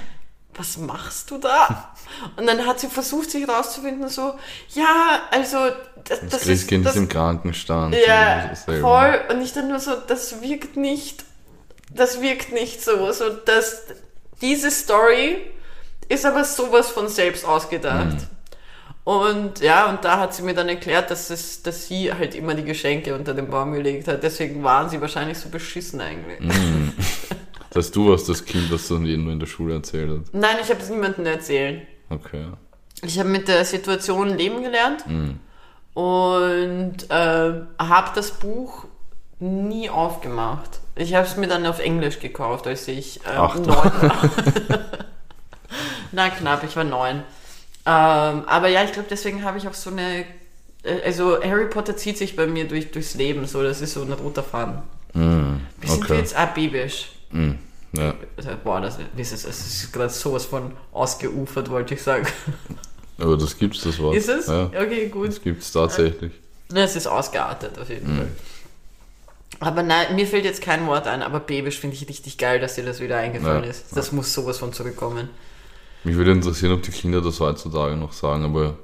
was 0.54 0.76
machst 0.76 1.30
du 1.30 1.38
da? 1.38 1.90
Und 2.36 2.46
dann 2.46 2.64
hat 2.64 2.78
sie 2.78 2.86
versucht, 2.86 3.30
sich 3.30 3.48
rauszufinden, 3.48 4.08
so, 4.08 4.34
ja, 4.74 5.22
also, 5.32 5.56
das, 6.04 6.20
Das 6.20 6.30
das 6.30 6.40
Christkind 6.42 6.84
ist, 6.84 6.90
ist 6.90 6.96
das, 6.96 7.02
im 7.02 7.08
Krankenstand. 7.08 7.96
ja, 8.06 8.44
ist 8.44 8.64
voll. 8.64 9.20
Und 9.30 9.42
ich 9.42 9.52
dann 9.52 9.68
nur 9.68 9.80
so, 9.80 9.96
das 10.06 10.40
wirkt 10.40 10.76
nicht, 10.76 11.24
das 11.90 12.20
wirkt 12.20 12.52
nicht 12.52 12.84
so, 12.84 13.10
so, 13.10 13.30
dass 13.30 13.84
diese 14.40 14.70
Story 14.70 15.38
ist 16.08 16.24
aber 16.24 16.44
sowas 16.44 16.90
von 16.90 17.08
selbst 17.08 17.44
ausgedacht. 17.44 18.12
Mhm. 18.12 18.28
Und 19.04 19.60
ja, 19.60 19.90
und 19.90 20.02
da 20.04 20.18
hat 20.18 20.32
sie 20.34 20.42
mir 20.42 20.54
dann 20.54 20.68
erklärt, 20.68 21.10
dass, 21.10 21.28
es, 21.28 21.62
dass 21.62 21.86
sie 21.88 22.12
halt 22.12 22.34
immer 22.34 22.54
die 22.54 22.64
Geschenke 22.64 23.14
unter 23.14 23.34
den 23.34 23.48
Baum 23.50 23.72
gelegt 23.72 24.08
hat. 24.08 24.22
Deswegen 24.22 24.64
waren 24.64 24.88
sie 24.88 24.98
wahrscheinlich 25.00 25.38
so 25.38 25.48
beschissen 25.50 26.00
eigentlich. 26.00 26.40
Mhm. 26.40 26.92
Das 27.70 27.86
heißt, 27.86 27.96
du 27.96 28.10
warst 28.10 28.28
das 28.28 28.44
Kind, 28.44 28.70
das 28.72 28.86
dann 28.86 29.04
jedem 29.04 29.24
nur 29.24 29.32
in 29.32 29.40
der 29.40 29.48
Schule 29.48 29.74
erzählt 29.74 30.08
hat. 30.08 30.20
Nein, 30.32 30.56
ich 30.62 30.70
habe 30.70 30.80
es 30.80 30.88
niemandem 30.90 31.26
erzählen. 31.26 31.82
Okay. 32.08 32.44
Ich 33.02 33.18
habe 33.18 33.28
mit 33.28 33.48
der 33.48 33.64
Situation 33.64 34.28
leben 34.38 34.62
gelernt 34.62 35.04
Mhm. 35.08 35.40
und 35.92 37.10
äh, 37.10 37.52
habe 37.80 38.10
das 38.14 38.30
Buch 38.30 38.84
nie 39.40 39.90
aufgemacht. 39.90 40.78
Ich 40.94 41.14
habe 41.14 41.26
es 41.26 41.36
mir 41.36 41.48
dann 41.48 41.66
auf 41.66 41.80
Englisch 41.80 42.20
gekauft, 42.20 42.68
als 42.68 42.86
ich 42.86 43.20
äh, 43.26 43.34
neun 43.34 43.66
war. 43.66 43.92
Na 46.12 46.30
knapp, 46.30 46.62
ich 46.62 46.76
war 46.76 46.84
neun. 46.84 47.24
Ähm, 47.86 48.44
aber 48.46 48.68
ja, 48.68 48.82
ich 48.84 48.92
glaube, 48.92 49.08
deswegen 49.10 49.44
habe 49.44 49.58
ich 49.58 49.68
auch 49.68 49.74
so 49.74 49.90
eine. 49.90 50.24
äh, 50.82 51.02
Also 51.04 51.42
Harry 51.42 51.66
Potter 51.66 51.96
zieht 51.96 52.16
sich 52.18 52.34
bei 52.36 52.46
mir 52.46 52.66
durch, 52.66 52.90
durchs 52.92 53.14
Leben, 53.14 53.46
so 53.46 53.62
das 53.62 53.80
ist 53.80 53.94
so 53.94 54.02
ein 54.02 54.12
roter 54.12 54.42
Faden. 54.42 54.78
Sind 55.12 55.60
wir 55.80 55.92
Okay. 55.92 56.18
jetzt 56.18 56.34
abibisch? 56.34 57.10
Mhm. 57.30 57.58
Ja. 57.92 58.14
Also, 58.36 58.50
Boah, 58.64 58.80
das, 58.80 58.98
das 59.16 59.32
ist, 59.32 59.46
das 59.46 59.60
ist 59.60 59.92
gerade 59.92 60.10
sowas 60.10 60.44
von 60.46 60.72
ausgeufert, 60.92 61.70
wollte 61.70 61.94
ich 61.94 62.02
sagen. 62.02 62.26
Aber 63.18 63.36
das 63.36 63.56
gibt's, 63.56 63.82
das 63.82 63.98
Wort. 64.00 64.16
Ist 64.16 64.28
es? 64.28 64.48
Ja. 64.48 64.64
Okay, 64.66 65.08
gut. 65.08 65.28
Das 65.28 65.40
gibt's 65.42 65.70
tatsächlich. 65.70 66.32
Es 66.74 66.96
ist 66.96 67.06
ausgeartet 67.06 67.78
auf 67.78 67.88
jeden 67.88 68.16
Fall. 68.16 68.26
Aber 69.60 69.84
nein, 69.84 70.16
mir 70.16 70.26
fällt 70.26 70.44
jetzt 70.44 70.60
kein 70.62 70.84
Wort 70.88 71.06
ein, 71.06 71.22
aber 71.22 71.38
Babisch 71.38 71.78
finde 71.78 71.94
ich 71.94 72.08
richtig 72.08 72.38
geil, 72.38 72.58
dass 72.58 72.74
dir 72.74 72.84
das 72.84 72.98
wieder 73.00 73.18
eingefallen 73.18 73.62
Ja. 73.62 73.70
ist. 73.70 73.96
Das 73.96 74.10
muss 74.10 74.32
sowas 74.34 74.58
von 74.58 74.72
zurückkommen. 74.72 75.28
Mich 76.04 76.16
würde 76.16 76.32
interessieren, 76.32 76.72
ob 76.72 76.82
die 76.82 76.90
Kinder 76.90 77.20
das 77.20 77.40
heutzutage 77.40 77.96
noch 77.96 78.12
sagen, 78.12 78.44
aber 78.44 78.76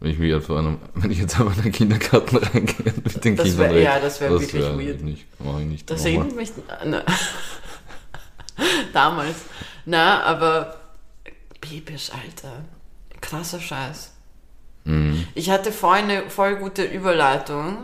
wenn 0.00 0.10
ich, 0.12 0.18
mich 0.18 0.32
einfach 0.32 0.56
einem, 0.58 0.78
wenn 0.94 1.10
ich 1.10 1.18
jetzt 1.18 1.38
einfach 1.40 1.56
in 1.56 1.62
den 1.64 1.72
Kindergarten 1.72 2.36
reingehe 2.36 2.92
und 2.94 3.04
mit 3.04 3.24
den 3.24 3.36
Das 3.36 3.44
Kindern 3.46 3.58
wär- 3.60 3.70
rede, 3.70 3.82
ja, 3.82 3.98
das 4.00 4.20
wär 4.20 4.30
wirklich 4.30 4.52
wär 4.62 4.78
weird. 4.78 5.00
Nicht, 5.02 5.26
mach 5.40 5.58
ich 5.58 5.66
nicht. 5.66 5.90
Das 5.90 6.04
erinnert 6.04 6.34
mich 6.36 6.52
an 6.80 6.96
damals. 8.92 9.36
Na, 9.86 10.22
aber 10.22 10.76
Babysch, 11.60 12.10
Alter. 12.10 12.64
Krasser 13.20 13.60
Scheiß. 13.60 14.12
Mhm. 14.84 15.26
Ich 15.34 15.50
hatte 15.50 15.72
vorhin 15.72 16.04
eine 16.10 16.30
voll 16.30 16.56
gute 16.56 16.84
Überleitung, 16.84 17.78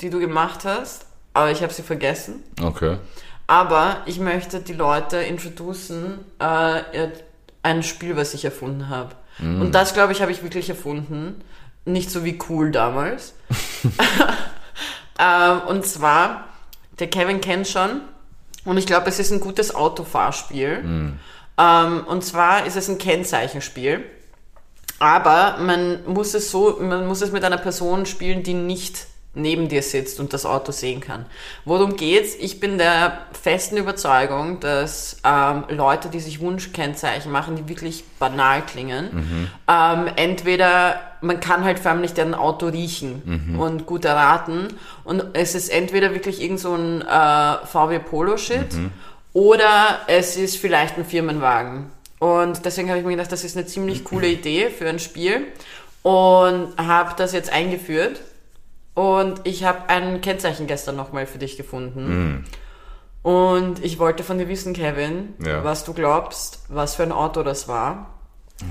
die 0.00 0.10
du 0.10 0.18
gemacht 0.18 0.64
hast, 0.64 1.06
aber 1.32 1.50
ich 1.52 1.62
habe 1.62 1.72
sie 1.72 1.82
vergessen. 1.82 2.42
Okay. 2.60 2.98
Aber 3.46 4.02
ich 4.06 4.18
möchte 4.18 4.60
die 4.60 4.72
Leute 4.72 5.18
introducen, 5.18 6.18
äh, 6.38 6.80
ein 7.62 7.82
Spiel, 7.82 8.16
was 8.16 8.34
ich 8.34 8.44
erfunden 8.44 8.88
habe. 8.88 9.14
Und 9.60 9.72
das, 9.74 9.94
glaube 9.94 10.12
ich, 10.12 10.20
habe 10.20 10.32
ich 10.32 10.42
wirklich 10.42 10.68
erfunden. 10.68 11.42
Nicht 11.84 12.10
so 12.10 12.24
wie 12.24 12.38
cool 12.48 12.70
damals. 12.70 13.34
ähm, 15.18 15.60
und 15.68 15.86
zwar, 15.86 16.48
der 16.98 17.08
Kevin 17.08 17.40
kennt 17.40 17.66
schon. 17.66 18.02
Und 18.64 18.76
ich 18.76 18.86
glaube, 18.86 19.08
es 19.08 19.18
ist 19.18 19.32
ein 19.32 19.40
gutes 19.40 19.74
Autofahrspiel. 19.74 20.82
Ähm, 21.58 22.04
und 22.06 22.24
zwar 22.24 22.66
ist 22.66 22.76
es 22.76 22.88
ein 22.88 22.98
Kennzeichenspiel. 22.98 24.04
Aber 24.98 25.56
man 25.58 26.04
muss 26.06 26.34
es 26.34 26.50
so, 26.50 26.78
man 26.80 27.06
muss 27.06 27.22
es 27.22 27.32
mit 27.32 27.42
einer 27.42 27.58
Person 27.58 28.06
spielen, 28.06 28.44
die 28.44 28.54
nicht 28.54 29.06
neben 29.34 29.68
dir 29.68 29.82
sitzt 29.82 30.20
und 30.20 30.32
das 30.32 30.44
Auto 30.44 30.72
sehen 30.72 31.00
kann. 31.00 31.24
Worum 31.64 31.96
geht's? 31.96 32.34
Ich 32.38 32.60
bin 32.60 32.76
der 32.76 33.18
festen 33.40 33.78
Überzeugung, 33.78 34.60
dass 34.60 35.16
ähm, 35.24 35.64
Leute, 35.68 36.08
die 36.08 36.20
sich 36.20 36.40
Wunschkennzeichen 36.40 37.32
machen, 37.32 37.56
die 37.56 37.68
wirklich 37.68 38.04
banal 38.18 38.62
klingen, 38.62 39.50
ähm, 39.68 40.06
entweder 40.16 41.00
man 41.22 41.40
kann 41.40 41.64
halt 41.64 41.78
förmlich 41.78 42.12
deren 42.14 42.34
Auto 42.34 42.66
riechen 42.66 43.56
und 43.58 43.86
gut 43.86 44.04
erraten 44.04 44.68
und 45.04 45.24
es 45.34 45.54
ist 45.54 45.68
entweder 45.70 46.12
wirklich 46.12 46.42
irgend 46.42 46.60
so 46.60 46.74
ein 46.74 47.00
äh, 47.02 47.66
VW 47.66 48.00
Polo 48.00 48.36
Shit 48.36 48.74
oder 49.32 50.00
es 50.08 50.36
ist 50.36 50.58
vielleicht 50.58 50.98
ein 50.98 51.04
Firmenwagen. 51.04 51.86
Und 52.18 52.64
deswegen 52.64 52.88
habe 52.88 53.00
ich 53.00 53.04
mir 53.04 53.12
gedacht, 53.12 53.32
das 53.32 53.44
ist 53.44 53.56
eine 53.56 53.66
ziemlich 53.66 54.04
coole 54.04 54.28
Idee 54.28 54.70
für 54.70 54.88
ein 54.88 54.98
Spiel 54.98 55.46
und 56.02 56.68
habe 56.76 57.14
das 57.16 57.32
jetzt 57.32 57.52
eingeführt. 57.52 58.20
Und 58.94 59.40
ich 59.44 59.64
habe 59.64 59.88
ein 59.88 60.20
Kennzeichen 60.20 60.66
gestern 60.66 60.96
nochmal 60.96 61.26
für 61.26 61.38
dich 61.38 61.56
gefunden. 61.56 62.44
Und 63.22 63.82
ich 63.84 63.98
wollte 63.98 64.24
von 64.24 64.38
dir 64.38 64.48
wissen, 64.48 64.74
Kevin, 64.74 65.34
Ja. 65.44 65.64
was 65.64 65.84
du 65.84 65.94
glaubst, 65.94 66.64
was 66.68 66.96
für 66.96 67.04
ein 67.04 67.12
Auto 67.12 67.42
das 67.42 67.68
war. 67.68 68.10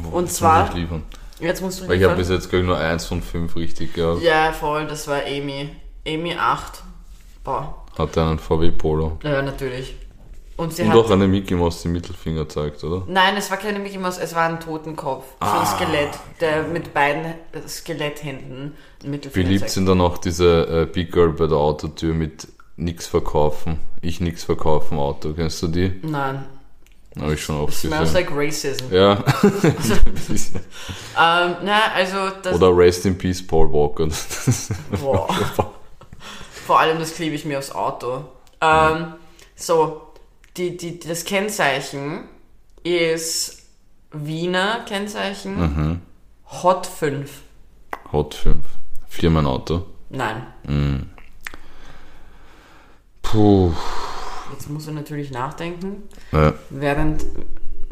Boah, 0.03 0.13
Und 0.13 0.32
zwar- 0.32 0.74
liefern. 0.74 1.03
Jetzt 1.39 1.61
musst 1.61 1.80
du 1.82 1.88
Weil 1.88 1.95
ich 1.97 2.03
habe 2.03 2.13
liefern. 2.13 2.17
bis 2.17 2.30
jetzt, 2.30 2.49
glaube 2.49 2.61
ich, 2.63 2.67
nur 2.67 2.78
eins 2.78 3.05
von 3.05 3.22
fünf 3.24 3.55
richtig 3.55 3.93
gehabt. 3.93 4.22
Ja, 4.22 4.51
voll, 4.51 4.86
das 4.86 5.07
war 5.07 5.22
Amy. 5.26 5.69
Amy 6.07 6.36
8. 6.38 6.84
Boah, 7.43 7.84
Hat 7.97 8.15
einen 8.17 8.38
VW 8.38 8.69
Polo. 8.72 9.17
ja, 9.24 9.41
natürlich. 9.41 9.95
Und 10.62 10.74
sie 10.74 10.84
Und 10.84 10.89
hat. 10.91 10.97
auch 10.97 11.09
eine 11.12 11.28
Mickey 11.28 11.55
Mouse, 11.55 11.82
die 11.82 11.88
Mittelfinger 11.88 12.47
zeigt, 12.47 12.84
oder? 12.84 13.03
Nein, 13.07 13.36
es 13.38 13.49
war 13.49 13.57
keine 13.57 13.80
Mickey 13.80 13.97
Mouse, 13.97 14.18
es 14.20 14.36
war 14.36 14.43
ein 14.47 14.59
Totenkopf. 14.59 15.26
So 15.39 15.45
Ah. 15.47 15.62
ein 15.62 15.66
Skelett, 15.66 16.09
der 16.39 16.64
mit 16.64 16.93
beiden 16.93 17.34
Skeletthänden 17.68 18.76
Wie 19.01 19.07
Mittelfinger 19.09 19.49
liebt 19.49 19.62
zeigt. 19.62 19.72
sind 19.74 19.86
dann 19.88 20.01
auch 20.01 20.18
diese 20.20 20.68
äh, 20.84 20.86
Big 20.86 21.12
Girl 21.12 21.30
bei 21.34 21.47
der 21.47 21.57
Autotür 21.57 22.14
mit 22.14 22.47
nix 22.78 23.07
verkaufen, 23.07 23.80
ich 24.01 24.20
nix 24.22 24.43
verkaufen 24.43 24.99
Auto. 24.99 25.34
Kennst 25.34 25.62
du 25.64 25.68
die? 25.68 25.99
Nein. 26.03 26.45
Habe 27.20 27.34
ich 27.34 27.43
schon 27.43 27.59
oft 27.59 27.74
Smells 27.74 28.14
gesehen. 28.14 28.14
like 28.14 28.30
racism. 28.32 28.86
Ja. 28.93 29.22
Ähm, 31.20 31.55
na, 31.64 31.91
also. 31.93 32.18
Oder 32.53 32.76
Rest 32.76 33.05
in 33.05 33.18
Peace 33.18 33.45
Paul 33.45 33.72
Walker. 33.72 34.07
Boah. 35.01 35.28
Vor 36.66 36.80
allem 36.80 36.99
das 36.99 37.14
klebe 37.14 37.36
ich 37.36 37.43
mir 37.45 37.57
aufs 37.59 37.72
Auto. 37.72 38.24
Ähm, 38.62 39.14
so, 39.55 40.01
die, 40.58 40.78
die, 40.78 40.99
das 40.99 41.26
Kennzeichen 41.26 42.24
ist 42.84 43.64
Wiener 44.12 44.84
Kennzeichen 44.88 45.56
Mhm. 45.60 46.02
Hot 46.64 46.86
5. 46.86 47.41
Hot 48.12 48.34
5. 48.34 48.58
Firmenauto. 49.08 49.86
Nein. 50.10 50.43
Puh. 53.22 53.72
Jetzt 54.52 54.70
muss 54.70 54.88
er 54.88 54.93
natürlich 54.93 55.32
nachdenken. 55.32 56.04
Ja. 56.34 56.54
Während, 56.70 57.26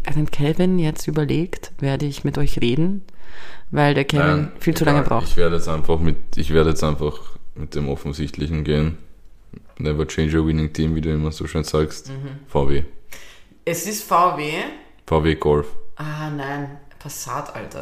während 0.04 0.32
Calvin 0.34 0.78
jetzt 0.78 1.08
überlegt, 1.08 1.72
werde 1.80 2.06
ich 2.06 2.26
mit 2.26 2.38
euch 2.38 2.60
reden, 2.60 3.04
weil 3.72 3.94
der 3.94 4.04
Kevin 4.04 4.28
Nein, 4.28 4.52
viel 4.60 4.76
zu 4.76 4.84
lange 4.84 5.04
braucht. 5.04 5.28
Ich 5.28 5.38
werde 5.38 5.56
jetzt 5.56 5.70
einfach 5.70 6.00
mit, 6.00 6.18
ich 6.36 6.54
werde 6.54 6.72
jetzt 6.72 6.84
einfach 6.84 7.38
mit 7.56 7.76
dem 7.76 7.88
Offensichtlichen 7.88 8.66
gehen. 8.66 8.98
Never 9.80 10.06
change 10.06 10.38
a 10.38 10.46
winning 10.46 10.72
team, 10.74 10.94
wie 10.96 11.02
du 11.02 11.10
immer 11.12 11.32
so 11.32 11.48
schön 11.48 11.64
sagst. 11.64 12.10
Mhm. 12.10 12.40
VW. 12.48 12.84
Es 13.66 13.88
ist 13.88 14.04
VW. 14.04 14.52
VW 15.08 15.36
Golf. 15.36 15.68
Ah, 15.96 16.30
nein, 16.30 16.78
Passat, 17.00 17.56
Alter. 17.56 17.82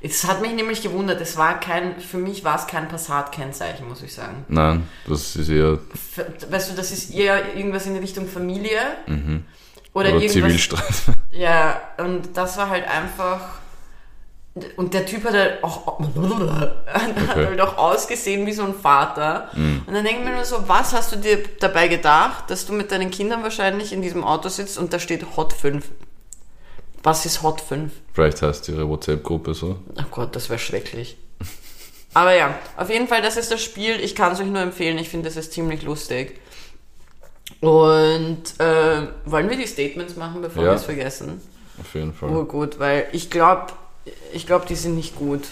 Es 0.00 0.24
hat 0.26 0.40
mich 0.42 0.52
nämlich 0.52 0.82
gewundert, 0.82 1.20
es 1.20 1.36
war 1.36 1.58
kein, 1.60 2.00
für 2.00 2.18
mich 2.18 2.44
war 2.44 2.56
es 2.56 2.66
kein 2.66 2.88
Passat-Kennzeichen, 2.88 3.88
muss 3.88 4.02
ich 4.02 4.12
sagen. 4.14 4.44
Nein, 4.48 4.86
das 5.08 5.34
ist 5.36 5.48
eher 5.48 5.78
Weißt 6.50 6.70
du, 6.70 6.74
das 6.76 6.92
ist 6.92 7.12
eher 7.14 7.56
irgendwas 7.56 7.86
in 7.86 7.96
Richtung 7.96 8.26
Familie. 8.28 8.78
Oder, 9.06 9.16
Mhm. 9.16 9.44
oder 9.94 10.08
irgendwas. 10.10 10.32
Zivilstreit. 10.32 10.94
Ja, 11.32 11.80
und 11.98 12.36
das 12.36 12.56
war 12.58 12.70
halt 12.70 12.86
einfach. 12.88 13.40
Und 14.76 14.94
der 14.94 15.04
Typ 15.06 15.24
hat 15.24 15.34
halt 15.34 15.62
auch, 15.64 15.98
hat 16.86 17.10
Okay. 17.30 17.46
halt 17.46 17.60
auch 17.60 17.76
ausgesehen 17.78 18.46
wie 18.46 18.52
so 18.52 18.64
ein 18.64 18.74
Vater. 18.74 19.48
Mhm. 19.54 19.82
Und 19.86 19.94
dann 19.94 20.04
denke 20.04 20.20
ich 20.20 20.26
mir 20.28 20.34
nur 20.34 20.44
so, 20.44 20.68
was 20.68 20.92
hast 20.92 21.12
du 21.12 21.16
dir 21.16 21.42
dabei 21.60 21.88
gedacht, 21.88 22.50
dass 22.50 22.66
du 22.66 22.72
mit 22.72 22.90
deinen 22.92 23.10
Kindern 23.10 23.42
wahrscheinlich 23.42 23.92
in 23.92 24.02
diesem 24.02 24.24
Auto 24.24 24.48
sitzt 24.48 24.78
und 24.78 24.92
da 24.92 24.98
steht 24.98 25.24
Hot 25.36 25.52
5. 25.52 25.84
Was 27.02 27.24
ist 27.26 27.42
Hot 27.42 27.60
5? 27.60 27.92
Vielleicht 28.12 28.42
heißt 28.42 28.68
ihre 28.68 28.88
WhatsApp-Gruppe 28.88 29.54
so. 29.54 29.76
Ach 29.96 30.10
Gott, 30.10 30.34
das 30.34 30.48
wäre 30.50 30.58
schrecklich. 30.58 31.16
Aber 32.14 32.34
ja, 32.34 32.58
auf 32.76 32.90
jeden 32.90 33.06
Fall, 33.06 33.22
das 33.22 33.36
ist 33.36 33.52
das 33.52 33.62
Spiel. 33.62 34.00
Ich 34.00 34.14
kann 34.14 34.32
es 34.32 34.40
euch 34.40 34.46
nur 34.46 34.62
empfehlen. 34.62 34.98
Ich 34.98 35.08
finde, 35.08 35.28
das 35.28 35.36
ist 35.36 35.52
ziemlich 35.52 35.82
lustig. 35.82 36.40
Und 37.60 38.42
äh, 38.58 39.08
wollen 39.24 39.48
wir 39.50 39.56
die 39.56 39.66
Statements 39.66 40.16
machen, 40.16 40.42
bevor 40.42 40.64
Ja. 40.64 40.70
wir 40.70 40.76
es 40.76 40.84
vergessen? 40.84 41.40
Auf 41.80 41.94
jeden 41.94 42.12
Fall. 42.12 42.30
Oh 42.34 42.44
gut, 42.44 42.78
weil 42.78 43.06
ich 43.12 43.30
glaube, 43.30 43.66
ich 44.32 44.46
glaube, 44.46 44.66
die 44.66 44.74
sind 44.74 44.94
nicht 44.94 45.16
gut. 45.16 45.48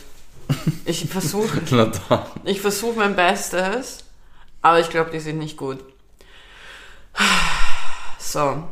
Ich 0.85 1.09
versuche 1.09 1.61
ich 2.45 2.61
versuch 2.61 2.95
mein 2.97 3.17
Bestes, 3.17 4.05
aber 4.63 4.81
ich 4.81 4.91
glaube, 4.91 5.11
die 5.11 5.21
sind 5.21 5.39
nicht 5.39 5.57
gut. 5.57 5.79
So. 8.19 8.65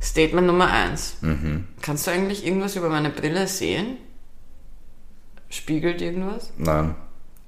Statement 0.00 0.46
Nummer 0.46 0.70
eins. 0.70 1.16
Mhm. 1.20 1.66
Kannst 1.82 2.06
du 2.06 2.10
eigentlich 2.10 2.46
irgendwas 2.46 2.76
über 2.76 2.88
meine 2.88 3.10
Brille 3.10 3.48
sehen? 3.48 3.98
Spiegelt 5.48 6.00
irgendwas? 6.00 6.52
Nein, 6.56 6.94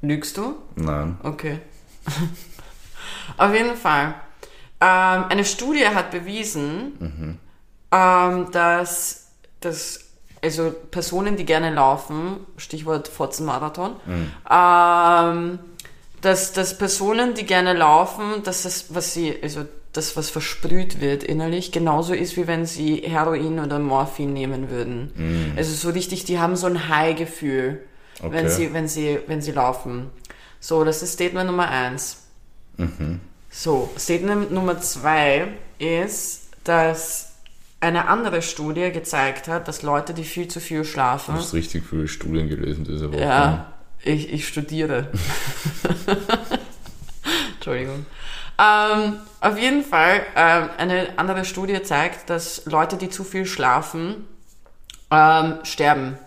Lügst 0.03 0.37
du? 0.37 0.57
nein. 0.77 1.19
Okay. 1.23 1.59
Auf 3.37 3.53
jeden 3.53 3.77
Fall. 3.77 4.15
Ähm, 4.81 5.25
eine 5.29 5.45
Studie 5.45 5.87
hat 5.87 6.11
bewiesen, 6.11 7.39
ähm, 7.91 8.51
dass, 8.53 9.33
dass 9.61 10.08
also 10.43 10.73
Personen, 10.91 11.37
die 11.37 11.45
gerne 11.45 11.73
laufen, 11.75 12.39
Stichwort 12.57 13.09
Fotzenmarathon, 13.09 13.97
ähm, 14.51 15.59
dass, 16.21 16.53
dass 16.53 16.77
Personen, 16.79 17.35
die 17.35 17.45
gerne 17.45 17.73
laufen, 17.75 18.43
dass 18.45 18.63
das, 18.63 18.95
was 18.95 19.15
sie, 19.15 19.37
also 19.43 19.65
das, 19.93 20.17
was 20.17 20.31
versprüht 20.31 21.01
wird 21.01 21.23
innerlich, 21.25 21.73
genauso 21.73 22.13
ist, 22.13 22.37
wie 22.37 22.47
wenn 22.47 22.67
sie 22.67 23.03
Heroin 23.05 23.59
oder 23.59 23.79
Morphin 23.79 24.33
nehmen 24.33 24.71
würden. 24.71 25.55
Also 25.57 25.73
so 25.75 25.91
richtig, 25.91 26.25
die 26.25 26.39
haben 26.39 26.57
so 26.57 26.67
ein 26.67 26.89
High-Gefühl, 26.89 27.83
wenn 28.21 28.47
Okay. 28.47 28.49
sie, 28.49 28.73
wenn 28.75 28.89
sie, 28.89 29.19
wenn 29.27 29.41
sie 29.41 29.53
laufen. 29.53 30.11
So, 30.61 30.85
das 30.85 31.03
ist 31.03 31.13
Statement 31.15 31.47
Nummer 31.47 31.69
eins. 31.69 32.25
So, 33.51 33.91
Statement 33.99 34.53
Nummer 34.53 34.81
zwei 34.81 35.49
ist, 35.79 36.49
dass 36.65 37.28
eine 37.81 38.09
andere 38.09 38.43
Studie 38.43 38.91
gezeigt 38.91 39.49
hat, 39.49 39.69
dass 39.69 39.83
Leute, 39.83 40.15
die 40.15 40.25
viel 40.25 40.49
zu 40.49 40.61
viel 40.61 40.85
schlafen, 40.85 41.35
Du 41.35 41.41
hast 41.41 41.55
richtig 41.55 41.85
viele 41.89 42.09
Studien 42.09 42.49
gelesen 42.49 42.85
diese 42.85 43.13
Woche. 43.13 43.21
ja, 43.21 43.73
ich, 44.03 44.33
ich 44.33 44.49
studiere. 44.49 45.09
Entschuldigung. 47.55 48.07
Ähm, 48.59 49.17
auf 49.41 49.59
jeden 49.59 49.85
Fall, 49.85 50.23
ähm, 50.35 50.71
eine 50.79 51.07
andere 51.17 51.45
Studie 51.45 51.81
zeigt, 51.83 52.29
dass 52.31 52.65
Leute, 52.67 52.97
die 52.97 53.09
zu 53.09 53.23
viel 53.23 53.47
schlafen, 53.47 54.27
ähm, 55.11 55.59
sterben. 55.63 56.19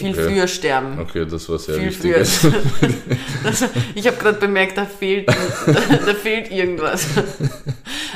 Viel 0.00 0.10
Okay. 0.18 0.24
früher 0.28 0.48
sterben. 0.48 0.98
Okay, 0.98 1.24
das 1.26 1.48
war 1.48 1.58
sehr 1.58 1.76
Viel 1.76 1.86
wichtig. 1.88 2.26
früher. 2.28 2.52
Das, 3.42 3.64
ich 3.94 4.06
habe 4.06 4.16
gerade 4.18 4.38
bemerkt, 4.38 4.76
da 4.76 4.84
fehlt, 4.84 5.26
da 5.28 6.14
fehlt 6.14 6.50
irgendwas. 6.50 7.06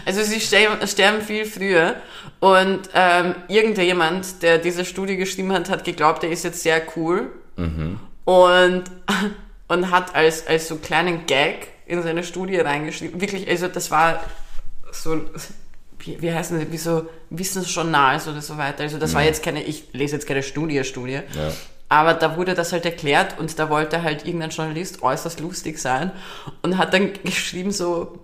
Also 0.05 0.23
sie 0.23 0.39
sterben, 0.41 1.23
viel 1.23 1.47
früher 1.47 1.97
und 2.41 2.81
ähm, 2.95 3.35
irgendjemand, 3.49 4.43
der 4.43 4.59
diese 4.59 4.85
Studie 4.85 5.17
geschrieben 5.17 5.51
hat, 5.53 5.71
hat 5.71 5.85
geglaubt, 5.85 6.25
er 6.25 6.31
ist 6.31 6.45
jetzt 6.45 6.63
sehr 6.63 6.83
cool 6.97 7.31
und, 8.27 8.85
und 9.69 9.91
hat 9.91 10.15
als, 10.15 10.47
als 10.47 10.69
so 10.69 10.77
kleinen 10.77 11.25
Gag 11.27 11.69
in 11.87 12.03
seine 12.03 12.23
Studie 12.23 12.57
reingeschrieben. 12.59 13.19
Wirklich, 13.21 13.49
also 13.49 13.69
das 13.69 13.91
war 13.91 14.23
so, 14.93 15.23
wie, 16.01 16.21
wie 16.21 16.33
heißen 16.33 16.59
das, 16.61 16.71
wie 16.71 16.77
so 16.77 17.09
Wissensjournals 17.31 18.29
oder 18.29 18.43
so 18.43 18.59
weiter. 18.59 18.83
Also 18.83 18.99
das 18.99 19.15
war 19.15 19.23
jetzt 19.23 19.43
keine, 19.43 19.63
ich 19.63 19.85
lese 19.93 20.17
jetzt 20.17 20.27
keine 20.27 20.43
Studie, 20.43 20.85
Studie. 20.85 21.21
Ja. 21.35 21.53
Aber 21.89 22.15
da 22.15 22.37
wurde 22.37 22.55
das 22.55 22.73
halt 22.73 22.85
erklärt 22.85 23.39
und 23.39 23.59
da 23.59 23.69
wollte 23.69 24.03
halt 24.03 24.25
irgendein 24.27 24.51
Journalist 24.51 25.03
äußerst 25.03 25.41
lustig 25.41 25.79
sein 25.79 26.13
und 26.63 26.79
hat 26.79 26.95
dann 26.95 27.13
geschrieben 27.23 27.71
so, 27.71 28.21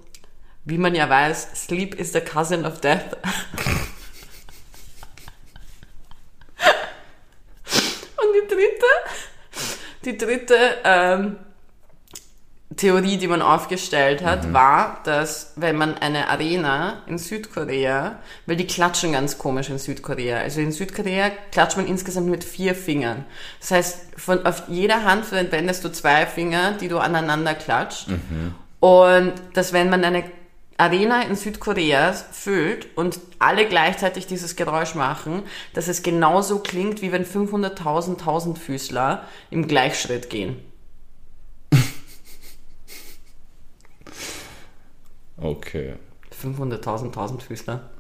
wie 0.64 0.78
man 0.78 0.94
ja 0.94 1.08
weiß, 1.08 1.66
Sleep 1.66 1.94
is 1.94 2.12
the 2.12 2.20
cousin 2.20 2.64
of 2.64 2.80
death. 2.80 3.16
und 8.16 8.28
die 8.34 8.46
dritte, 8.48 8.86
die 10.04 10.16
dritte, 10.16 10.56
ähm, 10.84 11.36
Theorie, 12.76 13.16
die 13.16 13.26
man 13.26 13.42
aufgestellt 13.42 14.24
hat, 14.24 14.52
war, 14.52 15.00
dass 15.02 15.54
wenn 15.56 15.76
man 15.76 15.98
eine 15.98 16.28
Arena 16.28 17.02
in 17.08 17.18
Südkorea, 17.18 18.20
weil 18.46 18.56
die 18.56 18.66
klatschen 18.66 19.12
ganz 19.12 19.38
komisch 19.38 19.70
in 19.70 19.78
Südkorea. 19.78 20.38
Also 20.38 20.60
in 20.60 20.70
Südkorea 20.70 21.30
klatscht 21.50 21.76
man 21.76 21.88
insgesamt 21.88 22.28
mit 22.28 22.44
vier 22.44 22.76
Fingern. 22.76 23.24
Das 23.58 23.72
heißt, 23.72 23.98
von, 24.16 24.46
auf 24.46 24.64
jeder 24.68 25.02
Hand 25.04 25.24
verwendest 25.26 25.84
du 25.84 25.90
zwei 25.90 26.26
Finger, 26.26 26.72
die 26.72 26.86
du 26.86 26.98
aneinander 26.98 27.54
klatscht. 27.54 28.06
Und 28.78 29.32
dass 29.54 29.72
wenn 29.72 29.90
man 29.90 30.04
eine 30.04 30.22
Arena 30.76 31.22
in 31.22 31.34
Südkorea 31.34 32.12
füllt 32.12 32.96
und 32.96 33.18
alle 33.40 33.66
gleichzeitig 33.66 34.28
dieses 34.28 34.54
Geräusch 34.54 34.94
machen, 34.94 35.42
dass 35.74 35.88
es 35.88 36.02
genauso 36.02 36.60
klingt, 36.60 37.02
wie 37.02 37.10
wenn 37.10 37.26
500.000 37.26 38.16
Tausendfüßler 38.16 39.24
im 39.50 39.66
Gleichschritt 39.66 40.30
gehen. 40.30 40.69
Okay. 45.40 45.94
500.000 46.42 47.12
Tausendfüßler. 47.12 47.90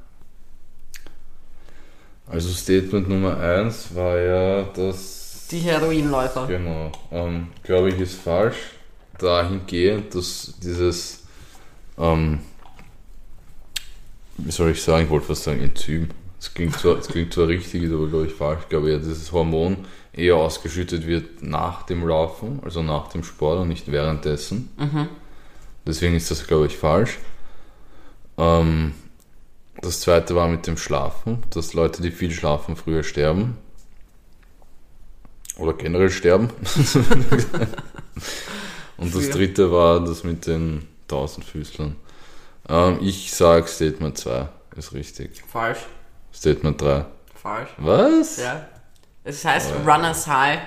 Also 2.26 2.48
Statement 2.50 3.08
Nummer 3.08 3.38
1 3.38 3.94
war 3.94 4.18
ja, 4.18 4.62
dass. 4.62 5.48
Die 5.50 5.58
Heroinläufer. 5.58 6.46
Genau. 6.46 6.92
Ähm, 7.10 7.48
Glaube 7.64 7.88
ich, 7.88 7.98
ist 7.98 8.20
falsch. 8.20 8.56
Dahingehend, 9.18 10.14
dass 10.14 10.54
dieses. 10.62 11.24
Ähm, 11.98 12.40
wie 14.36 14.50
soll 14.52 14.70
ich 14.70 14.82
sagen? 14.82 15.04
Ich 15.04 15.10
wollte 15.10 15.26
fast 15.26 15.44
sagen 15.44 15.60
Enzym. 15.60 16.08
Es 16.38 16.54
klingt 16.54 16.74
zwar, 16.78 16.98
es 16.98 17.08
klingt 17.08 17.34
zwar 17.34 17.48
richtig, 17.48 17.82
ist 17.82 17.92
aber 17.92 18.06
glaube 18.06 18.26
ich 18.26 18.32
falsch. 18.32 18.60
Ich 18.62 18.68
glaube 18.70 18.90
ja, 18.90 18.98
dieses 18.98 19.30
Hormon 19.32 19.76
eher 20.12 20.36
ausgeschüttet 20.36 21.06
wird 21.06 21.42
nach 21.42 21.82
dem 21.82 22.06
Laufen, 22.06 22.60
also 22.64 22.82
nach 22.82 23.08
dem 23.08 23.24
Sport 23.24 23.60
und 23.60 23.68
nicht 23.68 23.90
währenddessen. 23.92 24.70
Deswegen 25.86 26.14
ist 26.14 26.30
das, 26.30 26.46
glaube 26.46 26.66
ich, 26.66 26.76
falsch. 26.76 27.18
Ähm, 28.38 28.94
das 29.80 30.00
zweite 30.00 30.34
war 30.34 30.48
mit 30.48 30.66
dem 30.66 30.76
Schlafen, 30.76 31.42
dass 31.50 31.72
Leute, 31.74 32.02
die 32.02 32.10
viel 32.10 32.30
schlafen, 32.30 32.76
früher 32.76 33.02
sterben. 33.02 33.56
Oder 35.56 35.72
generell 35.74 36.10
sterben. 36.10 36.50
Und 38.96 39.14
das 39.14 39.30
dritte 39.30 39.72
war 39.72 40.00
das 40.04 40.24
mit 40.24 40.46
den 40.46 40.86
Tausendfüßlern. 41.08 41.96
Ähm, 42.68 42.98
ich 43.00 43.32
sag 43.32 43.68
Statement 43.68 44.18
2 44.18 44.48
ist 44.76 44.92
richtig. 44.92 45.42
Falsch. 45.50 45.80
Statement 46.32 46.80
3. 46.80 47.04
Falsch. 47.34 47.70
Was? 47.78 48.36
Ja. 48.38 48.68
Es 49.24 49.44
heißt 49.44 49.72
Oh. 49.72 49.90
Runners 49.90 50.26
High 50.26 50.60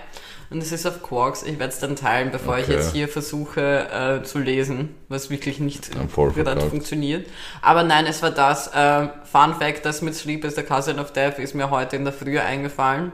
und 0.53 0.61
es 0.61 0.71
ist 0.71 0.85
auf 0.85 1.01
Quarks. 1.03 1.43
Ich 1.43 1.59
werde 1.59 1.73
es 1.73 1.79
dann 1.79 1.95
teilen, 1.95 2.31
bevor 2.31 2.57
ich 2.57 2.65
Okay. 2.65 2.73
jetzt 2.73 2.93
hier 2.93 3.07
versuche 3.07 4.21
äh, 4.21 4.23
zu 4.23 4.39
lesen, 4.39 4.95
was 5.09 5.29
wirklich 5.29 5.59
nicht 5.59 5.89
gerade 5.91 6.61
funktioniert. 6.69 7.27
Aber 7.61 7.83
nein, 7.83 8.05
es 8.05 8.21
war 8.21 8.31
das. 8.31 8.67
Äh, 8.67 9.07
Fun 9.31 9.55
Fact, 9.59 9.85
das 9.85 10.01
mit 10.01 10.15
Sleep 10.15 10.45
is 10.45 10.55
the 10.55 10.63
Cousin 10.63 10.99
of 10.99 11.11
Death 11.11 11.39
ist 11.39 11.55
mir 11.55 11.69
heute 11.69 11.95
in 11.95 12.03
der 12.05 12.13
Früh 12.13 12.39
eingefallen. 12.39 13.11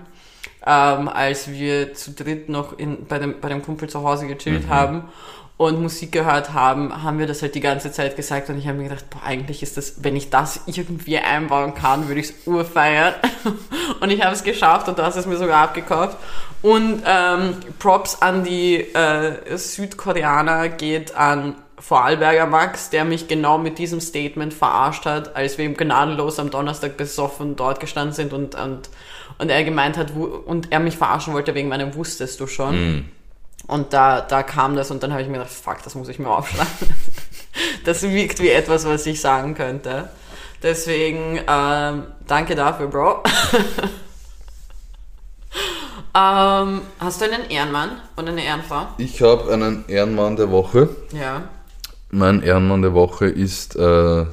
Ähm, 0.66 1.08
als 1.08 1.50
wir 1.50 1.94
zu 1.94 2.12
dritt 2.12 2.50
noch 2.50 2.78
in, 2.78 3.06
bei, 3.06 3.18
dem, 3.20 3.40
bei 3.40 3.48
dem 3.50 3.62
Kumpel 3.64 3.90
zu 3.90 4.04
Hause 4.04 4.28
gechillt 4.28 4.66
Mhm. 4.66 4.70
haben 4.70 5.04
und 5.56 5.82
Musik 5.82 6.12
gehört 6.12 6.54
haben, 6.54 7.04
haben 7.04 7.18
wir 7.20 7.28
das 7.28 7.42
halt 7.42 7.56
die 7.56 7.60
ganze 7.62 7.92
Zeit 7.92 8.16
gesagt 8.16 8.50
und 8.50 8.58
ich 8.58 8.68
habe 8.68 8.78
mir 8.78 8.86
gedacht, 8.90 9.10
boah, 9.10 9.22
eigentlich 9.26 9.62
ist 9.64 9.76
das, 9.78 10.04
wenn 10.04 10.16
ich 10.16 10.30
das 10.30 10.62
irgendwie 10.68 11.18
einbauen 11.18 11.74
kann, 11.76 12.08
würde 12.08 12.20
ich 12.22 12.30
es 12.30 12.34
urfeiern. 12.48 13.14
und 14.02 14.10
ich 14.10 14.22
habe 14.24 14.34
es 14.36 14.44
geschafft 14.44 14.88
und 14.90 14.98
du 15.00 15.04
hast 15.04 15.16
es 15.16 15.26
mir 15.26 15.38
sogar 15.38 15.62
abgekauft. 15.64 16.18
Und 16.62 17.04
ähm, 17.06 17.56
Props 17.80 18.22
an 18.22 18.44
die 18.44 18.76
äh, 18.76 19.58
Südkoreaner 19.58 20.70
geht 20.70 21.16
an 21.16 21.56
Vorarlberger 21.80 22.46
Max, 22.46 22.90
der 22.90 23.06
mich 23.06 23.30
genau 23.30 23.58
mit 23.58 23.78
diesem 23.78 24.02
Statement 24.02 24.54
verarscht 24.54 25.06
hat, 25.06 25.36
als 25.38 25.58
wir 25.58 25.64
ihm 25.64 25.78
gnadenlos 25.78 26.38
am 26.38 26.52
Donnerstag 26.52 26.98
besoffen 26.98 27.56
dort 27.56 27.80
gestanden 27.80 28.14
sind 28.14 28.34
und, 28.34 28.56
und, 28.56 28.90
und 29.38 29.50
er 29.50 29.64
gemeint 29.64 29.98
hat, 29.98 30.14
wo, 30.14 30.26
und 30.26 30.74
er 30.74 30.82
mich 30.82 30.98
verarschen 30.98 31.34
wollte 31.34 31.56
wegen 31.56 31.70
meinem 31.70 31.96
Wusstest 31.96 32.40
du 32.42 32.48
schon. 32.48 33.10
Und 33.68 33.94
da, 33.94 34.20
da 34.20 34.44
kam 34.44 34.76
das 34.76 34.92
und 34.92 35.04
dann 35.04 35.12
habe 35.12 35.22
ich 35.22 35.30
mir 35.30 35.38
gedacht, 35.38 35.54
fuck, 35.54 35.82
das 35.84 35.96
muss 35.96 36.10
ich 36.10 36.20
mir 36.20 36.30
aufschreiben. 36.30 36.68
Das 37.84 38.04
wirkt 38.04 38.42
wie 38.42 38.50
etwas, 38.50 38.86
was 38.86 39.06
ich 39.06 39.20
sagen 39.20 39.56
könnte. 39.56 40.10
Deswegen, 40.62 41.40
ähm, 41.48 42.04
danke 42.28 42.56
dafür, 42.56 42.88
Bro. 42.88 43.24
ähm, 46.16 46.82
hast 47.00 47.22
du 47.22 47.26
einen 47.26 47.50
Ehrenmann 47.50 47.92
und 48.16 48.28
eine 48.28 48.44
Ehrenfrau? 48.44 48.88
Ich 48.98 49.22
habe 49.22 49.52
einen 49.54 49.86
Ehrenmann 49.88 50.36
der 50.36 50.52
Woche. 50.52 50.90
Ja. 51.14 51.50
Mein 52.12 52.42
Ehrenmann 52.42 52.82
der 52.82 52.94
Woche 52.94 53.28
ist 53.28 53.76
äh, 53.76 54.26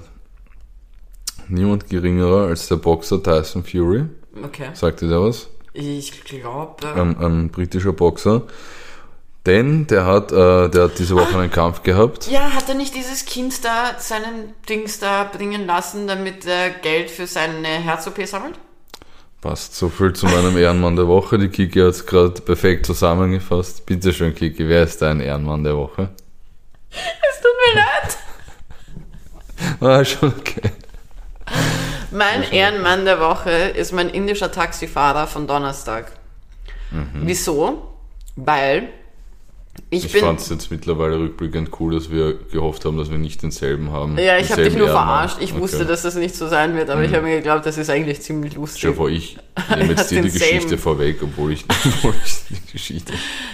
niemand 1.49 1.89
geringerer 1.89 2.47
als 2.49 2.69
der 2.69 2.77
Boxer 2.77 3.23
Tyson 3.23 3.65
Fury. 3.65 4.07
Okay. 4.43 4.71
Sagt 4.73 5.03
ihr 5.03 5.09
der 5.09 5.23
was? 5.23 5.49
Ich 5.73 6.25
glaube. 6.25 6.87
Ein, 6.95 7.19
ein 7.19 7.51
britischer 7.51 7.93
Boxer. 7.93 8.43
Denn 9.45 9.87
der 9.87 10.07
hat, 10.07 10.33
äh, 10.33 10.69
der 10.69 10.85
hat 10.85 10.99
diese 10.99 11.15
Woche 11.15 11.39
einen 11.39 11.51
Kampf 11.53 11.83
gehabt. 11.85 12.29
Ja, 12.29 12.53
hat 12.53 12.69
er 12.69 12.75
nicht 12.75 12.95
dieses 12.95 13.27
Kind 13.27 13.65
da 13.65 13.95
seinen 13.99 14.55
Dings 14.69 14.99
da 14.99 15.25
bringen 15.25 15.67
lassen, 15.67 16.09
damit 16.09 16.47
er 16.47 16.71
Geld 16.71 17.11
für 17.11 17.29
seine 17.29 17.69
Herz-OP 17.69 18.27
sammelt? 18.27 18.59
Passt 19.41 19.75
so 19.77 19.89
viel 19.89 20.13
zu 20.13 20.27
meinem 20.27 20.57
Ehrenmann 20.57 20.97
der 20.97 21.07
Woche. 21.07 21.39
Die 21.39 21.49
Kiki 21.49 21.81
hat 21.81 21.91
es 21.91 22.07
gerade 22.07 22.41
perfekt 22.41 22.87
zusammengefasst. 22.87 23.87
Bitte 23.87 24.13
schön, 24.13 24.35
Kiki, 24.35 24.69
wer 24.69 24.83
ist 24.83 25.03
dein 25.03 25.21
Ehrenmann 25.21 25.63
der 25.63 25.77
Woche? 25.77 26.11
Es 26.91 27.41
tut 27.41 27.51
mir 27.65 27.83
leid. 27.83 28.19
Ah, 29.81 30.05
schon 30.05 30.33
okay. 30.39 30.71
Mein 32.11 32.43
Ehrenmann 32.51 33.05
der 33.05 33.21
Woche 33.21 33.51
ist 33.51 33.93
mein 33.93 34.09
indischer 34.09 34.51
Taxifahrer 34.51 35.27
von 35.27 35.47
Donnerstag. 35.47 36.13
Wieso? 37.15 37.95
Weil 38.37 38.89
ich, 39.91 40.03
Mhm. 40.05 40.11
Ich 40.15 40.17
fand 40.19 40.41
es 40.41 40.49
jetzt 40.49 40.71
mittlerweile 40.71 41.19
rückblickend 41.19 41.71
cool, 41.81 41.95
dass 41.95 42.11
wir 42.11 42.35
gehofft 42.35 42.85
haben, 42.85 42.97
dass 42.99 43.11
wir 43.11 43.19
nicht 43.19 43.43
denselben 43.43 43.91
haben. 43.93 44.19
Ja, 44.19 44.39
ich 44.39 44.51
habe 44.53 44.65
dich 44.65 44.75
nur 44.75 44.89
Ehrenmann. 44.89 45.07
verarscht. 45.07 45.37
Ich 45.41 45.55
wusste, 45.55 45.77
Okay. 45.79 45.85
Mhm. 45.85 45.89
dass 45.89 46.03
das 46.03 46.15
nicht 46.17 46.35
so 46.35 46.49
sein 46.49 46.75
wird, 46.77 46.91
aber 46.91 47.03
ich 47.05 47.13
habe 47.13 47.23
mir 47.23 47.37
geglaubt, 47.37 47.65
das 47.67 47.79
ist 47.79 47.89
eigentlich 47.91 48.21
ziemlich 48.23 48.55
lustig. 48.55 48.81
Stell 48.81 48.95
vor, 48.95 49.09
ich 49.09 49.37
nehme 49.71 49.91
jetzt 49.91 50.11
dir 50.11 50.23
die 50.23 50.31
Geschichte 50.31 50.69
same. 50.71 50.79
vorweg, 50.79 51.19
obwohl 51.23 51.53
ich, 51.53 51.65
obwohl 51.87 52.15
ich 52.25 52.35
die 52.51 52.73
Geschichte. 52.73 53.13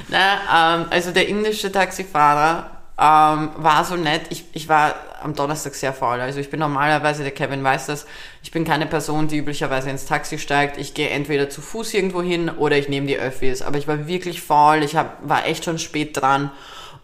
Na, 0.08 0.80
ähm, 0.80 0.86
also 0.90 1.10
der 1.10 1.28
indische 1.28 1.70
Taxifahrer 1.70 2.82
ähm, 3.03 3.50
war 3.57 3.84
so 3.84 3.96
nett. 3.96 4.22
Ich, 4.30 4.44
ich 4.53 4.68
war 4.68 4.94
am 5.20 5.34
Donnerstag 5.34 5.74
sehr 5.74 5.92
faul. 5.92 6.20
Also 6.20 6.38
ich 6.38 6.50
bin 6.50 6.61
normalerweise, 6.61 7.24
der 7.24 7.32
Kevin 7.32 7.64
weiß 7.64 7.86
das, 7.86 8.07
ich 8.44 8.53
bin 8.53 8.64
keine 8.64 8.86
Person, 8.86 9.26
die 9.26 9.38
üblicherweise 9.38 9.90
ins 9.90 10.07
Taxi 10.07 10.38
steigt. 10.38 10.78
Ich 10.78 10.94
gehe 10.94 11.09
entweder 11.09 11.50
zu 11.50 11.61
Fuß 11.61 11.94
irgendwo 11.94 12.22
hin 12.22 12.48
oder 12.48 12.76
ich 12.76 12.88
nehme 12.88 13.09
die 13.09 13.18
Öffis. 13.18 13.61
Aber 13.62 13.76
ich 13.76 13.88
war 13.88 14.07
wirklich 14.07 14.40
faul. 14.40 14.84
Ich 14.84 14.94
hab, 14.94 15.28
war 15.28 15.46
echt 15.46 15.64
schon 15.64 15.80
spät 15.80 16.16
dran 16.16 16.53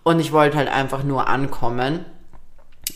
und 0.04 0.20
ich 0.20 0.30
wollte 0.30 0.56
halt 0.56 0.68
einfach 0.68 1.02
nur 1.02 1.26
ankommen. 1.26 2.04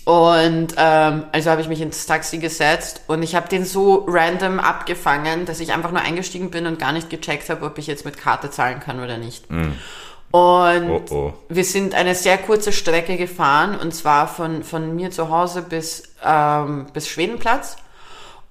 Und 0.04 0.74
ähm, 0.76 1.24
also 1.32 1.50
habe 1.50 1.60
ich 1.60 1.68
mich 1.68 1.80
ins 1.80 2.06
Taxi 2.06 2.38
gesetzt 2.38 3.02
und 3.08 3.22
ich 3.22 3.34
habe 3.34 3.48
den 3.48 3.64
so 3.64 4.06
random 4.08 4.58
abgefangen, 4.60 5.44
dass 5.44 5.60
ich 5.60 5.72
einfach 5.72 5.90
nur 5.90 6.00
eingestiegen 6.00 6.50
bin 6.50 6.66
und 6.66 6.78
gar 6.78 6.92
nicht 6.92 7.10
gecheckt 7.10 7.50
habe, 7.50 7.66
ob 7.66 7.78
ich 7.78 7.88
jetzt 7.88 8.04
mit 8.04 8.16
Karte 8.16 8.50
zahlen 8.50 8.80
kann 8.80 9.00
oder 9.00 9.18
nicht. 9.18 9.50
Und 10.32 11.10
Oh 11.10 11.14
oh. 11.14 11.34
wir 11.50 11.64
sind 11.64 11.94
eine 11.94 12.14
sehr 12.14 12.38
kurze 12.38 12.72
Strecke 12.72 13.16
gefahren 13.18 13.78
und 13.78 13.94
zwar 13.94 14.26
von, 14.26 14.64
von 14.64 14.96
mir 14.96 15.10
zu 15.10 15.28
Hause 15.28 15.62
bis, 15.62 16.14
ähm, 16.24 16.86
bis 16.92 17.06
Schwedenplatz. 17.06 17.76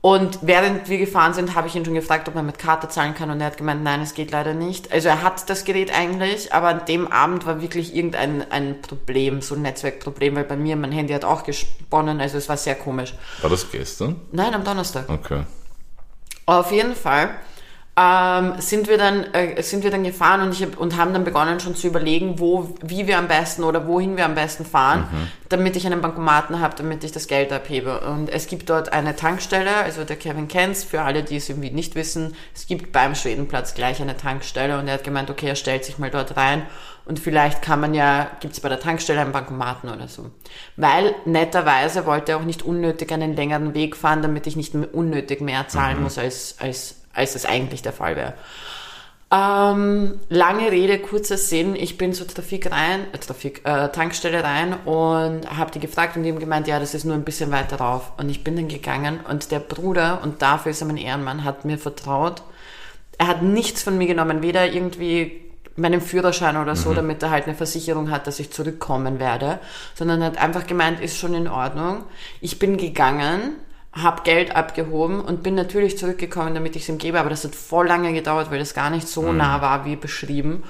Und 0.01 0.39
während 0.41 0.89
wir 0.89 0.97
gefahren 0.97 1.35
sind, 1.35 1.53
habe 1.53 1.67
ich 1.67 1.75
ihn 1.75 1.85
schon 1.85 1.93
gefragt, 1.93 2.27
ob 2.27 2.33
man 2.33 2.45
mit 2.45 2.57
Karte 2.57 2.87
zahlen 2.87 3.13
kann 3.13 3.29
und 3.29 3.39
er 3.39 3.47
hat 3.47 3.57
gemeint, 3.57 3.83
nein, 3.83 4.01
es 4.01 4.15
geht 4.15 4.31
leider 4.31 4.55
nicht. 4.55 4.91
Also 4.91 5.09
er 5.09 5.21
hat 5.21 5.47
das 5.47 5.63
Gerät 5.63 5.93
eigentlich, 5.95 6.53
aber 6.53 6.69
an 6.69 6.85
dem 6.87 7.11
Abend 7.11 7.45
war 7.45 7.61
wirklich 7.61 7.95
irgendein 7.95 8.51
ein 8.51 8.81
Problem, 8.81 9.41
so 9.41 9.53
ein 9.53 9.61
Netzwerkproblem, 9.61 10.35
weil 10.35 10.43
bei 10.43 10.55
mir 10.55 10.75
mein 10.75 10.91
Handy 10.91 11.13
hat 11.13 11.23
auch 11.23 11.43
gesponnen, 11.43 12.19
also 12.19 12.37
es 12.37 12.49
war 12.49 12.57
sehr 12.57 12.73
komisch. 12.75 13.13
War 13.41 13.51
das 13.51 13.69
gestern? 13.71 14.19
Nein, 14.31 14.55
am 14.55 14.63
Donnerstag. 14.63 15.07
Okay. 15.07 15.43
Auf 16.47 16.71
jeden 16.71 16.95
Fall 16.95 17.35
ähm, 17.97 18.53
sind 18.59 18.87
wir 18.87 18.97
dann 18.97 19.25
äh, 19.33 19.61
sind 19.61 19.83
wir 19.83 19.91
dann 19.91 20.03
gefahren 20.03 20.41
und 20.41 20.53
ich 20.53 20.63
hab, 20.63 20.77
und 20.77 20.95
haben 20.95 21.13
dann 21.13 21.25
begonnen 21.25 21.59
schon 21.59 21.75
zu 21.75 21.87
überlegen, 21.87 22.39
wo 22.39 22.73
wie 22.81 23.05
wir 23.05 23.17
am 23.17 23.27
besten 23.27 23.63
oder 23.63 23.85
wohin 23.85 24.15
wir 24.15 24.25
am 24.25 24.33
besten 24.33 24.65
fahren, 24.65 25.07
damit 25.49 25.75
ich 25.75 25.85
einen 25.85 25.99
Bankomaten 25.99 26.61
habe, 26.61 26.73
damit 26.77 27.03
ich 27.03 27.11
das 27.11 27.27
Geld 27.27 27.51
abhebe. 27.51 27.99
Und 28.01 28.29
es 28.29 28.47
gibt 28.47 28.69
dort 28.69 28.93
eine 28.93 29.17
Tankstelle, 29.17 29.75
also 29.75 30.05
der 30.05 30.15
Kevin 30.15 30.47
kennt's, 30.47 30.85
für 30.85 31.01
alle, 31.01 31.23
die 31.23 31.35
es 31.35 31.49
irgendwie 31.49 31.71
nicht 31.71 31.95
wissen, 31.95 32.35
es 32.55 32.65
gibt 32.65 32.93
beim 32.93 33.13
Schwedenplatz 33.13 33.73
gleich 33.73 34.01
eine 34.01 34.15
Tankstelle 34.15 34.79
und 34.79 34.87
er 34.87 34.93
hat 34.93 35.03
gemeint, 35.03 35.29
okay, 35.29 35.49
er 35.49 35.55
stellt 35.55 35.83
sich 35.83 35.97
mal 35.97 36.09
dort 36.09 36.37
rein 36.37 36.65
und 37.03 37.19
vielleicht 37.19 37.61
kann 37.61 37.81
man 37.81 37.93
ja, 37.93 38.31
gibt's 38.39 38.61
bei 38.61 38.69
der 38.69 38.79
Tankstelle 38.79 39.19
einen 39.19 39.33
Bankomaten 39.33 39.89
oder 39.89 40.07
so. 40.07 40.31
Weil 40.77 41.13
netterweise 41.25 42.05
wollte 42.05 42.31
er 42.31 42.37
auch 42.37 42.43
nicht 42.45 42.63
unnötig 42.63 43.11
einen 43.11 43.35
längeren 43.35 43.73
Weg 43.73 43.97
fahren, 43.97 44.21
damit 44.21 44.47
ich 44.47 44.55
nicht 44.55 44.73
unnötig 44.75 45.41
mehr 45.41 45.67
zahlen 45.67 46.01
muss, 46.01 46.17
als, 46.17 46.55
als, 46.59 47.00
als 47.13 47.35
es 47.35 47.45
eigentlich 47.45 47.81
der 47.81 47.93
Fall 47.93 48.15
wäre. 48.15 48.33
Ähm, 49.33 50.19
lange 50.27 50.71
Rede, 50.71 50.99
kurzer 50.99 51.37
Sinn. 51.37 51.73
Ich 51.75 51.97
bin 51.97 52.13
zur 52.13 52.27
Trafik 52.27 52.69
rein, 52.69 53.05
äh, 53.13 53.17
Trafik, 53.17 53.61
äh, 53.63 53.87
Tankstelle 53.87 54.43
rein 54.43 54.73
und 54.83 55.49
habe 55.57 55.71
die 55.71 55.79
gefragt 55.79 56.17
und 56.17 56.23
die 56.23 56.31
haben 56.31 56.39
gemeint, 56.39 56.67
ja, 56.67 56.79
das 56.79 56.93
ist 56.93 57.05
nur 57.05 57.15
ein 57.15 57.23
bisschen 57.23 57.49
weiter 57.49 57.77
rauf. 57.77 58.11
Und 58.17 58.29
ich 58.29 58.43
bin 58.43 58.57
dann 58.57 58.67
gegangen 58.67 59.21
und 59.29 59.51
der 59.51 59.59
Bruder, 59.59 60.19
und 60.21 60.41
dafür 60.41 60.71
ist 60.71 60.81
er 60.81 60.87
mein 60.87 60.97
Ehrenmann, 60.97 61.45
hat 61.45 61.63
mir 61.63 61.77
vertraut. 61.77 62.43
Er 63.17 63.27
hat 63.27 63.41
nichts 63.41 63.83
von 63.83 63.97
mir 63.97 64.07
genommen, 64.07 64.41
weder 64.41 64.69
irgendwie 64.69 65.41
meinen 65.77 66.01
Führerschein 66.01 66.57
oder 66.57 66.75
so, 66.75 66.93
damit 66.93 67.23
er 67.23 67.29
halt 67.29 67.45
eine 67.45 67.55
Versicherung 67.55 68.11
hat, 68.11 68.27
dass 68.27 68.39
ich 68.39 68.51
zurückkommen 68.51 69.19
werde, 69.19 69.59
sondern 69.95 70.21
hat 70.23 70.37
einfach 70.37 70.67
gemeint, 70.67 70.99
ist 70.99 71.17
schon 71.17 71.33
in 71.33 71.47
Ordnung. 71.47 72.03
Ich 72.41 72.59
bin 72.59 72.75
gegangen, 72.75 73.55
habe 73.93 74.23
Geld 74.23 74.55
abgehoben 74.55 75.19
und 75.19 75.43
bin 75.43 75.55
natürlich 75.55 75.97
zurückgekommen, 75.97 76.53
damit 76.53 76.75
ich 76.75 76.83
es 76.83 76.89
ihm 76.89 76.97
gebe, 76.97 77.19
aber 77.19 77.29
das 77.29 77.43
hat 77.43 77.55
voll 77.55 77.87
lange 77.87 78.13
gedauert, 78.13 78.49
weil 78.49 78.59
das 78.59 78.73
gar 78.73 78.89
nicht 78.89 79.07
so 79.07 79.31
nah 79.33 79.61
war, 79.61 79.85
wie 79.85 79.97
beschrieben. 79.97 80.63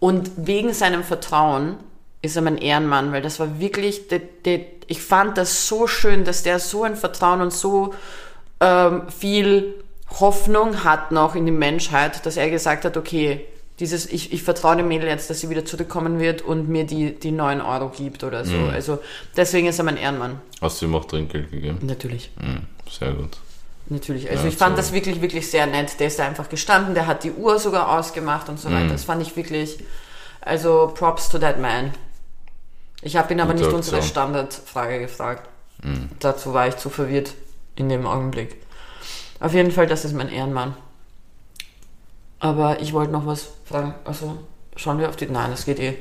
Und 0.00 0.30
wegen 0.36 0.72
seinem 0.72 1.04
Vertrauen 1.04 1.76
ist 2.20 2.36
er 2.36 2.42
mein 2.42 2.58
Ehrenmann, 2.58 3.12
weil 3.12 3.22
das 3.22 3.38
war 3.38 3.60
wirklich, 3.60 4.08
der, 4.08 4.20
der, 4.44 4.60
ich 4.88 5.02
fand 5.02 5.38
das 5.38 5.68
so 5.68 5.86
schön, 5.86 6.24
dass 6.24 6.42
der 6.42 6.58
so 6.58 6.82
ein 6.82 6.96
Vertrauen 6.96 7.42
und 7.42 7.52
so 7.52 7.94
ähm, 8.60 9.02
viel 9.08 9.74
Hoffnung 10.20 10.84
hat 10.84 11.12
noch 11.12 11.34
in 11.36 11.46
die 11.46 11.52
Menschheit, 11.52 12.24
dass 12.26 12.36
er 12.36 12.50
gesagt 12.50 12.84
hat, 12.84 12.96
okay, 12.96 13.46
dieses, 13.80 14.06
ich, 14.06 14.32
ich 14.32 14.42
vertraue 14.42 14.76
dem 14.76 14.88
Mädel 14.88 15.08
jetzt, 15.08 15.28
dass 15.30 15.40
sie 15.40 15.50
wieder 15.50 15.64
zurückkommen 15.64 16.20
wird 16.20 16.42
und 16.42 16.68
mir 16.68 16.84
die, 16.84 17.14
die 17.18 17.32
9 17.32 17.60
Euro 17.60 17.88
gibt 17.88 18.22
oder 18.22 18.44
so. 18.44 18.56
Also 18.72 19.00
deswegen 19.36 19.66
ist 19.66 19.78
er 19.78 19.84
mein 19.84 19.96
Ehrenmann. 19.96 20.40
Hast 20.60 20.80
du 20.80 20.86
ihm 20.86 20.94
auch 20.94 21.04
Trinkgeld 21.06 21.50
gegeben? 21.50 21.78
Natürlich. 21.82 22.30
Mhm, 22.40 22.62
sehr 22.90 23.12
gut. 23.12 23.36
Natürlich. 23.88 24.30
Also 24.30 24.44
Ja, 24.44 24.48
ich 24.48 24.56
fand 24.56 24.76
so. 24.76 24.82
das 24.82 24.92
wirklich, 24.92 25.20
wirklich 25.20 25.50
sehr 25.50 25.66
nett. 25.66 25.98
Der 25.98 26.06
ist 26.06 26.18
da 26.18 26.24
einfach 26.26 26.48
gestanden, 26.48 26.94
der 26.94 27.06
hat 27.06 27.24
die 27.24 27.32
Uhr 27.32 27.58
sogar 27.58 27.90
ausgemacht 27.98 28.48
und 28.48 28.60
so 28.60 28.68
Mhm. 28.68 28.74
weiter. 28.74 28.88
Das 28.92 29.04
fand 29.04 29.20
ich 29.22 29.36
wirklich, 29.36 29.78
also 30.40 30.92
props 30.94 31.28
to 31.28 31.38
that 31.38 31.58
man. 31.60 31.92
Ich 33.02 33.16
habe 33.16 33.32
ihn 33.34 33.40
aber 33.40 33.52
Gute 33.54 33.64
nicht 33.66 33.74
unsere 33.74 33.96
Aktion. 33.96 34.10
Standardfrage 34.10 35.00
gefragt. 35.00 35.48
Mhm. 35.82 36.08
Dazu 36.20 36.54
war 36.54 36.68
ich 36.68 36.76
zu 36.76 36.88
verwirrt 36.90 37.34
in 37.76 37.88
dem 37.88 38.06
Augenblick. 38.06 38.56
Auf 39.40 39.52
jeden 39.52 39.72
Fall, 39.72 39.86
das 39.88 40.04
ist 40.04 40.14
mein 40.14 40.30
Ehrenmann. 40.30 40.74
Aber 42.44 42.78
ich 42.82 42.92
wollte 42.92 43.10
noch 43.10 43.24
was 43.24 43.48
fragen. 43.64 43.94
Also, 44.04 44.36
schauen 44.76 44.98
wir 44.98 45.08
auf 45.08 45.16
die. 45.16 45.24
Nein, 45.24 45.50
das 45.50 45.64
geht 45.64 45.80
eh. 45.80 45.96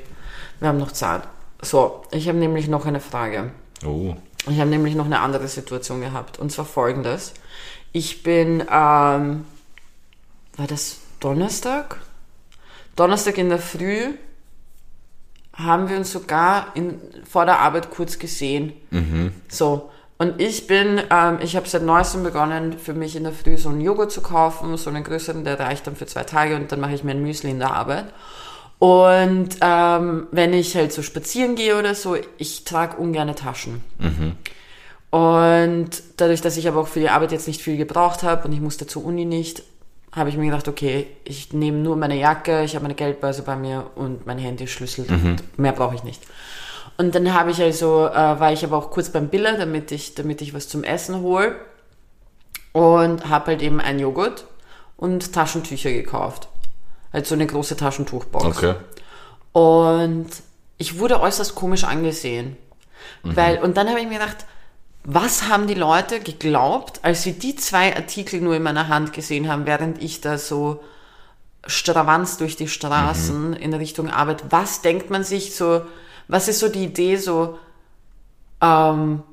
Wir 0.60 0.68
haben 0.68 0.78
noch 0.78 0.92
Zeit. 0.92 1.22
So, 1.62 2.04
ich 2.12 2.28
habe 2.28 2.38
nämlich 2.38 2.68
noch 2.68 2.86
eine 2.86 3.00
Frage. 3.00 3.52
Oh, 3.86 4.16
Ich 4.50 4.60
habe 4.60 4.70
nämlich 4.70 4.94
noch 4.94 5.06
eine 5.06 5.22
andere 5.22 5.48
Situation 5.48 6.02
gehabt. 6.02 6.40
Und 6.40 6.52
zwar 6.52 6.66
folgendes. 6.66 7.34
Ich 7.94 8.24
bin, 8.24 8.60
ähm, 8.60 9.46
war 10.58 10.68
das 10.68 10.98
Donnerstag? 11.22 12.02
Donnerstag 12.98 13.38
in 13.38 13.48
der 13.48 13.60
Früh 13.60 14.16
haben 15.54 15.88
wir 15.88 15.96
uns 15.96 16.12
sogar 16.12 16.76
in, 16.76 17.00
vor 17.24 17.46
der 17.46 17.60
Arbeit 17.62 17.90
kurz 17.90 18.20
gesehen. 18.20 18.74
So. 19.48 19.92
Und 20.18 20.40
ich 20.40 20.68
bin, 20.68 21.02
ähm, 21.10 21.40
ich 21.42 21.56
habe 21.56 21.68
seit 21.68 21.84
neuestem 21.84 22.24
begonnen, 22.24 22.78
für 22.78 22.94
mich 22.94 23.16
in 23.16 23.24
der 23.24 23.34
Früh 23.34 23.58
so 23.58 23.70
einen 23.70 23.82
Joghurt 23.82 24.12
zu 24.12 24.22
kaufen, 24.22 24.78
so 24.78 24.90
einen 24.90 25.04
größeren, 25.04 25.44
der 25.44 25.60
reicht 25.60 25.88
dann 25.88 25.96
für 25.96 26.06
zwei 26.06 26.24
Tage 26.24 26.56
und 26.56 26.72
dann 26.72 26.80
mache 26.80 26.94
ich 26.94 27.04
mir 27.04 27.12
ein 27.12 27.24
Müsli 27.24 27.50
in 27.50 27.60
der 27.60 27.74
Arbeit. 27.74 28.06
Und 28.80 29.50
ähm, 29.62 30.28
wenn 30.32 30.54
ich 30.54 30.76
halt 30.76 30.92
so 30.94 31.02
spazieren 31.02 31.56
gehe 31.56 31.78
oder 31.78 31.96
so, 31.96 32.16
ich 32.38 32.64
trage 32.64 32.98
ungerne 32.98 33.34
Taschen. 33.36 33.84
Und 35.10 35.90
dadurch, 36.18 36.42
dass 36.42 36.58
ich 36.58 36.68
aber 36.68 36.82
auch 36.82 36.88
für 36.88 37.00
die 37.00 37.10
Arbeit 37.10 37.32
jetzt 37.32 37.48
nicht 37.48 37.62
viel 37.62 37.78
gebraucht 37.78 38.24
habe 38.24 38.48
und 38.48 38.54
ich 38.54 38.60
musste 38.60 38.88
zur 38.88 39.06
Uni 39.06 39.26
nicht, 39.26 39.64
habe 40.12 40.30
ich 40.30 40.38
mir 40.38 40.46
gedacht, 40.46 40.68
okay, 40.68 41.08
ich 41.24 41.54
nehme 41.54 41.78
nur 41.78 41.96
meine 41.96 42.18
Jacke, 42.20 42.64
ich 42.64 42.76
habe 42.76 42.84
meine 42.84 42.96
Geldbörse 42.96 43.44
bei 43.44 43.56
mir 43.56 43.88
und 43.96 44.26
mein 44.26 44.38
Handy, 44.38 44.68
Schlüssel, 44.68 45.06
und 45.10 45.58
mehr 45.58 45.72
brauche 45.72 45.96
ich 45.96 46.04
nicht. 46.04 46.22
Und 46.98 47.16
dann 47.16 47.34
habe 47.34 47.52
ich 47.52 47.62
also, 47.62 48.08
äh, 48.08 48.14
war 48.14 48.52
ich 48.52 48.64
aber 48.64 48.78
auch 48.78 48.92
kurz 48.92 49.10
beim 49.10 49.30
Biller, 49.30 49.58
damit 49.58 49.92
ich, 49.92 50.16
damit 50.16 50.42
ich 50.42 50.54
was 50.54 50.68
zum 50.68 50.84
Essen 50.84 51.22
hole 51.22 51.56
und 52.72 53.30
habe 53.30 53.48
halt 53.48 53.62
eben 53.62 53.82
ein 53.82 54.00
Joghurt 54.00 54.46
und 54.98 55.34
Taschentücher 55.34 55.92
gekauft. 55.92 56.50
Halt 57.12 57.26
so 57.26 57.36
eine 57.36 57.48
große 57.48 57.78
Taschentuchbox. 57.78 58.46
okay. 58.46 58.76
Und 59.52 60.28
ich 60.78 60.98
wurde 61.00 61.22
äußerst 61.22 61.56
komisch 61.56 61.84
angesehen. 61.84 62.58
Weil, 63.22 63.62
und 63.62 63.78
dann 63.78 63.90
habe 63.90 64.00
ich 64.00 64.08
mir 64.08 64.20
gedacht, 64.20 64.46
was 65.04 65.50
haben 65.50 65.68
die 65.68 65.74
Leute 65.74 66.20
geglaubt, 66.20 67.00
als 67.04 67.24
sie 67.24 67.34
die 67.34 67.56
zwei 67.56 67.96
Artikel 67.96 68.42
nur 68.42 68.56
in 68.56 68.64
meiner 68.64 68.88
Hand 68.88 69.14
gesehen 69.14 69.50
haben, 69.50 69.66
während 69.66 70.02
ich 70.02 70.22
da 70.22 70.38
so 70.38 70.84
stravanz 71.66 72.38
durch 72.38 72.56
die 72.56 72.68
Straßen 72.68 73.54
in 73.54 73.74
Richtung 73.74 74.10
Arbeit? 74.10 74.44
Was 74.50 74.82
denkt 74.82 75.10
man 75.10 75.24
sich 75.24 75.56
so, 75.56 75.82
was 76.28 76.48
ist 76.48 76.60
so 76.60 76.70
die 76.70 76.86
Idee 76.86 77.16
so, 77.18 77.58
ähm, 78.62 79.24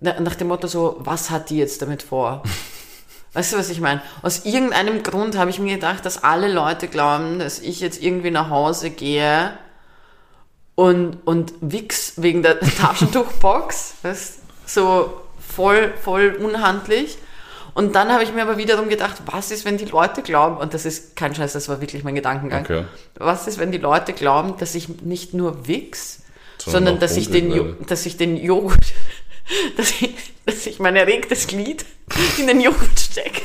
na- 0.00 0.20
nach 0.20 0.34
dem 0.34 0.48
Motto 0.48 0.66
so, 0.66 0.96
was 1.00 1.30
hat 1.30 1.50
die 1.50 1.58
jetzt 1.58 1.82
damit 1.82 2.02
vor? 2.02 2.42
Weißt 3.34 3.52
du, 3.52 3.58
was 3.58 3.70
ich 3.70 3.80
meine? 3.80 4.02
Aus 4.22 4.44
irgendeinem 4.44 5.02
Grund 5.02 5.38
habe 5.38 5.48
ich 5.50 5.58
mir 5.58 5.74
gedacht, 5.76 6.04
dass 6.04 6.22
alle 6.22 6.52
Leute 6.52 6.86
glauben, 6.88 7.38
dass 7.38 7.60
ich 7.60 7.80
jetzt 7.80 8.02
irgendwie 8.02 8.30
nach 8.30 8.50
Hause 8.50 8.90
gehe 8.90 9.56
und, 10.74 11.16
und 11.26 11.54
wichs 11.60 12.14
wegen 12.16 12.42
der 12.42 12.60
Taschentuchbox. 12.78 13.94
Weißt? 14.02 14.40
So 14.66 15.12
voll, 15.40 15.94
voll 16.02 16.36
unhandlich. 16.42 17.16
Und 17.74 17.94
dann 17.94 18.12
habe 18.12 18.22
ich 18.22 18.32
mir 18.34 18.42
aber 18.42 18.58
wiederum 18.58 18.88
gedacht, 18.88 19.22
was 19.26 19.50
ist, 19.50 19.64
wenn 19.64 19.78
die 19.78 19.86
Leute 19.86 20.22
glauben, 20.22 20.58
und 20.58 20.74
das 20.74 20.84
ist 20.84 21.16
kein 21.16 21.34
Scheiß, 21.34 21.52
das 21.54 21.68
war 21.68 21.80
wirklich 21.80 22.04
mein 22.04 22.14
Gedankengang. 22.14 22.64
Okay. 22.64 22.84
Was 23.16 23.46
ist, 23.46 23.58
wenn 23.58 23.72
die 23.72 23.78
Leute 23.78 24.12
glauben, 24.12 24.56
dass 24.58 24.74
ich 24.74 24.88
nicht 25.02 25.32
nur 25.34 25.66
wichs, 25.66 26.20
Sondern 26.58 26.72
sondern 26.84 27.00
dass 27.00 27.16
ich, 27.16 27.30
den, 27.30 27.50
Jo- 27.50 27.74
dass 27.88 28.04
ich 28.06 28.16
den 28.18 28.36
Joghurt, 28.36 28.84
dass 29.76 29.90
ich, 30.02 30.14
dass 30.44 30.66
ich 30.66 30.78
mein 30.80 30.96
erregtes 30.96 31.46
Glied 31.46 31.84
in 32.38 32.46
den 32.46 32.60
Joghurt 32.60 32.98
stecke. 33.00 33.40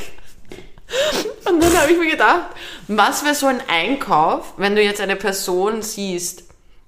Und 1.49 1.61
dann 1.63 1.77
habe 1.77 1.91
ich 1.91 1.97
mir 1.97 2.09
gedacht, 2.09 2.45
was 2.87 3.23
wäre 3.23 3.35
so 3.35 3.47
ein 3.47 3.61
Einkauf, 3.69 4.53
wenn 4.57 4.75
du 4.75 4.81
jetzt 4.81 5.01
eine 5.01 5.15
Person 5.15 5.81
siehst 5.81 6.43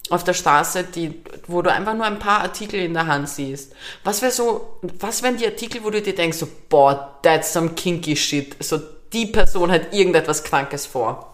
auf 0.09 0.23
der 0.23 0.33
Straße, 0.33 0.83
die, 0.83 1.21
wo 1.47 1.61
du 1.61 1.71
einfach 1.71 1.93
nur 1.93 2.05
ein 2.05 2.19
paar 2.19 2.41
Artikel 2.41 2.79
in 2.79 2.93
der 2.93 3.07
Hand 3.07 3.29
siehst. 3.29 3.73
Was 4.03 4.21
wäre 4.21 4.31
so, 4.31 4.79
was 4.99 5.21
wären 5.21 5.37
die 5.37 5.45
Artikel, 5.45 5.83
wo 5.83 5.89
du 5.89 6.01
dir 6.01 6.15
denkst, 6.15 6.37
so, 6.37 6.47
boah, 6.69 7.19
that's 7.21 7.53
some 7.53 7.69
kinky 7.69 8.15
shit. 8.15 8.55
So, 8.63 8.79
die 9.13 9.27
Person 9.27 9.71
hat 9.71 9.93
irgendetwas 9.93 10.43
Krankes 10.43 10.85
vor. 10.85 11.33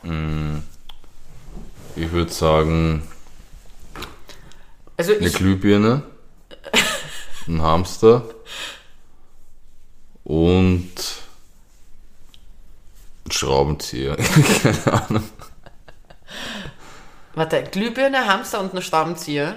Ich 1.96 2.12
würde 2.12 2.32
sagen, 2.32 3.04
Also 4.98 5.14
eine 5.14 5.28
ich, 5.28 5.34
Glühbirne, 5.34 6.04
ein 7.48 7.62
Hamster 7.62 8.24
und 10.24 10.92
ein 13.26 13.32
Schraubenzieher. 13.32 14.16
Keine 14.64 14.94
Ahnung. 15.08 15.24
Warte, 17.36 17.64
Glühbirne, 17.64 18.28
Hamster 18.28 18.60
und 18.60 18.74
ein 18.74 18.82
Schraubenzieher. 18.82 19.56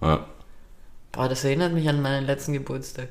Ja. 0.00 0.26
Boah, 1.12 1.28
das 1.28 1.44
erinnert 1.44 1.72
mich 1.72 1.88
an 1.88 2.02
meinen 2.02 2.26
letzten 2.26 2.52
Geburtstag. 2.52 3.08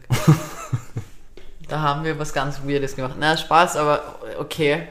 da 1.70 1.82
haben 1.82 2.04
wir 2.04 2.20
was 2.20 2.34
ganz 2.34 2.62
Weirdes 2.66 2.96
gemacht. 2.96 3.16
Na, 3.18 3.38
Spaß, 3.38 3.78
aber 3.78 4.20
okay. 4.40 4.88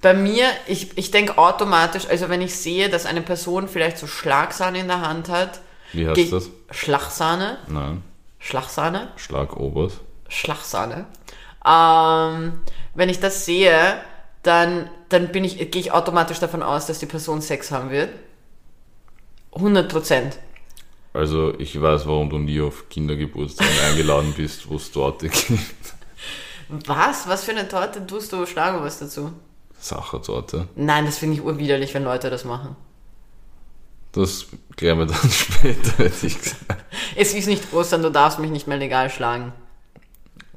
Bei 0.00 0.14
mir, 0.14 0.46
ich, 0.66 0.96
ich 0.98 1.10
denke 1.10 1.38
automatisch, 1.38 2.08
also 2.08 2.28
wenn 2.28 2.40
ich 2.40 2.56
sehe, 2.56 2.88
dass 2.88 3.06
eine 3.06 3.22
Person 3.22 3.68
vielleicht 3.68 3.98
so 3.98 4.06
Schlagsahne 4.06 4.80
in 4.80 4.88
der 4.88 5.00
Hand 5.00 5.28
hat. 5.28 5.60
Wie 5.92 6.08
heißt 6.08 6.32
das? 6.32 6.50
Schlagsahne? 6.70 7.58
Nein, 7.68 8.02
Schlagsahne? 8.38 9.12
Schlagobers. 9.16 9.94
Schlagsahne. 10.28 11.06
Ähm, 11.64 12.60
wenn 12.94 13.08
ich 13.08 13.20
das 13.20 13.44
sehe, 13.44 14.00
dann, 14.42 14.90
dann 15.08 15.28
bin 15.28 15.44
ich, 15.44 15.58
gehe 15.70 15.80
ich 15.80 15.92
automatisch 15.92 16.40
davon 16.40 16.62
aus, 16.62 16.86
dass 16.86 16.98
die 16.98 17.06
Person 17.06 17.40
Sex 17.40 17.70
haben 17.70 17.90
wird. 17.90 18.10
100 19.54 19.90
Prozent. 19.90 20.38
Also 21.14 21.58
ich 21.58 21.80
weiß, 21.80 22.06
warum 22.06 22.30
du 22.30 22.38
nie 22.38 22.60
auf 22.60 22.88
Kindergeburtstagen 22.88 23.72
eingeladen 23.90 24.32
bist, 24.36 24.68
wo 24.68 24.76
es 24.76 24.90
Torte 24.90 25.28
gibt. 25.28 25.94
Was? 26.68 27.28
Was 27.28 27.44
für 27.44 27.50
eine 27.52 27.68
Torte 27.68 28.06
tust 28.06 28.32
du 28.32 28.46
Schlagobers 28.46 28.98
dazu? 28.98 29.32
Sachertorte. 29.78 30.68
Nein, 30.76 31.04
das 31.06 31.18
finde 31.18 31.36
ich 31.36 31.42
urwiderlich, 31.42 31.92
wenn 31.92 32.04
Leute 32.04 32.30
das 32.30 32.44
machen. 32.44 32.76
Das 34.12 34.46
klären 34.76 34.98
wir 34.98 35.06
dann 35.06 35.30
später, 35.30 36.04
hätte 36.04 36.26
ich 36.26 36.38
gesagt. 36.40 36.84
Es 37.16 37.34
ist 37.34 37.46
nicht 37.46 37.72
Ostern, 37.72 38.02
du 38.02 38.10
darfst 38.10 38.38
mich 38.38 38.50
nicht 38.50 38.66
mehr 38.66 38.76
legal 38.78 39.10
schlagen. 39.10 39.52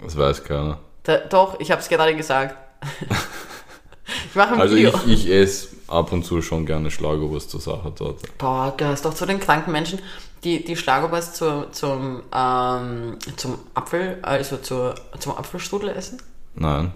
Das 0.02 0.16
weiß 0.18 0.43
keiner. 0.43 0.80
Da, 1.04 1.18
doch, 1.18 1.60
ich 1.60 1.72
habe 1.72 1.82
es 1.82 1.89
gerade 1.89 2.16
gesagt. 2.16 2.56
ich 4.30 4.36
mache 4.36 4.54
ein 4.54 4.62
Also 4.62 4.76
Video. 4.76 4.93
ich, 5.06 5.26
ich 5.26 5.32
esse 5.32 5.70
ab 5.88 6.12
und 6.12 6.24
zu 6.26 6.42
schon 6.42 6.66
gerne 6.66 6.92
Schlagobers 6.92 7.48
zur 7.48 7.62
Sachertorte. 7.62 8.28
Boah, 8.38 8.74
gehörst 8.76 9.06
doch 9.06 9.14
zu 9.14 9.26
den 9.26 9.40
kranken 9.40 9.72
Menschen, 9.72 10.00
die, 10.44 10.64
die 10.64 10.76
Schlagobers 10.76 11.34
zu, 11.34 11.68
zum, 11.72 12.22
ähm, 12.34 13.18
zum 13.38 13.58
Apfel, 13.74 14.20
also 14.22 14.58
zur, 14.58 14.96
zum 15.20 15.36
Apfelstrudel 15.38 15.90
essen? 15.90 16.22
Nein. 16.56 16.92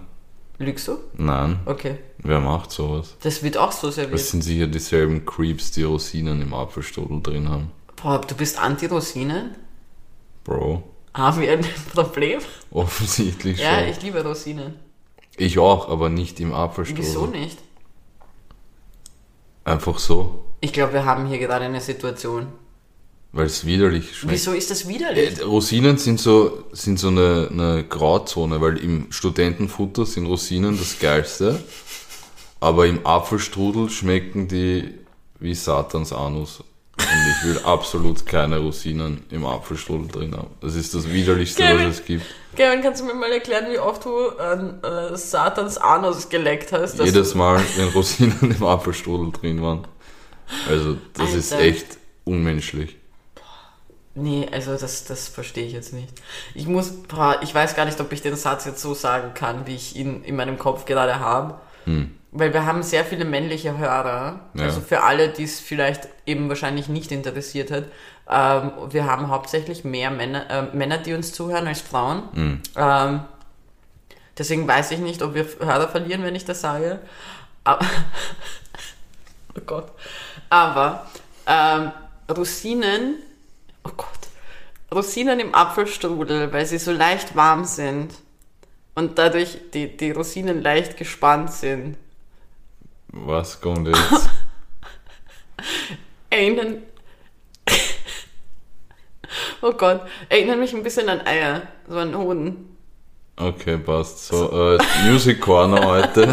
Lügst 0.58 0.88
du? 0.88 0.98
Nein, 1.14 1.60
Okay. 1.64 1.96
wer 2.18 2.38
macht 2.38 2.70
sowas? 2.70 3.16
Das 3.22 3.42
wird 3.42 3.56
auch 3.56 3.72
so 3.72 3.90
serviert. 3.90 4.14
Das 4.20 4.28
sind 4.30 4.42
sicher 4.42 4.66
dieselben 4.66 5.24
Creeps, 5.24 5.70
die 5.70 5.84
Rosinen 5.84 6.42
im 6.42 6.52
Apfelstrudel 6.52 7.22
drin 7.22 7.48
haben. 7.48 7.70
Boah, 7.96 8.20
du 8.20 8.34
bist 8.34 8.58
Anti-Rosinen? 8.60 9.54
Bro, 10.44 10.82
Haben 11.14 11.40
wir 11.40 11.52
ein 11.52 11.64
Problem? 11.94 12.40
offensichtlich 12.70 13.58
Ja, 13.58 13.78
schon. 13.80 13.88
ich 13.88 14.02
liebe 14.02 14.22
Rosinen. 14.22 14.74
Ich 15.38 15.58
auch, 15.58 15.88
aber 15.88 16.10
nicht 16.10 16.38
im 16.40 16.52
Apfelstrudel. 16.52 17.04
Wieso 17.04 17.26
nicht? 17.26 17.58
Einfach 19.64 19.98
so, 19.98 20.44
Ich 20.60 20.72
glaube, 20.72 20.92
wir 20.94 21.04
haben 21.04 21.26
hier 21.26 21.38
gerade 21.38 21.64
eine 21.66 21.80
Situation. 21.80 22.46
weil 23.32 23.46
es 23.46 23.64
widerlich 23.64 24.16
schmeckt. 24.16 24.34
Wieso 24.34 24.52
ist 24.52 24.70
das 24.70 24.88
widerlich? 24.88 25.38
Äh, 25.38 25.44
Rosinen 25.44 25.98
sind 25.98 26.18
so, 26.20 26.64
sind 26.72 26.98
so 26.98 27.08
eine, 27.08 27.48
eine 27.50 27.84
Grauzone, 27.84 28.60
weil 28.60 28.78
im 28.78 29.12
Studentenfutter 29.12 30.04
sind 30.06 30.26
Rosinen 30.26 30.76
das 30.76 30.98
Geilste, 30.98 31.62
aber 32.58 32.86
im 32.86 33.06
Apfelstrudel 33.06 33.88
schmecken 33.90 34.48
die 34.48 34.94
wie 35.38 35.54
Satans 35.54 36.12
Anus. 36.12 36.62
Und 37.02 37.30
ich 37.30 37.44
will 37.44 37.58
absolut 37.64 38.26
keine 38.26 38.58
Rosinen 38.58 39.24
im 39.30 39.44
Apfelstrudel 39.44 40.08
drin 40.08 40.36
haben. 40.36 40.50
Das 40.60 40.74
ist 40.74 40.94
das 40.94 41.10
widerlichste, 41.10 41.62
Kevin. 41.62 41.88
was 41.88 42.00
es 42.00 42.04
gibt. 42.04 42.24
Kevin, 42.56 42.82
kannst 42.82 43.00
du 43.00 43.06
mir 43.06 43.14
mal 43.14 43.30
erklären, 43.32 43.66
wie 43.70 43.78
oft 43.78 44.04
du 44.04 44.28
an 44.38 44.82
äh, 44.82 45.16
Satans 45.16 45.78
Anus 45.78 46.28
geleckt 46.28 46.72
hast? 46.72 46.98
Jedes 46.98 47.34
Mal, 47.34 47.60
wenn 47.76 47.88
Rosinen 47.88 48.54
im 48.58 48.64
Apfelstrudel 48.64 49.32
drin 49.32 49.62
waren. 49.62 49.86
Also, 50.68 50.96
das 51.14 51.34
ist 51.34 51.52
Alter. 51.52 51.64
echt 51.64 51.86
unmenschlich. 52.24 52.96
Nee, 54.16 54.48
also 54.50 54.76
das, 54.76 55.04
das 55.04 55.28
verstehe 55.28 55.64
ich 55.66 55.72
jetzt 55.72 55.92
nicht. 55.92 56.08
Ich 56.54 56.66
muss, 56.66 56.92
ich 57.42 57.54
weiß 57.54 57.76
gar 57.76 57.84
nicht, 57.84 58.00
ob 58.00 58.12
ich 58.12 58.22
den 58.22 58.34
Satz 58.34 58.64
jetzt 58.64 58.82
so 58.82 58.92
sagen 58.92 59.34
kann, 59.34 59.66
wie 59.66 59.76
ich 59.76 59.94
ihn 59.96 60.24
in 60.24 60.34
meinem 60.36 60.58
Kopf 60.58 60.84
gerade 60.84 61.20
habe. 61.20 61.60
Weil 62.32 62.52
wir 62.52 62.64
haben 62.64 62.82
sehr 62.82 63.04
viele 63.04 63.24
männliche 63.24 63.76
Hörer. 63.76 64.40
Ja. 64.54 64.64
Also 64.64 64.80
für 64.80 65.02
alle, 65.02 65.30
die 65.30 65.44
es 65.44 65.58
vielleicht 65.60 66.08
eben 66.26 66.48
wahrscheinlich 66.48 66.88
nicht 66.88 67.10
interessiert 67.10 67.70
hat. 67.70 67.84
Ähm, 68.28 68.72
wir 68.90 69.06
haben 69.06 69.28
hauptsächlich 69.28 69.84
mehr 69.84 70.10
Männer, 70.10 70.48
äh, 70.48 70.76
Männer, 70.76 70.98
die 70.98 71.14
uns 71.14 71.32
zuhören, 71.32 71.66
als 71.66 71.80
Frauen. 71.80 72.62
Ähm, 72.76 73.20
deswegen 74.38 74.68
weiß 74.68 74.92
ich 74.92 75.00
nicht, 75.00 75.22
ob 75.22 75.34
wir 75.34 75.44
Hörer 75.58 75.88
verlieren, 75.88 76.22
wenn 76.22 76.36
ich 76.36 76.44
das 76.44 76.60
sage. 76.60 77.00
Aber, 77.64 77.84
oh 79.56 79.60
Gott. 79.66 79.92
Aber 80.48 81.06
ähm, 81.46 81.90
Rosinen, 82.30 83.16
oh 83.84 83.90
Gott, 83.96 84.06
Rosinen 84.92 85.40
im 85.40 85.54
Apfelstrudel, 85.54 86.52
weil 86.52 86.66
sie 86.66 86.78
so 86.78 86.92
leicht 86.92 87.36
warm 87.36 87.64
sind 87.64 88.14
und 88.94 89.18
dadurch 89.18 89.58
die, 89.72 89.96
die 89.96 90.10
Rosinen 90.10 90.62
leicht 90.62 90.96
gespannt 90.96 91.52
sind, 91.52 91.96
Was 93.12 93.60
kommt 93.60 93.88
jetzt? 93.88 94.30
erinnern. 96.30 96.82
Oh 99.62 99.72
Gott, 99.72 100.08
erinnern 100.28 100.58
mich 100.58 100.72
ein 100.72 100.82
bisschen 100.82 101.08
an 101.08 101.20
Eier, 101.24 101.62
so 101.86 101.98
an 101.98 102.16
Hoden. 102.16 102.76
Okay, 103.36 103.76
passt. 103.76 104.26
So, 104.26 104.76
äh, 104.76 104.78
Music 105.04 105.40
Corner 105.40 105.86
heute. 105.86 106.26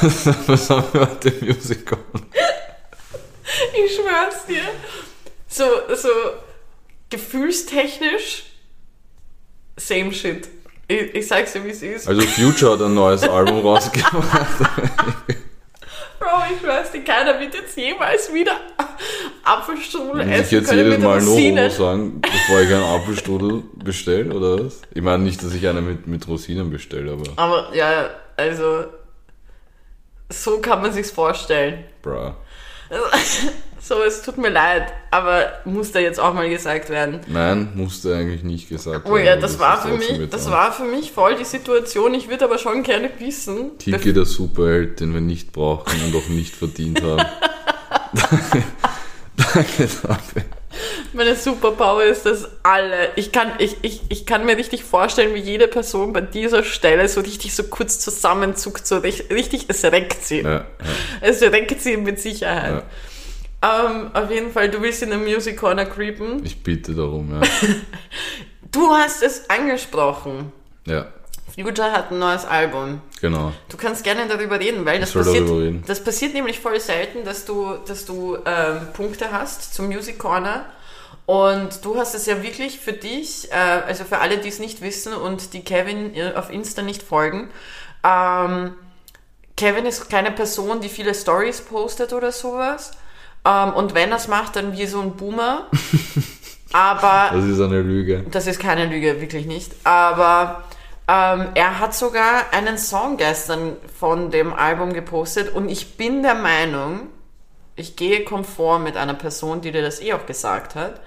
was, 0.00 0.26
was 0.48 0.70
haben 0.70 0.84
wir 0.92 1.00
heute 1.00 1.28
im 1.28 1.48
Music 1.48 1.84
Corner? 1.84 2.26
Ich 3.74 3.94
schwör's 3.94 4.46
dir. 4.46 4.62
So, 5.48 5.64
so 5.94 6.08
gefühlstechnisch, 7.10 8.44
same 9.76 10.12
shit. 10.12 10.48
Ich, 10.88 11.14
ich 11.14 11.28
sag's 11.28 11.52
dir, 11.52 11.64
wie 11.64 11.70
es 11.70 11.82
ist. 11.82 12.08
Also 12.08 12.22
Future 12.22 12.72
hat 12.72 12.82
ein 12.82 12.94
neues 12.94 13.22
Album 13.22 13.60
rausgebracht. 13.60 14.22
Bro, 16.18 16.26
ich 16.52 16.60
schwör's 16.60 16.90
dir, 16.90 17.04
keiner 17.04 17.38
wird 17.38 17.54
jetzt 17.54 17.76
jemals 17.76 18.32
wieder 18.32 18.56
Apfelstrudel 19.44 20.20
essen 20.22 20.42
ich 20.42 20.50
jetzt 20.50 20.72
jedes 20.72 20.98
Mal 20.98 21.20
nur 21.20 21.32
Rosinen. 21.34 21.64
Homo 21.64 21.74
sagen, 21.74 22.20
bevor 22.20 22.60
ich 22.60 22.72
einen 22.74 22.82
Apfelstrudel 22.82 23.62
bestelle, 23.84 24.34
oder 24.34 24.64
was? 24.64 24.82
Ich 24.92 25.02
meine 25.02 25.22
nicht, 25.22 25.42
dass 25.42 25.54
ich 25.54 25.66
einen 25.68 25.86
mit, 25.86 26.06
mit 26.06 26.26
Rosinen 26.26 26.70
bestelle, 26.70 27.12
aber 27.12 27.32
Aber 27.36 27.74
ja, 27.74 28.10
also 28.36 28.86
so 30.30 30.58
kann 30.58 30.82
man 30.82 30.92
sich's 30.92 31.10
vorstellen. 31.10 31.84
bra. 32.02 32.36
So, 33.80 34.02
es 34.02 34.22
tut 34.22 34.38
mir 34.38 34.48
leid, 34.48 34.92
aber 35.10 35.52
muss 35.64 35.92
da 35.92 35.98
jetzt 36.00 36.18
auch 36.18 36.34
mal 36.34 36.48
gesagt 36.48 36.90
werden. 36.90 37.20
Nein, 37.28 37.70
musste 37.74 38.14
eigentlich 38.14 38.42
nicht 38.42 38.68
gesagt 38.68 39.08
Oh 39.08 39.16
ja, 39.16 39.36
das 39.36 39.58
war 39.58 39.80
für 39.80 39.96
mich, 39.96 40.28
das 40.30 40.50
war 40.50 40.72
für 40.72 40.84
mich 40.84 41.12
voll 41.12 41.36
die 41.36 41.44
Situation. 41.44 42.14
Ich 42.14 42.28
würde 42.28 42.44
aber 42.44 42.58
schon 42.58 42.82
gerne 42.82 43.10
wissen. 43.18 43.78
Kiki 43.78 44.12
der 44.12 44.24
Superheld, 44.24 45.00
den 45.00 45.14
wir 45.14 45.20
nicht 45.20 45.52
brauchen 45.52 45.92
und 46.04 46.14
auch 46.16 46.28
nicht 46.28 46.56
verdient 46.56 47.02
haben. 47.02 47.24
Danke 49.36 49.88
dafür. 50.02 50.42
Meine 51.12 51.34
Superpower 51.34 52.04
ist, 52.04 52.26
dass 52.26 52.48
alle, 52.62 53.10
ich 53.16 53.32
kann, 53.32 53.52
ich, 53.58 53.76
ich, 53.82 54.02
ich 54.08 54.26
kann 54.26 54.44
mir 54.44 54.56
richtig 54.56 54.84
vorstellen, 54.84 55.34
wie 55.34 55.40
jede 55.40 55.66
Person 55.66 56.12
bei 56.12 56.20
dieser 56.20 56.62
Stelle 56.62 57.08
so 57.08 57.20
richtig 57.20 57.54
so 57.54 57.64
kurz 57.64 57.98
zusammenzuckt, 57.98 58.86
so 58.86 58.98
richtig, 58.98 59.30
richtig 59.30 59.64
es 59.68 59.84
reckt 59.84 60.24
sie. 60.24 60.42
Ja, 60.42 60.52
ja, 60.52 60.64
Es 61.20 61.40
reckt 61.40 61.80
sie 61.80 61.96
mit 61.96 62.20
Sicherheit. 62.20 62.74
ja. 62.74 62.82
Ähm, 63.60 64.10
auf 64.14 64.30
jeden 64.30 64.52
Fall, 64.52 64.70
du 64.70 64.80
willst 64.80 65.02
in 65.02 65.10
der 65.10 65.18
Music 65.18 65.56
Corner 65.56 65.84
creepen. 65.84 66.44
Ich 66.44 66.62
bitte 66.62 66.94
darum, 66.94 67.30
ja. 67.32 67.40
Du 68.70 68.90
hast 68.90 69.22
es 69.22 69.48
angesprochen. 69.48 70.52
Ja, 70.84 71.08
Future 71.58 71.90
hat 71.90 72.12
ein 72.12 72.18
neues 72.18 72.44
Album. 72.44 73.00
genau. 73.20 73.52
Du 73.68 73.76
kannst 73.76 74.04
gerne 74.04 74.28
darüber 74.28 74.60
reden, 74.60 74.84
weil 74.86 75.00
das 75.00 75.12
passiert, 75.12 75.48
reden. 75.48 75.82
das 75.86 76.02
passiert 76.02 76.34
nämlich 76.34 76.60
voll 76.60 76.78
selten, 76.78 77.24
dass 77.24 77.44
du, 77.44 77.76
dass 77.86 78.04
du 78.04 78.38
ähm, 78.44 78.88
Punkte 78.92 79.32
hast 79.32 79.74
zum 79.74 79.88
Music 79.88 80.18
Corner. 80.18 80.66
Und 81.26 81.84
du 81.84 81.96
hast 81.96 82.14
es 82.14 82.26
ja 82.26 82.42
wirklich 82.42 82.78
für 82.78 82.92
dich, 82.92 83.50
äh, 83.50 83.54
also 83.54 84.04
für 84.04 84.18
alle, 84.18 84.38
die 84.38 84.48
es 84.48 84.60
nicht 84.60 84.80
wissen 84.80 85.12
und 85.12 85.52
die 85.52 85.62
Kevin 85.62 86.14
äh, 86.14 86.32
auf 86.34 86.50
Insta 86.50 86.82
nicht 86.82 87.02
folgen, 87.02 87.50
ähm, 88.04 88.74
Kevin 89.56 89.86
ist 89.86 90.08
keine 90.08 90.30
Person, 90.30 90.80
die 90.80 90.88
viele 90.88 91.14
Stories 91.14 91.60
postet 91.60 92.12
oder 92.12 92.30
sowas. 92.30 92.92
Ähm, 93.48 93.72
und 93.72 93.94
wenn 93.94 94.10
er 94.10 94.16
es 94.16 94.28
macht, 94.28 94.56
dann 94.56 94.76
wie 94.76 94.86
so 94.86 95.00
ein 95.00 95.16
Boomer. 95.16 95.66
Aber 96.72 97.30
Das 97.34 97.44
ist 97.46 97.60
eine 97.60 97.80
Lüge. 97.80 98.24
das 98.30 98.46
ist 98.46 98.60
keine 98.60 98.86
Lüge, 98.86 99.20
wirklich 99.22 99.46
nicht. 99.46 99.72
Aber 99.84 100.64
ähm, 101.08 101.46
er 101.54 101.78
hat 101.78 101.94
sogar 101.94 102.52
einen 102.52 102.76
Song 102.76 103.16
gestern 103.16 103.76
von 103.98 104.30
dem 104.30 104.52
Album 104.52 104.92
gepostet 104.92 105.54
und 105.54 105.70
ich 105.70 105.96
bin 105.96 106.22
der 106.22 106.34
Meinung, 106.34 107.08
ich 107.74 107.96
gehe 107.96 108.22
konform 108.24 108.82
mit 108.84 108.96
einer 108.98 109.14
Person, 109.14 109.62
die 109.62 109.72
dir 109.72 109.80
das 109.82 110.00
eh 110.02 110.12
auch 110.12 110.26
gesagt 110.26 110.74
hat. 110.74 111.00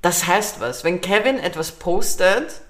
Das 0.00 0.26
heißt 0.26 0.60
was. 0.60 0.82
Wenn 0.84 1.00
Kevin 1.02 1.38
etwas 1.38 1.72
postet, 1.72 2.62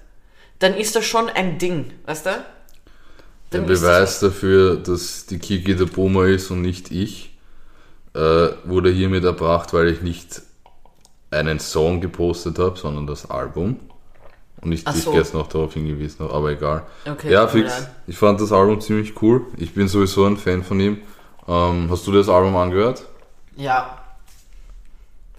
dann 0.59 0.73
ist 0.73 0.95
das 0.95 1.05
schon 1.05 1.29
ein 1.29 1.59
Ding, 1.59 1.93
weißt 2.07 2.25
du? 2.25 2.29
Der 2.31 3.61
Dann 3.61 3.67
das- 3.69 3.79
Beweis 3.81 4.19
dafür, 4.19 4.75
dass 4.75 5.27
die 5.27 5.39
Kiki 5.39 5.75
der 5.77 5.85
Boomer 5.85 6.25
ist 6.25 6.51
und 6.51 6.61
nicht 6.61 6.91
ich, 6.91 7.26
äh, 8.13 8.19
wurde 8.65 8.89
hiermit 8.91 9.23
erbracht, 9.23 9.73
weil 9.73 9.87
ich 9.87 10.01
nicht 10.01 10.41
einen 11.31 11.59
Song 11.59 11.99
gepostet 12.01 12.57
habe, 12.59 12.77
sondern 12.77 13.05
das 13.07 13.29
Album. 13.29 13.79
Und 14.61 14.71
ich 14.71 14.81
Ach 14.85 14.93
dich 14.93 15.03
so. 15.03 15.11
gestern 15.11 15.39
noch 15.39 15.47
darauf 15.49 15.73
hingewiesen 15.73 16.19
habe, 16.25 16.33
aber 16.33 16.49
egal. 16.51 16.83
Okay, 17.07 17.31
ja, 17.31 17.47
fix. 17.47 17.87
Ich 18.07 18.17
fand 18.17 18.41
das 18.41 18.51
Album 18.51 18.81
ziemlich 18.81 19.21
cool. 19.21 19.41
Ich 19.57 19.73
bin 19.73 19.87
sowieso 19.87 20.25
ein 20.25 20.37
Fan 20.37 20.63
von 20.63 20.79
ihm. 20.79 20.99
Ähm, 21.47 21.87
hast 21.91 22.07
du 22.07 22.11
das 22.11 22.27
Album 22.27 22.55
angehört? 22.55 23.05
Ja. 23.55 23.99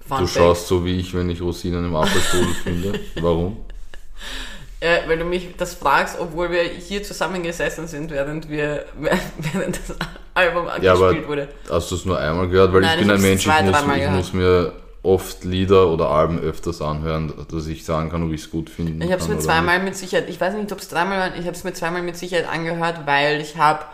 Fun 0.07 0.19
Du 0.21 0.27
Fact. 0.27 0.31
schaust 0.39 0.69
so 0.69 0.85
wie 0.85 0.99
ich, 1.01 1.15
wenn 1.15 1.29
ich 1.31 1.43
Rosinen 1.43 1.85
im 1.85 1.97
Apfelstrudel 1.97 2.55
finde. 2.63 3.01
Warum? 3.21 3.57
Äh, 4.81 5.09
weil 5.09 5.19
du 5.19 5.25
mich 5.25 5.57
das 5.57 5.75
fragst, 5.75 6.19
obwohl 6.21 6.51
wir 6.51 6.63
hier 6.63 7.03
zusammengesessen 7.03 7.89
sind, 7.89 8.11
während 8.11 8.49
wir 8.49 8.85
während 8.99 9.77
das 9.77 9.97
Album 10.35 10.67
Ja, 10.81 10.93
aber 10.95 11.27
wurde. 11.27 11.49
hast 11.69 11.91
du 11.91 11.97
es 11.97 12.05
nur 12.05 12.19
einmal 12.19 12.49
gehört? 12.49 12.73
Weil 12.73 12.83
Nein, 12.83 13.01
ich 13.01 13.07
bin 13.07 13.15
ein 13.15 13.21
Mensch, 13.21 13.45
zwei, 13.45 13.61
ich, 13.61 13.87
muss, 13.87 13.97
ich 13.97 14.11
muss 14.11 14.33
mir 14.33 14.73
oft 15.03 15.45
Lieder 15.45 15.89
oder 15.89 16.11
Alben 16.11 16.39
öfters 16.39 16.81
anhören, 16.81 17.33
dass 17.51 17.67
ich 17.67 17.85
sagen 17.85 18.11
kann, 18.11 18.23
ob 18.23 18.33
ich 18.33 18.43
es 18.43 18.51
gut 18.51 18.71
finde. 18.71 19.05
Ich 19.05 19.11
habe 19.11 19.21
es 19.21 19.29
mir 19.29 19.39
zweimal 19.39 19.83
mit 19.83 19.97
Sicherheit, 19.97 20.29
ich 20.29 20.41
weiß 20.41 20.55
nicht, 20.55 20.71
ob 20.71 20.79
es 20.79 20.89
dreimal 20.89 21.19
war, 21.19 21.37
ich 21.37 21.47
habe 21.47 21.57
es 21.57 21.65
mir 21.65 21.73
zweimal 21.73 22.03
mit 22.03 22.17
Sicherheit 22.17 22.49
angehört, 22.49 23.01
weil 23.05 23.41
ich 23.41 23.57
habe 23.57 23.85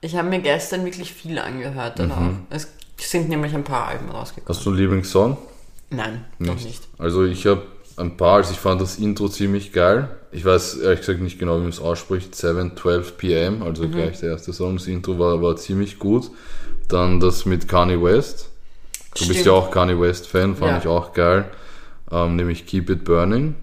ich 0.00 0.16
habe 0.16 0.28
mir 0.28 0.40
gestern 0.40 0.84
wirklich 0.84 1.12
viel 1.12 1.38
angehört. 1.38 1.98
Mhm. 1.98 2.46
Es 2.48 2.68
sind 2.96 3.28
nämlich 3.28 3.54
ein 3.54 3.64
paar 3.64 3.88
Alben 3.88 4.10
rausgekommen. 4.10 4.48
Hast 4.48 4.64
du 4.64 4.70
einen 4.70 4.78
Lieblingssong? 4.78 5.36
Nein, 5.90 6.24
noch 6.38 6.54
nicht. 6.54 6.82
Also 6.98 7.24
ich 7.24 7.46
habe 7.46 7.62
ein 8.00 8.16
paar, 8.16 8.36
also 8.36 8.52
ich 8.52 8.58
fand 8.58 8.80
das 8.80 8.98
Intro 8.98 9.28
ziemlich 9.28 9.72
geil. 9.72 10.08
Ich 10.32 10.44
weiß 10.44 10.78
ehrlich 10.78 11.00
gesagt 11.00 11.20
nicht 11.20 11.38
genau, 11.38 11.56
wie 11.56 11.60
man 11.62 11.68
es 11.70 11.80
ausspricht. 11.80 12.34
7.12 12.34 13.12
PM, 13.18 13.62
also 13.62 13.84
Mhm. 13.84 13.92
gleich 13.92 14.20
der 14.20 14.30
erste 14.30 14.52
Song. 14.52 14.76
Das 14.76 14.86
Intro 14.86 15.18
war, 15.18 15.40
war 15.42 15.56
ziemlich 15.56 15.98
gut. 15.98 16.30
Dann 16.88 17.20
das 17.20 17.46
mit 17.46 17.68
Kanye 17.68 18.02
West. 18.02 18.48
Du 19.14 19.20
bist 19.20 19.30
Stimmt. 19.32 19.46
ja 19.46 19.52
auch 19.52 19.70
Kanye 19.70 20.00
West-Fan, 20.00 20.56
fand 20.56 20.70
Ja. 20.72 20.78
ich 20.78 20.86
auch 20.86 21.12
geil. 21.12 21.50
Ähm, 22.12 22.36
nämlich 22.36 22.66
Keep 22.66 22.90
It 22.90 23.04
Burning. 23.04 23.54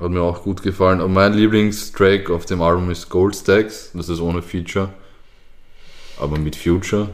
Hat 0.00 0.10
mir 0.10 0.20
auch 0.22 0.42
gut 0.42 0.62
gefallen. 0.62 1.00
Und 1.00 1.12
mein 1.12 1.32
Lieblingstrack 1.34 2.30
auf 2.30 2.44
dem 2.46 2.60
Album 2.62 2.90
ist 2.90 3.08
Gold 3.08 3.36
Stacks. 3.36 3.90
Das 3.94 4.08
ist 4.08 4.20
ohne 4.20 4.42
Feature. 4.42 4.88
Aber 6.20 6.38
mit 6.38 6.56
Future. 6.56 7.10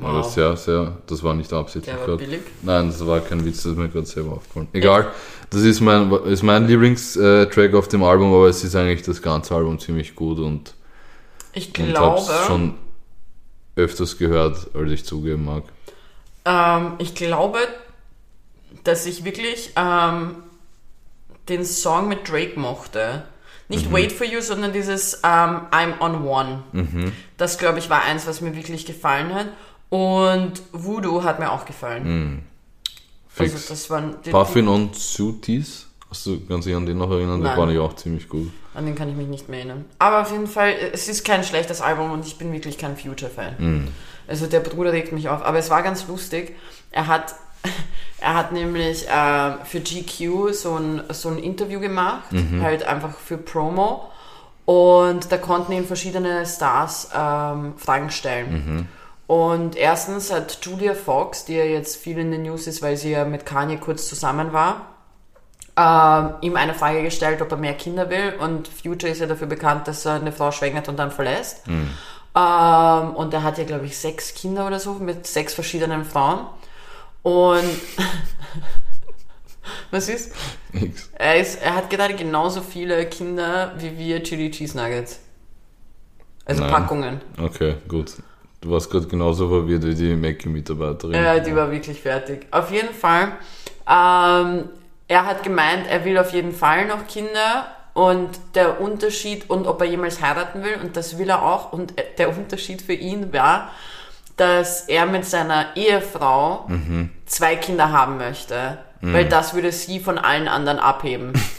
War 0.00 0.18
das 0.18 0.34
sehr, 0.34 0.56
sehr, 0.56 0.98
das 1.06 1.22
war 1.22 1.34
nicht 1.34 1.52
absichtlich. 1.52 1.94
Der 1.96 2.06
war 2.08 2.16
billig. 2.16 2.40
Nein, 2.62 2.88
das 2.88 3.06
war 3.06 3.20
kein 3.20 3.44
Witz, 3.44 3.62
das 3.62 3.72
ist 3.72 3.78
mir 3.78 3.88
gerade 3.88 4.06
selber 4.06 4.32
aufgefallen. 4.32 4.68
Egal, 4.72 5.10
das 5.50 5.62
ist 5.62 5.80
mein, 5.80 6.12
ist 6.26 6.42
mein 6.42 6.66
Lieblingstrack 6.66 7.74
auf 7.74 7.88
dem 7.88 8.02
Album, 8.04 8.32
aber 8.34 8.48
es 8.48 8.62
ist 8.64 8.76
eigentlich 8.76 9.02
das 9.02 9.22
ganze 9.22 9.54
Album 9.54 9.78
ziemlich 9.78 10.14
gut 10.14 10.38
und, 10.38 10.74
Ich 11.54 11.68
und 11.78 11.88
glaube, 11.88 12.20
hab's 12.20 12.46
schon 12.46 12.74
öfters 13.76 14.18
gehört, 14.18 14.68
als 14.74 14.90
ich 14.90 15.04
zugeben 15.04 15.44
mag. 15.46 15.62
ähm, 16.44 16.92
ich 16.98 17.14
glaube, 17.14 17.58
dass 18.84 19.06
ich 19.06 19.24
wirklich 19.24 19.72
ähm, 19.76 20.36
den 21.48 21.64
Song 21.64 22.08
mit 22.08 22.28
Drake 22.30 22.58
mochte. 22.60 23.24
Nicht 23.70 23.92
Wait 23.92 24.12
for 24.12 24.26
You, 24.26 24.40
sondern 24.40 24.72
dieses 24.72 25.20
ähm, 25.24 25.60
I'm 25.70 26.00
on 26.00 26.26
One. 26.26 26.62
Das, 27.36 27.58
glaube 27.58 27.78
ich, 27.78 27.90
war 27.90 28.02
eins, 28.02 28.26
was 28.26 28.40
mir 28.40 28.56
wirklich 28.56 28.86
gefallen 28.86 29.34
hat. 29.34 29.48
Und 29.90 30.62
Voodoo 30.72 31.22
hat 31.22 31.38
mir 31.38 31.50
auch 31.50 31.64
gefallen. 31.64 32.44
Fix. 33.28 33.54
Also 33.54 33.68
das 33.70 33.90
waren 33.90 34.16
Puffin 34.22 34.68
und 34.68 34.94
Sutis, 34.94 35.86
hast 36.10 36.26
du 36.26 36.44
ganz 36.46 36.64
sich 36.64 36.74
an 36.74 36.86
den 36.86 36.98
noch 36.98 37.10
erinnern? 37.10 37.40
Der 37.40 37.50
Nein. 37.50 37.58
fand 37.58 37.72
ich 37.72 37.78
auch 37.78 37.94
ziemlich 37.94 38.28
gut. 38.28 38.50
An 38.74 38.86
den 38.86 38.94
kann 38.94 39.08
ich 39.08 39.16
mich 39.16 39.28
nicht 39.28 39.48
mehr 39.48 39.60
erinnern. 39.60 39.84
Aber 39.98 40.22
auf 40.22 40.30
jeden 40.30 40.46
Fall, 40.46 40.74
es 40.92 41.08
ist 41.08 41.24
kein 41.24 41.44
schlechtes 41.44 41.80
Album 41.80 42.10
und 42.10 42.26
ich 42.26 42.38
bin 42.38 42.52
wirklich 42.52 42.78
kein 42.78 42.96
Future-Fan. 42.96 43.88
Also 44.26 44.46
der 44.46 44.60
Bruder 44.60 44.92
regt 44.92 45.12
mich 45.12 45.28
auf. 45.28 45.42
Aber 45.42 45.58
es 45.58 45.70
war 45.70 45.82
ganz 45.82 46.06
lustig. 46.06 46.54
Er 46.90 47.06
hat, 47.06 47.34
er 48.20 48.34
hat 48.34 48.52
nämlich 48.52 49.08
äh, 49.08 49.64
für 49.64 49.80
GQ 49.80 50.52
so 50.52 50.76
ein, 50.76 51.02
so 51.10 51.28
ein 51.28 51.38
Interview 51.38 51.80
gemacht, 51.80 52.24
halt 52.60 52.84
einfach 52.84 53.16
für 53.18 53.38
Promo. 53.38 54.10
Und 54.64 55.32
da 55.32 55.38
konnten 55.38 55.72
ihn 55.72 55.86
verschiedene 55.86 56.44
Stars 56.44 57.10
ähm, 57.14 57.72
Fragen 57.78 58.10
stellen. 58.10 58.86
Und 59.28 59.76
erstens 59.76 60.32
hat 60.32 60.58
Julia 60.62 60.94
Fox, 60.94 61.44
die 61.44 61.54
ja 61.54 61.64
jetzt 61.64 61.96
viel 61.96 62.18
in 62.18 62.32
den 62.32 62.44
News 62.44 62.66
ist, 62.66 62.80
weil 62.80 62.96
sie 62.96 63.10
ja 63.10 63.26
mit 63.26 63.44
Kanye 63.44 63.76
kurz 63.76 64.08
zusammen 64.08 64.54
war, 64.54 64.86
ähm, 65.76 66.36
ihm 66.40 66.56
eine 66.56 66.72
Frage 66.72 67.02
gestellt, 67.02 67.42
ob 67.42 67.52
er 67.52 67.58
mehr 67.58 67.74
Kinder 67.74 68.08
will. 68.08 68.32
Und 68.40 68.68
Future 68.68 69.12
ist 69.12 69.20
ja 69.20 69.26
dafür 69.26 69.46
bekannt, 69.46 69.86
dass 69.86 70.06
er 70.06 70.14
eine 70.14 70.32
Frau 70.32 70.50
schwängert 70.50 70.88
und 70.88 70.98
dann 70.98 71.10
verlässt. 71.10 71.60
Ähm, 71.68 73.16
und 73.16 73.34
er 73.34 73.42
hat 73.42 73.58
ja, 73.58 73.64
glaube 73.64 73.84
ich, 73.84 73.98
sechs 73.98 74.32
Kinder 74.32 74.66
oder 74.66 74.80
so 74.80 74.94
mit 74.94 75.26
sechs 75.26 75.52
verschiedenen 75.52 76.06
Frauen. 76.06 76.46
Und 77.22 77.62
was 79.90 80.08
ist? 80.08 80.32
Nix. 80.72 81.10
Er, 81.12 81.36
ist, 81.36 81.62
er 81.62 81.74
hat 81.74 81.90
gerade 81.90 82.14
genauso 82.14 82.62
viele 82.62 83.04
Kinder 83.04 83.74
wie 83.76 83.98
wir 83.98 84.22
Chili 84.22 84.50
Cheese 84.50 84.74
Nuggets. 84.74 85.20
Also 86.46 86.62
Nein. 86.62 86.72
Packungen. 86.72 87.20
Okay, 87.38 87.76
gut. 87.88 88.14
Du 88.68 88.74
warst 88.74 88.90
gerade 88.90 89.06
genauso 89.06 89.48
verwirrt 89.48 89.82
wie 89.86 89.94
die 89.94 90.14
Mackie-Mitarbeiterin. 90.14 91.14
Ja, 91.14 91.38
die 91.38 91.56
war 91.56 91.70
wirklich 91.70 91.98
fertig. 91.98 92.46
Auf 92.50 92.70
jeden 92.70 92.92
Fall, 92.92 93.32
ähm, 93.88 94.68
er 95.08 95.24
hat 95.24 95.42
gemeint, 95.42 95.86
er 95.88 96.04
will 96.04 96.18
auf 96.18 96.34
jeden 96.34 96.52
Fall 96.52 96.86
noch 96.86 97.06
Kinder 97.06 97.68
und 97.94 98.28
der 98.54 98.78
Unterschied 98.78 99.48
und 99.48 99.66
ob 99.66 99.80
er 99.80 99.86
jemals 99.86 100.20
heiraten 100.20 100.62
will 100.62 100.74
und 100.82 100.98
das 100.98 101.16
will 101.16 101.30
er 101.30 101.42
auch 101.42 101.72
und 101.72 101.94
der 102.18 102.28
Unterschied 102.28 102.82
für 102.82 102.92
ihn 102.92 103.32
war, 103.32 103.70
dass 104.36 104.82
er 104.82 105.06
mit 105.06 105.24
seiner 105.24 105.74
Ehefrau 105.74 106.68
zwei 107.24 107.56
Kinder 107.56 107.90
haben 107.90 108.18
möchte, 108.18 108.76
weil 109.00 109.24
das 109.24 109.54
würde 109.54 109.72
sie 109.72 109.98
von 109.98 110.18
allen 110.18 110.46
anderen 110.46 110.78
abheben. 110.78 111.32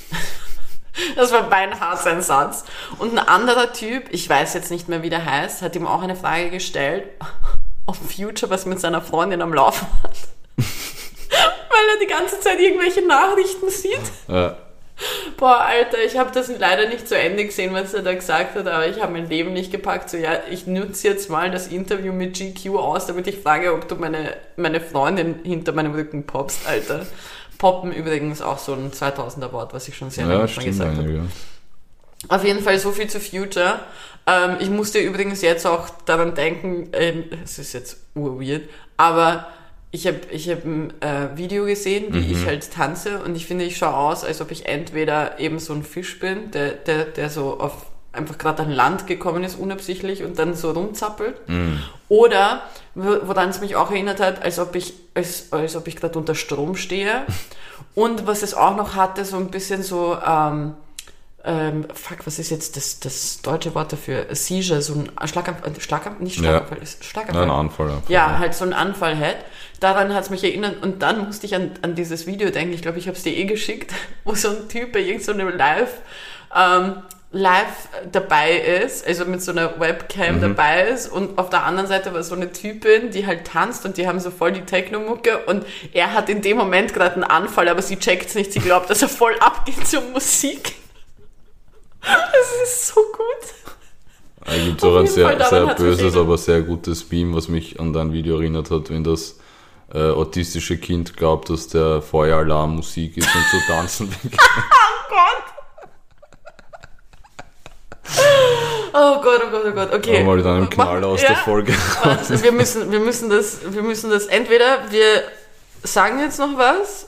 Das 1.15 1.31
war 1.31 1.43
beinhart 1.43 1.99
sein 1.99 2.21
Satz. 2.21 2.65
Und 2.97 3.17
ein 3.17 3.19
anderer 3.19 3.73
Typ, 3.73 4.05
ich 4.11 4.29
weiß 4.29 4.53
jetzt 4.53 4.71
nicht 4.71 4.89
mehr, 4.89 5.03
wie 5.03 5.09
der 5.09 5.25
heißt, 5.25 5.61
hat 5.61 5.75
ihm 5.75 5.87
auch 5.87 6.01
eine 6.01 6.15
Frage 6.15 6.49
gestellt, 6.49 7.05
ob 7.85 7.95
Future 7.95 8.49
was 8.49 8.65
mit 8.65 8.79
seiner 8.79 9.01
Freundin 9.01 9.41
am 9.41 9.53
Laufen 9.53 9.87
hat. 10.03 10.17
Weil 10.57 11.95
er 11.95 11.99
die 12.01 12.11
ganze 12.11 12.39
Zeit 12.39 12.59
irgendwelche 12.59 13.05
Nachrichten 13.05 13.69
sieht. 13.69 14.01
Ja. 14.27 14.57
Boah, 15.37 15.61
Alter, 15.61 16.03
ich 16.05 16.17
habe 16.17 16.31
das 16.33 16.49
leider 16.57 16.89
nicht 16.89 17.07
zu 17.07 17.17
Ende 17.17 17.45
gesehen, 17.45 17.73
was 17.73 17.93
er 17.93 18.01
da 18.01 18.13
gesagt 18.13 18.55
hat, 18.55 18.67
aber 18.67 18.87
ich 18.87 19.01
habe 19.01 19.13
mein 19.13 19.29
Leben 19.29 19.53
nicht 19.53 19.71
gepackt. 19.71 20.09
So, 20.09 20.17
ja, 20.17 20.39
ich 20.51 20.67
nutze 20.67 21.07
jetzt 21.07 21.29
mal 21.29 21.49
das 21.49 21.67
Interview 21.67 22.11
mit 22.11 22.37
GQ 22.37 22.75
aus, 22.75 23.05
damit 23.05 23.27
ich 23.27 23.39
frage, 23.39 23.73
ob 23.73 23.87
du 23.87 23.95
meine, 23.95 24.35
meine 24.57 24.81
Freundin 24.81 25.39
hinter 25.43 25.71
meinem 25.71 25.93
Rücken 25.93 26.25
poppst, 26.25 26.67
Alter. 26.67 27.07
Poppen 27.59 27.91
übrigens 27.91 28.41
auch 28.41 28.57
so 28.57 28.73
ein 28.73 28.91
2000er 28.91 29.51
Wort, 29.51 29.73
was 29.73 29.87
ich 29.87 29.95
schon 29.95 30.09
sehr 30.09 30.25
lange 30.25 30.39
Ja, 30.39 30.47
stimmt 30.47 30.65
gesagt 30.65 30.97
habe. 30.97 31.03
einige. 31.07 31.25
Auf 32.27 32.43
jeden 32.43 32.61
Fall 32.63 32.79
so 32.79 32.91
viel 32.91 33.07
zu 33.07 33.19
Future. 33.19 33.79
Ähm, 34.25 34.57
ich 34.59 34.69
musste 34.69 34.99
übrigens 34.99 35.41
jetzt 35.41 35.67
auch 35.67 35.89
daran 36.05 36.33
denken, 36.33 36.89
ähm, 36.93 37.25
es 37.43 37.59
ist 37.59 37.73
jetzt 37.73 37.97
urweird, 38.15 38.63
aber 38.97 39.47
ich 39.91 40.05
habe 40.07 40.19
ich 40.31 40.49
hab 40.49 40.65
ein 40.65 40.93
äh, 41.01 41.35
Video 41.35 41.65
gesehen, 41.65 42.13
wie 42.13 42.31
ich 42.31 42.45
halt 42.45 42.71
tanze 42.71 43.23
und 43.23 43.35
ich 43.35 43.45
finde, 43.45 43.65
ich 43.65 43.77
schaue 43.77 43.95
aus, 43.95 44.23
als 44.23 44.39
ob 44.39 44.51
ich 44.51 44.65
entweder 44.67 45.39
eben 45.39 45.59
so 45.59 45.73
ein 45.73 45.83
Fisch 45.83 46.19
bin, 46.19 46.51
der, 46.51 46.71
der, 46.73 47.05
der 47.05 47.29
so 47.29 47.59
auf 47.59 47.87
einfach 48.19 48.37
gerade 48.37 48.61
an 48.63 48.71
Land 48.71 49.07
gekommen 49.07 49.43
ist, 49.43 49.57
unabsichtlich 49.57 50.23
und 50.23 50.37
dann 50.37 50.53
so 50.53 50.71
rumzappelt. 50.71 51.35
Oder, 52.07 52.61
wo- 52.95 53.19
woran 53.23 53.49
es 53.49 53.61
mich 53.61 53.75
auch 53.75 53.91
erinnert 53.91 54.19
hat, 54.19 54.43
als 54.43 54.59
ob 54.59 54.75
ich, 54.75 54.93
als, 55.15 55.51
als 55.51 55.75
ob 55.75 55.87
ich 55.87 55.95
gerade 55.95 56.17
unter 56.19 56.35
Strom 56.35 56.75
stehe. 56.75 57.23
Und 57.95 58.27
was 58.27 58.43
es 58.43 58.53
auch 58.53 58.75
noch 58.75 58.95
hatte, 58.95 59.25
so 59.25 59.37
ein 59.37 59.49
bisschen 59.49 59.83
so, 59.83 60.17
ähm, 60.25 60.73
ähm, 61.45 61.85
fuck, 61.93 62.25
was 62.27 62.37
ist 62.39 62.49
jetzt 62.51 62.75
das, 62.75 62.99
das 62.99 63.41
deutsche 63.41 63.73
Wort 63.73 63.91
dafür? 63.93 64.25
Seizure, 64.35 64.81
so 64.81 64.93
ein 64.95 65.27
Schlaganfall, 65.27 65.71
Schlaganfall 65.79 66.21
nicht 66.23 66.37
Ja. 66.37 66.43
Schlaganfall, 66.51 66.77
ist 66.79 67.03
Schlaganfall. 67.05 67.47
Nein, 67.47 67.55
Anfall 67.55 67.89
einfach. 67.89 68.09
Ja, 68.09 68.37
halt 68.37 68.53
so 68.53 68.63
einen 68.65 68.73
Anfall 68.73 69.15
hätte. 69.15 69.43
Daran 69.79 70.13
hat 70.13 70.23
es 70.25 70.29
mich 70.29 70.43
erinnert 70.43 70.83
und 70.83 71.01
dann 71.01 71.25
musste 71.25 71.45
ich 71.45 71.55
an, 71.55 71.71
an 71.81 71.95
dieses 71.95 72.27
Video 72.27 72.49
denken, 72.49 72.73
ich 72.73 72.81
glaube, 72.81 72.99
ich 72.99 73.07
habe 73.07 73.15
es 73.17 73.23
dir 73.23 73.35
eh 73.35 73.45
geschickt, 73.45 73.93
wo 74.25 74.35
so 74.35 74.49
ein 74.49 74.67
Typ 74.69 74.91
bei 74.91 74.99
irgendeinem 74.99 75.57
Live, 75.57 75.93
ähm, 76.55 76.95
live 77.31 77.89
dabei 78.11 78.57
ist, 78.57 79.05
also 79.05 79.25
mit 79.25 79.41
so 79.43 79.51
einer 79.51 79.79
Webcam 79.79 80.41
dabei 80.41 80.87
ist 80.87 81.07
und 81.07 81.37
auf 81.37 81.49
der 81.51 81.63
anderen 81.63 81.87
Seite 81.87 82.13
war 82.13 82.23
so 82.23 82.33
eine 82.33 82.51
Typin, 82.51 83.11
die 83.11 83.27
halt 83.27 83.45
tanzt 83.45 83.85
und 83.85 83.97
die 83.97 84.07
haben 84.07 84.19
so 84.19 84.31
voll 84.31 84.51
die 84.51 84.61
Techno-Mucke 84.61 85.45
und 85.45 85.63
er 85.93 86.13
hat 86.13 86.29
in 86.29 86.41
dem 86.41 86.57
Moment 86.57 86.93
gerade 86.93 87.15
einen 87.15 87.23
Anfall, 87.23 87.67
aber 87.67 87.83
sie 87.83 87.97
checkt's 87.97 88.33
nicht, 88.33 88.51
sie 88.51 88.59
glaubt, 88.59 88.89
dass 88.89 89.03
er 89.03 89.09
voll 89.09 89.35
abgeht 89.39 89.87
zur 89.87 90.01
Musik. 90.01 90.75
Es 92.01 92.69
ist 92.69 92.87
so 92.87 93.01
gut. 93.11 93.53
Da 94.45 94.55
gibt 94.57 94.83
auch 94.83 94.97
ein 94.97 95.07
sehr, 95.07 95.49
sehr 95.49 95.75
böses, 95.75 96.15
aber 96.15 96.37
sehr 96.37 96.61
gutes 96.61 97.11
Meme, 97.11 97.35
was 97.35 97.49
mich 97.49 97.79
an 97.79 97.91
dein 97.91 98.13
Video 98.13 98.39
erinnert 98.39 98.71
hat, 98.71 98.89
wenn 98.89 99.03
das 99.03 99.37
äh, 99.93 100.09
autistische 100.11 100.77
Kind 100.77 101.17
glaubt, 101.17 101.49
dass 101.49 101.67
der 101.67 102.01
Feueralarm 102.01 102.77
Musik 102.77 103.17
ist 103.17 103.27
und 103.35 103.45
so 103.51 103.57
tanzen 103.67 104.09
will. 104.09 104.31
Oh 104.41 105.15
Gott, 105.15 105.58
oh 108.93 109.21
Gott, 109.21 109.41
oh 109.51 109.71
Gott, 109.71 109.93
okay. 109.93 110.23
mal 110.23 110.41
dann 110.41 110.63
im 110.63 110.69
Knall 110.69 111.03
aus 111.03 111.21
der 111.21 111.35
Folge. 111.35 111.73
Warte, 112.03 112.41
wir 112.43 112.51
müssen, 112.51 112.91
wir 112.91 112.99
müssen 112.99 113.29
das, 113.29 113.59
wir 113.69 113.83
müssen 113.83 114.09
das 114.09 114.25
entweder, 114.25 114.91
wir 114.91 115.23
sagen 115.83 116.19
jetzt 116.19 116.39
noch 116.39 116.57
was, 116.57 117.07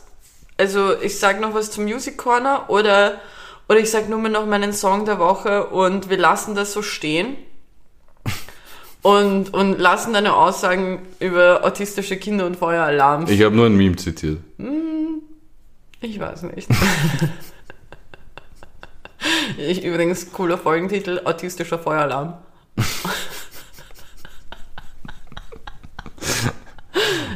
also 0.57 0.99
ich 1.01 1.19
sag 1.19 1.39
noch 1.39 1.53
was 1.53 1.71
zum 1.71 1.85
Music 1.85 2.17
Corner 2.17 2.65
oder, 2.69 3.19
oder 3.67 3.79
ich 3.79 3.89
sag 3.89 4.09
nur 4.09 4.19
mal 4.19 4.29
noch 4.29 4.45
meinen 4.45 4.73
Song 4.73 5.05
der 5.05 5.19
Woche 5.19 5.67
und 5.67 6.09
wir 6.09 6.17
lassen 6.17 6.55
das 6.55 6.73
so 6.73 6.81
stehen. 6.81 7.37
Und, 9.03 9.51
und 9.55 9.79
lassen 9.79 10.13
deine 10.13 10.35
Aussagen 10.35 11.01
über 11.19 11.61
autistische 11.63 12.17
Kinder 12.17 12.45
und 12.45 12.55
Feueralarm. 12.55 13.25
Ich 13.27 13.41
habe 13.41 13.55
nur 13.55 13.65
ein 13.65 13.75
Meme 13.75 13.95
zitiert. 13.95 14.37
Ich 16.01 16.19
weiß 16.19 16.43
nicht. 16.43 16.67
ich, 19.57 19.83
übrigens, 19.83 20.31
cooler 20.31 20.57
Folgentitel, 20.57 21.21
autistischer 21.25 21.79
Feueralarm. 21.79 22.35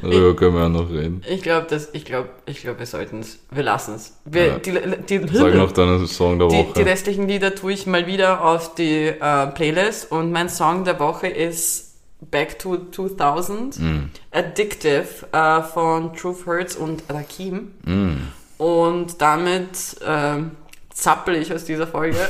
Darüber 0.02 0.36
können 0.36 0.54
wir 0.56 0.62
ja 0.62 0.70
noch 0.70 0.90
reden. 0.90 1.22
Ich 1.28 1.42
glaube, 1.42 1.68
ich 1.94 2.06
glaube, 2.06 2.30
ich 2.46 2.62
glaube, 2.62 2.80
wir 2.80 2.86
sollten 2.86 3.22
es, 3.22 3.40
wir 3.50 3.64
lassen 3.64 3.96
es. 3.96 4.18
Ja. 4.32 4.58
die, 4.60 4.72
die, 5.20 5.28
Sag 5.36 5.56
noch 5.56 5.72
deinen 5.72 6.06
Song 6.08 6.38
der 6.38 6.48
die, 6.50 6.58
Woche. 6.58 6.74
die 6.76 6.82
restlichen 6.84 7.28
Lieder 7.28 7.56
tue 7.56 7.74
ich 7.74 7.88
mal 7.88 8.06
wieder 8.06 8.44
auf 8.44 8.76
die 8.76 9.08
äh, 9.08 9.48
Playlist 9.48 10.12
und 10.12 10.32
mein 10.32 10.50
Song 10.50 10.84
der 10.84 11.00
Woche 11.00 11.28
ist 11.28 11.96
Back 12.22 12.60
to 12.60 12.78
2000, 12.92 13.80
Mm. 13.80 14.10
Addictive 14.32 15.06
äh, 15.32 15.62
von 15.62 16.14
Truth 16.16 16.46
Hurts 16.46 16.76
und 16.76 17.04
Rakim. 17.10 17.72
Mm. 17.84 18.18
Und 18.58 19.22
damit 19.22 19.98
ähm, 20.06 20.52
zappel 20.96 21.36
ich 21.36 21.54
aus 21.54 21.66
dieser 21.66 21.86
Folge. 21.86 22.18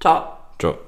Ciao. 0.00 0.38
Ciao. 0.58 0.85